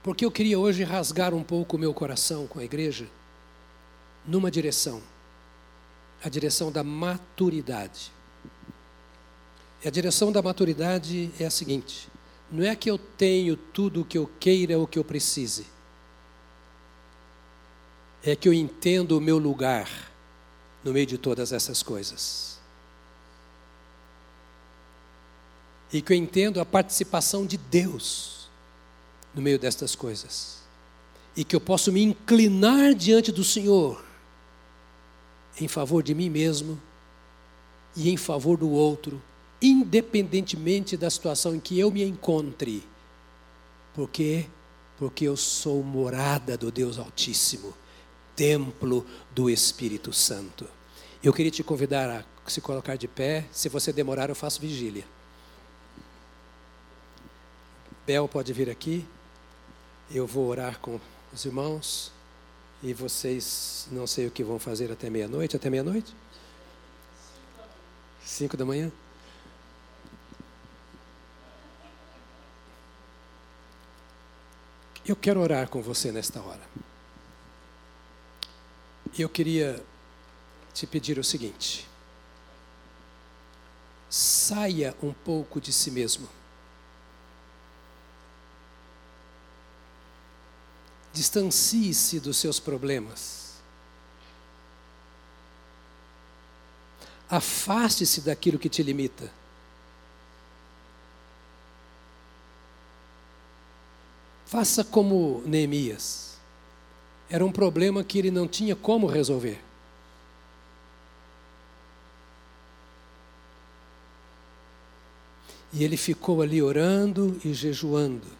Porque 0.01 0.25
eu 0.25 0.31
queria 0.31 0.57
hoje 0.57 0.83
rasgar 0.83 1.33
um 1.33 1.43
pouco 1.43 1.75
o 1.75 1.79
meu 1.79 1.93
coração 1.93 2.47
com 2.47 2.59
a 2.59 2.63
igreja 2.63 3.07
numa 4.25 4.49
direção 4.49 5.01
a 6.23 6.29
direção 6.29 6.71
da 6.71 6.83
maturidade. 6.83 8.11
E 9.83 9.87
a 9.87 9.91
direção 9.91 10.31
da 10.31 10.41
maturidade 10.41 11.31
é 11.39 11.45
a 11.45 11.49
seguinte: 11.49 12.09
não 12.51 12.63
é 12.65 12.75
que 12.75 12.89
eu 12.89 12.97
tenho 12.97 13.55
tudo 13.55 14.01
o 14.01 14.05
que 14.05 14.17
eu 14.17 14.29
queira 14.39 14.77
ou 14.77 14.85
que 14.85 14.99
eu 14.99 15.03
precise, 15.03 15.65
é 18.23 18.35
que 18.35 18.49
eu 18.49 18.53
entendo 18.53 19.17
o 19.17 19.21
meu 19.21 19.37
lugar 19.37 19.89
no 20.83 20.91
meio 20.93 21.05
de 21.05 21.17
todas 21.17 21.53
essas 21.53 21.81
coisas. 21.81 22.59
E 25.91 26.01
que 26.01 26.13
eu 26.13 26.17
entendo 26.17 26.61
a 26.61 26.65
participação 26.65 27.47
de 27.47 27.57
Deus 27.57 28.38
no 29.33 29.41
meio 29.41 29.59
destas 29.59 29.95
coisas. 29.95 30.59
E 31.35 31.43
que 31.43 31.55
eu 31.55 31.61
posso 31.61 31.91
me 31.91 32.01
inclinar 32.01 32.93
diante 32.93 33.31
do 33.31 33.43
Senhor 33.43 34.03
em 35.59 35.67
favor 35.67 36.01
de 36.01 36.13
mim 36.13 36.29
mesmo 36.29 36.79
e 37.95 38.09
em 38.09 38.17
favor 38.17 38.57
do 38.57 38.69
outro, 38.69 39.21
independentemente 39.61 40.95
da 40.95 41.09
situação 41.09 41.55
em 41.55 41.59
que 41.59 41.77
eu 41.77 41.91
me 41.91 42.03
encontre. 42.03 42.83
Por 43.93 44.09
quê? 44.09 44.45
Porque 44.97 45.25
eu 45.25 45.35
sou 45.35 45.83
morada 45.83 46.57
do 46.57 46.71
Deus 46.71 46.97
Altíssimo, 46.97 47.73
templo 48.35 49.05
do 49.33 49.49
Espírito 49.49 50.13
Santo. 50.13 50.65
Eu 51.21 51.33
queria 51.33 51.51
te 51.51 51.63
convidar 51.63 52.09
a 52.09 52.49
se 52.49 52.61
colocar 52.61 52.95
de 52.95 53.07
pé. 53.07 53.45
Se 53.51 53.67
você 53.67 53.91
demorar, 53.91 54.29
eu 54.29 54.35
faço 54.35 54.61
vigília. 54.61 55.03
Bel 58.07 58.27
pode 58.27 58.51
vir 58.53 58.69
aqui. 58.69 59.05
Eu 60.11 60.25
vou 60.25 60.47
orar 60.47 60.79
com 60.79 60.99
os 61.31 61.45
irmãos. 61.45 62.11
E 62.81 62.93
vocês 62.93 63.87
não 63.91 64.07
sei 64.07 64.27
o 64.27 64.31
que 64.31 64.43
vão 64.43 64.57
fazer 64.57 64.91
até 64.91 65.09
meia-noite. 65.09 65.55
Até 65.55 65.69
meia-noite? 65.69 66.15
Cinco 68.23 68.55
da 68.55 68.65
manhã? 68.65 68.91
Eu 75.05 75.15
quero 75.15 75.41
orar 75.41 75.67
com 75.67 75.81
você 75.81 76.11
nesta 76.11 76.41
hora. 76.41 76.61
Eu 79.17 79.27
queria 79.27 79.83
te 80.73 80.85
pedir 80.85 81.17
o 81.17 81.23
seguinte: 81.23 81.87
saia 84.09 84.95
um 85.01 85.11
pouco 85.11 85.59
de 85.59 85.73
si 85.73 85.91
mesmo. 85.91 86.29
Distancie-se 91.19 92.17
dos 92.17 92.37
seus 92.37 92.61
problemas. 92.61 93.55
Afaste-se 97.29 98.21
daquilo 98.21 98.57
que 98.57 98.69
te 98.69 98.81
limita. 98.81 99.29
Faça 104.45 104.81
como 104.81 105.43
Neemias. 105.45 106.37
Era 107.29 107.45
um 107.45 107.51
problema 107.51 108.01
que 108.01 108.17
ele 108.17 108.31
não 108.31 108.47
tinha 108.47 108.73
como 108.73 109.05
resolver. 109.05 109.61
E 115.73 115.83
ele 115.83 115.97
ficou 115.97 116.41
ali 116.41 116.61
orando 116.61 117.37
e 117.43 117.53
jejuando 117.53 118.38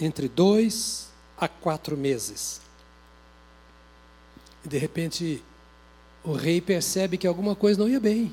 entre 0.00 0.28
dois 0.28 1.08
a 1.36 1.48
quatro 1.48 1.96
meses. 1.96 2.60
E 4.64 4.68
de 4.68 4.78
repente, 4.78 5.42
o 6.22 6.32
rei 6.32 6.60
percebe 6.60 7.18
que 7.18 7.26
alguma 7.26 7.54
coisa 7.54 7.78
não 7.78 7.88
ia 7.88 8.00
bem. 8.00 8.32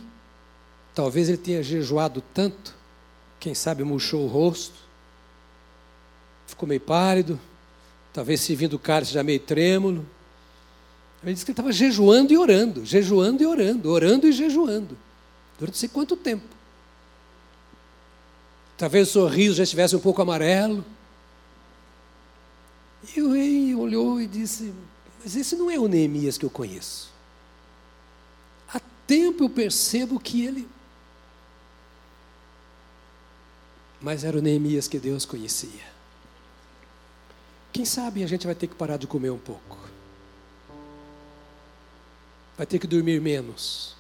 Talvez 0.96 1.30
ele 1.30 1.38
tenha 1.38 1.64
jejuado 1.64 2.24
tanto, 2.34 2.76
quem 3.40 3.54
sabe 3.54 3.84
murchou 3.84 4.26
o 4.26 4.28
rosto, 4.28 4.76
ficou 6.48 6.68
meio 6.68 6.82
pálido, 6.82 7.40
talvez 8.14 8.42
se 8.42 8.56
vindo 8.56 8.76
o 8.76 8.80
cálice 8.80 9.14
já 9.14 9.24
meio 9.24 9.40
trêmulo. 9.40 10.06
Ele 11.24 11.34
disse 11.34 11.46
que 11.46 11.52
ele 11.52 11.54
estava 11.54 11.72
jejuando 11.72 12.34
e 12.34 12.38
orando, 12.38 12.86
jejuando 12.86 13.44
e 13.44 13.46
orando, 13.46 13.90
orando 13.92 14.28
e 14.28 14.32
jejuando, 14.32 14.98
durante 15.58 15.78
sei 15.78 15.88
quanto 15.88 16.16
tempo. 16.18 16.62
Talvez 18.78 19.10
o 19.10 19.12
sorriso 19.12 19.56
já 19.56 19.64
estivesse 19.64 19.96
um 19.96 20.00
pouco 20.00 20.22
amarelo. 20.22 20.84
E 23.16 23.22
o 23.22 23.34
rei 23.34 23.74
olhou 23.76 24.22
e 24.22 24.28
disse: 24.28 24.74
Mas 25.24 25.36
esse 25.36 25.56
não 25.56 25.70
é 25.70 25.80
o 25.80 25.88
Neemias 25.88 26.38
que 26.38 26.46
eu 26.46 26.50
conheço. 26.50 27.12
Há 28.74 28.80
tempo 29.08 29.44
eu 29.44 29.50
percebo 29.50 30.20
que 30.20 30.46
ele. 30.46 30.68
Mas 34.00 34.24
era 34.24 34.38
o 34.38 34.42
Neemias 34.42 34.88
que 34.88 35.00
Deus 35.00 35.26
conhecia. 35.26 35.92
Quem 37.72 37.86
sabe 37.86 38.24
a 38.24 38.28
gente 38.28 38.46
vai 38.46 38.56
ter 38.56 38.68
que 38.68 38.76
parar 38.76 38.98
de 38.98 39.08
comer 39.08 39.30
um 39.30 39.38
pouco. 39.38 39.78
Vai 42.58 42.66
ter 42.66 42.80
que 42.80 42.88
dormir 42.88 43.22
menos. 43.22 43.96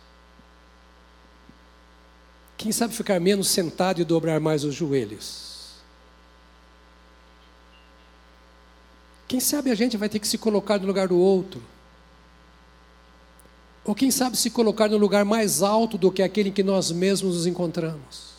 Quem 2.57 2.71
sabe 2.71 2.93
ficar 2.93 3.19
menos 3.19 3.47
sentado 3.47 4.01
e 4.01 4.03
dobrar 4.03 4.39
mais 4.39 4.63
os 4.63 4.75
joelhos. 4.75 5.50
Quem 9.31 9.39
sabe 9.39 9.71
a 9.71 9.75
gente 9.75 9.95
vai 9.95 10.09
ter 10.09 10.19
que 10.19 10.27
se 10.27 10.37
colocar 10.37 10.77
no 10.77 10.85
lugar 10.85 11.07
do 11.07 11.17
outro. 11.17 11.63
Ou 13.85 13.95
quem 13.95 14.11
sabe 14.11 14.35
se 14.35 14.49
colocar 14.49 14.89
no 14.89 14.97
lugar 14.97 15.23
mais 15.23 15.61
alto 15.61 15.97
do 15.97 16.11
que 16.11 16.21
aquele 16.21 16.49
em 16.49 16.51
que 16.51 16.61
nós 16.61 16.91
mesmos 16.91 17.35
nos 17.35 17.47
encontramos. 17.47 18.33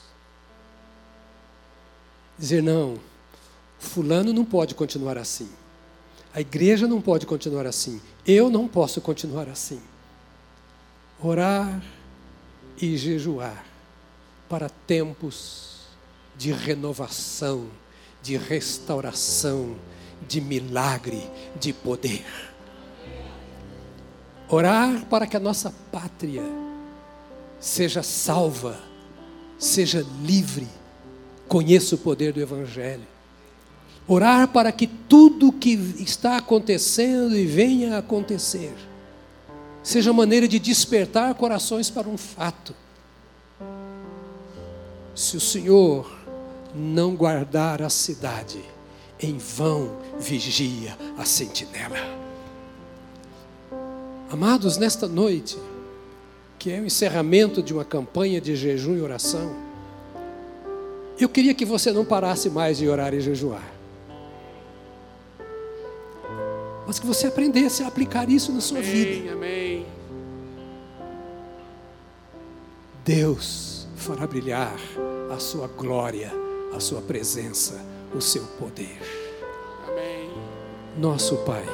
Dizer, 2.38 2.62
não, 2.62 2.98
Fulano 3.78 4.34
não 4.34 4.44
pode 4.44 4.74
continuar 4.74 5.16
assim. 5.16 5.48
A 6.34 6.42
igreja 6.42 6.86
não 6.86 7.00
pode 7.00 7.24
continuar 7.24 7.64
assim. 7.64 7.98
Eu 8.26 8.50
não 8.50 8.68
posso 8.68 9.00
continuar 9.00 9.48
assim. 9.48 9.80
Orar 11.18 11.82
e 12.76 12.98
jejuar 12.98 13.64
para 14.46 14.68
tempos 14.68 15.86
de 16.36 16.52
renovação, 16.52 17.68
de 18.22 18.36
restauração, 18.36 19.74
de 20.28 20.40
milagre, 20.40 21.22
de 21.58 21.72
poder. 21.72 22.24
Orar 24.48 25.06
para 25.06 25.26
que 25.26 25.36
a 25.36 25.40
nossa 25.40 25.72
pátria 25.90 26.42
seja 27.58 28.02
salva, 28.02 28.78
seja 29.58 30.04
livre, 30.22 30.68
conheça 31.48 31.94
o 31.94 31.98
poder 31.98 32.32
do 32.32 32.40
Evangelho. 32.40 33.06
Orar 34.06 34.48
para 34.48 34.72
que 34.72 34.86
tudo 34.86 35.52
que 35.52 35.74
está 36.00 36.36
acontecendo 36.36 37.36
e 37.36 37.46
venha 37.46 37.94
a 37.94 37.98
acontecer 37.98 38.74
seja 39.82 40.12
maneira 40.12 40.46
de 40.46 40.58
despertar 40.58 41.34
corações 41.34 41.90
para 41.90 42.08
um 42.08 42.16
fato. 42.16 42.74
Se 45.14 45.36
o 45.36 45.40
Senhor 45.40 46.10
não 46.74 47.14
guardar 47.14 47.82
a 47.82 47.90
cidade, 47.90 48.64
em 49.22 49.38
vão 49.38 49.96
vigia 50.18 50.98
a 51.16 51.24
sentinela. 51.24 51.96
Amados, 54.30 54.76
nesta 54.76 55.06
noite, 55.06 55.56
que 56.58 56.72
é 56.72 56.80
o 56.80 56.86
encerramento 56.86 57.62
de 57.62 57.72
uma 57.72 57.84
campanha 57.84 58.40
de 58.40 58.56
jejum 58.56 58.96
e 58.96 59.00
oração, 59.00 59.54
eu 61.18 61.28
queria 61.28 61.54
que 61.54 61.64
você 61.64 61.92
não 61.92 62.04
parasse 62.04 62.50
mais 62.50 62.78
de 62.78 62.88
orar 62.88 63.14
e 63.14 63.20
jejuar, 63.20 63.62
mas 66.86 66.98
que 66.98 67.06
você 67.06 67.28
aprendesse 67.28 67.84
a 67.84 67.86
aplicar 67.86 68.28
isso 68.28 68.52
na 68.52 68.60
sua 68.60 68.78
amém, 68.78 68.90
vida. 68.90 69.32
Amém. 69.32 69.86
Deus 73.04 73.86
fará 73.96 74.26
brilhar 74.26 74.76
a 75.32 75.38
sua 75.38 75.68
glória, 75.68 76.32
a 76.74 76.80
sua 76.80 77.00
presença 77.00 77.92
o 78.14 78.20
seu 78.20 78.44
poder. 78.58 79.00
Amém. 79.88 80.30
Nosso 80.98 81.36
Pai, 81.38 81.64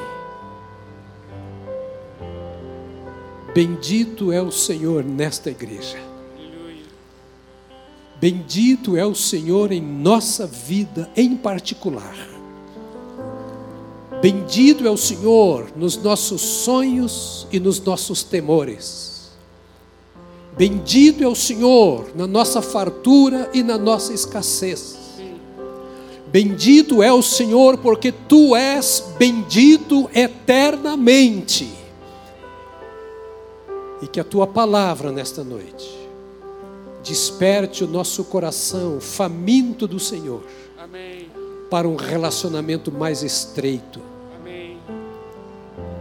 bendito 3.54 4.32
é 4.32 4.40
o 4.40 4.50
Senhor 4.50 5.04
nesta 5.04 5.50
igreja. 5.50 5.98
Bendito 8.20 8.96
é 8.96 9.06
o 9.06 9.14
Senhor 9.14 9.70
em 9.70 9.80
nossa 9.80 10.46
vida 10.46 11.08
em 11.16 11.36
particular. 11.36 12.16
Bendito 14.20 14.84
é 14.84 14.90
o 14.90 14.96
Senhor 14.96 15.70
nos 15.76 15.96
nossos 15.96 16.40
sonhos 16.40 17.46
e 17.52 17.60
nos 17.60 17.78
nossos 17.80 18.24
temores. 18.24 19.30
Bendito 20.56 21.22
é 21.22 21.28
o 21.28 21.36
Senhor 21.36 22.10
na 22.16 22.26
nossa 22.26 22.60
fartura 22.60 23.48
e 23.54 23.62
na 23.62 23.78
nossa 23.78 24.12
escassez. 24.12 24.97
Bendito 26.30 27.02
é 27.02 27.10
o 27.10 27.22
Senhor, 27.22 27.78
porque 27.78 28.12
tu 28.12 28.54
és 28.54 29.14
bendito 29.18 30.10
eternamente. 30.14 31.72
E 34.02 34.06
que 34.06 34.20
a 34.20 34.24
tua 34.24 34.46
palavra 34.46 35.10
nesta 35.10 35.42
noite 35.42 35.98
desperte 37.02 37.82
o 37.82 37.88
nosso 37.88 38.24
coração 38.24 39.00
faminto 39.00 39.86
do 39.86 39.98
Senhor 39.98 40.42
Amém. 40.78 41.30
para 41.70 41.88
um 41.88 41.96
relacionamento 41.96 42.92
mais 42.92 43.22
estreito, 43.22 44.00
Amém. 44.38 44.78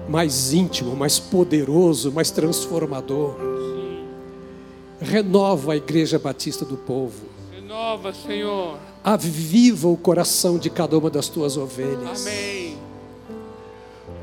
mais 0.10 0.54
íntimo, 0.54 0.94
mais 0.96 1.18
poderoso, 1.20 2.12
mais 2.12 2.30
transformador. 2.30 3.36
Sim. 3.40 4.06
Renova 5.00 5.74
a 5.74 5.78
Igreja 5.78 6.20
Batista 6.20 6.66
do 6.66 6.76
Povo. 6.76 7.28
Renova, 7.54 8.14
Senhor. 8.14 8.78
Aviva 9.04 9.88
o 9.88 9.98
coração 9.98 10.58
de 10.58 10.70
cada 10.70 10.98
uma 10.98 11.10
das 11.10 11.28
tuas 11.28 11.58
ovelhas. 11.58 12.22
Amém. 12.28 12.78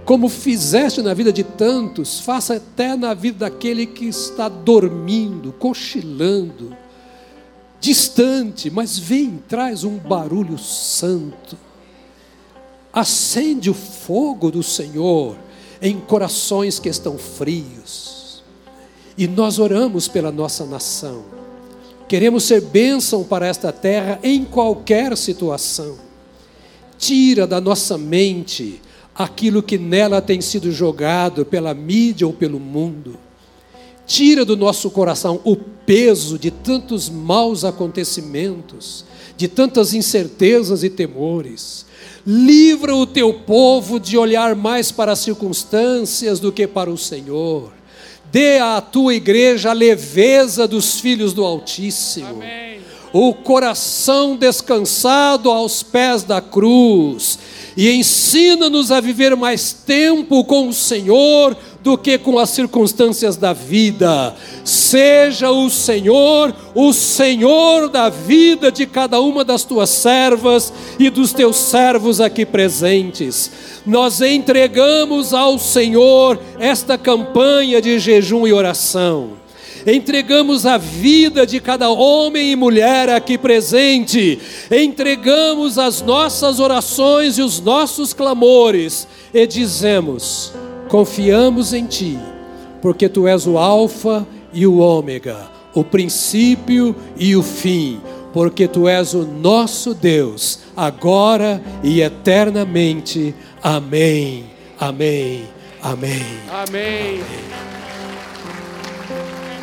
Como 0.04 0.28
fizeste 0.28 1.00
na 1.00 1.14
vida 1.14 1.32
de 1.32 1.42
tantos, 1.42 2.20
faça 2.20 2.56
até 2.56 2.94
na 2.94 3.14
vida 3.14 3.38
daquele 3.50 3.86
que 3.86 4.04
está 4.04 4.50
dormindo, 4.50 5.52
cochilando, 5.52 6.76
distante, 7.80 8.70
mas 8.70 8.98
vem, 8.98 9.42
traz 9.48 9.82
um 9.82 9.96
barulho 9.96 10.58
santo. 10.58 11.56
Acende 12.92 13.70
o 13.70 13.74
fogo 13.74 14.50
do 14.50 14.62
Senhor 14.62 15.36
em 15.80 15.98
corações 15.98 16.78
que 16.78 16.88
estão 16.88 17.16
frios. 17.16 18.42
E 19.16 19.26
nós 19.26 19.58
oramos 19.58 20.06
pela 20.06 20.30
nossa 20.30 20.66
nação. 20.66 21.24
Queremos 22.08 22.44
ser 22.44 22.60
bênção 22.60 23.24
para 23.24 23.46
esta 23.46 23.72
terra 23.72 24.18
em 24.22 24.44
qualquer 24.44 25.16
situação. 25.16 25.96
Tira 26.98 27.46
da 27.46 27.60
nossa 27.60 27.96
mente 27.96 28.80
aquilo 29.14 29.62
que 29.62 29.78
nela 29.78 30.20
tem 30.20 30.40
sido 30.40 30.70
jogado 30.70 31.44
pela 31.44 31.72
mídia 31.72 32.26
ou 32.26 32.32
pelo 32.32 32.60
mundo. 32.60 33.16
Tira 34.06 34.44
do 34.44 34.56
nosso 34.56 34.90
coração 34.90 35.40
o 35.44 35.56
peso 35.56 36.38
de 36.38 36.50
tantos 36.50 37.08
maus 37.08 37.64
acontecimentos, 37.64 39.04
de 39.36 39.48
tantas 39.48 39.94
incertezas 39.94 40.84
e 40.84 40.90
temores. 40.90 41.86
Livra 42.26 42.94
o 42.94 43.06
teu 43.06 43.32
povo 43.32 43.98
de 43.98 44.18
olhar 44.18 44.54
mais 44.54 44.92
para 44.92 45.12
as 45.12 45.20
circunstâncias 45.20 46.38
do 46.38 46.52
que 46.52 46.66
para 46.66 46.90
o 46.90 46.98
Senhor. 46.98 47.72
Dê 48.34 48.58
à 48.58 48.80
tua 48.80 49.14
igreja 49.14 49.70
a 49.70 49.72
leveza 49.72 50.66
dos 50.66 50.98
filhos 50.98 51.32
do 51.32 51.44
Altíssimo 51.44 52.26
Amém. 52.30 52.80
o 53.12 53.32
coração 53.32 54.34
descansado 54.34 55.52
aos 55.52 55.84
pés 55.84 56.24
da 56.24 56.40
cruz, 56.40 57.38
e 57.76 57.88
ensina-nos 57.92 58.90
a 58.90 59.00
viver 59.00 59.36
mais 59.36 59.72
tempo 59.72 60.44
com 60.44 60.68
o 60.68 60.72
Senhor 60.72 61.56
do 61.84 61.98
que 61.98 62.16
com 62.16 62.38
as 62.38 62.48
circunstâncias 62.48 63.36
da 63.36 63.52
vida. 63.52 64.34
Seja 64.64 65.50
o 65.50 65.68
Senhor 65.68 66.54
o 66.74 66.92
Senhor 66.92 67.88
da 67.88 68.08
vida 68.08 68.72
de 68.72 68.86
cada 68.86 69.20
uma 69.20 69.44
das 69.44 69.62
tuas 69.62 69.90
servas 69.90 70.72
e 70.98 71.08
dos 71.08 71.32
teus 71.32 71.56
servos 71.56 72.20
aqui 72.20 72.44
presentes. 72.44 73.50
Nós 73.86 74.20
entregamos 74.20 75.32
ao 75.32 75.58
Senhor 75.58 76.40
esta 76.58 76.98
campanha 76.98 77.80
de 77.80 77.98
jejum 77.98 78.46
e 78.46 78.52
oração 78.52 79.44
entregamos 79.86 80.64
a 80.64 80.78
vida 80.78 81.46
de 81.46 81.60
cada 81.60 81.90
homem 81.90 82.52
e 82.52 82.56
mulher 82.56 83.10
aqui 83.10 83.36
presente, 83.36 84.40
entregamos 84.70 85.78
as 85.78 86.00
nossas 86.00 86.58
orações 86.58 87.36
e 87.36 87.42
os 87.42 87.60
nossos 87.60 88.14
clamores 88.14 89.06
e 89.34 89.46
dizemos: 89.46 90.54
confiamos 90.88 91.72
em 91.72 91.86
Ti, 91.86 92.18
porque 92.80 93.08
Tu 93.08 93.26
és 93.26 93.46
o 93.46 93.58
Alfa 93.58 94.26
e 94.52 94.66
o 94.66 94.78
Ômega, 94.78 95.48
o 95.74 95.82
princípio 95.82 96.94
e 97.16 97.34
o 97.34 97.42
fim, 97.42 98.00
porque 98.32 98.68
Tu 98.68 98.88
és 98.88 99.14
o 99.14 99.24
nosso 99.24 99.94
Deus, 99.94 100.60
agora 100.76 101.62
e 101.82 102.00
eternamente. 102.00 103.34
Amém. 103.62 104.44
Amém. 104.78 105.44
Amém. 105.82 106.22
Amém. 106.50 107.73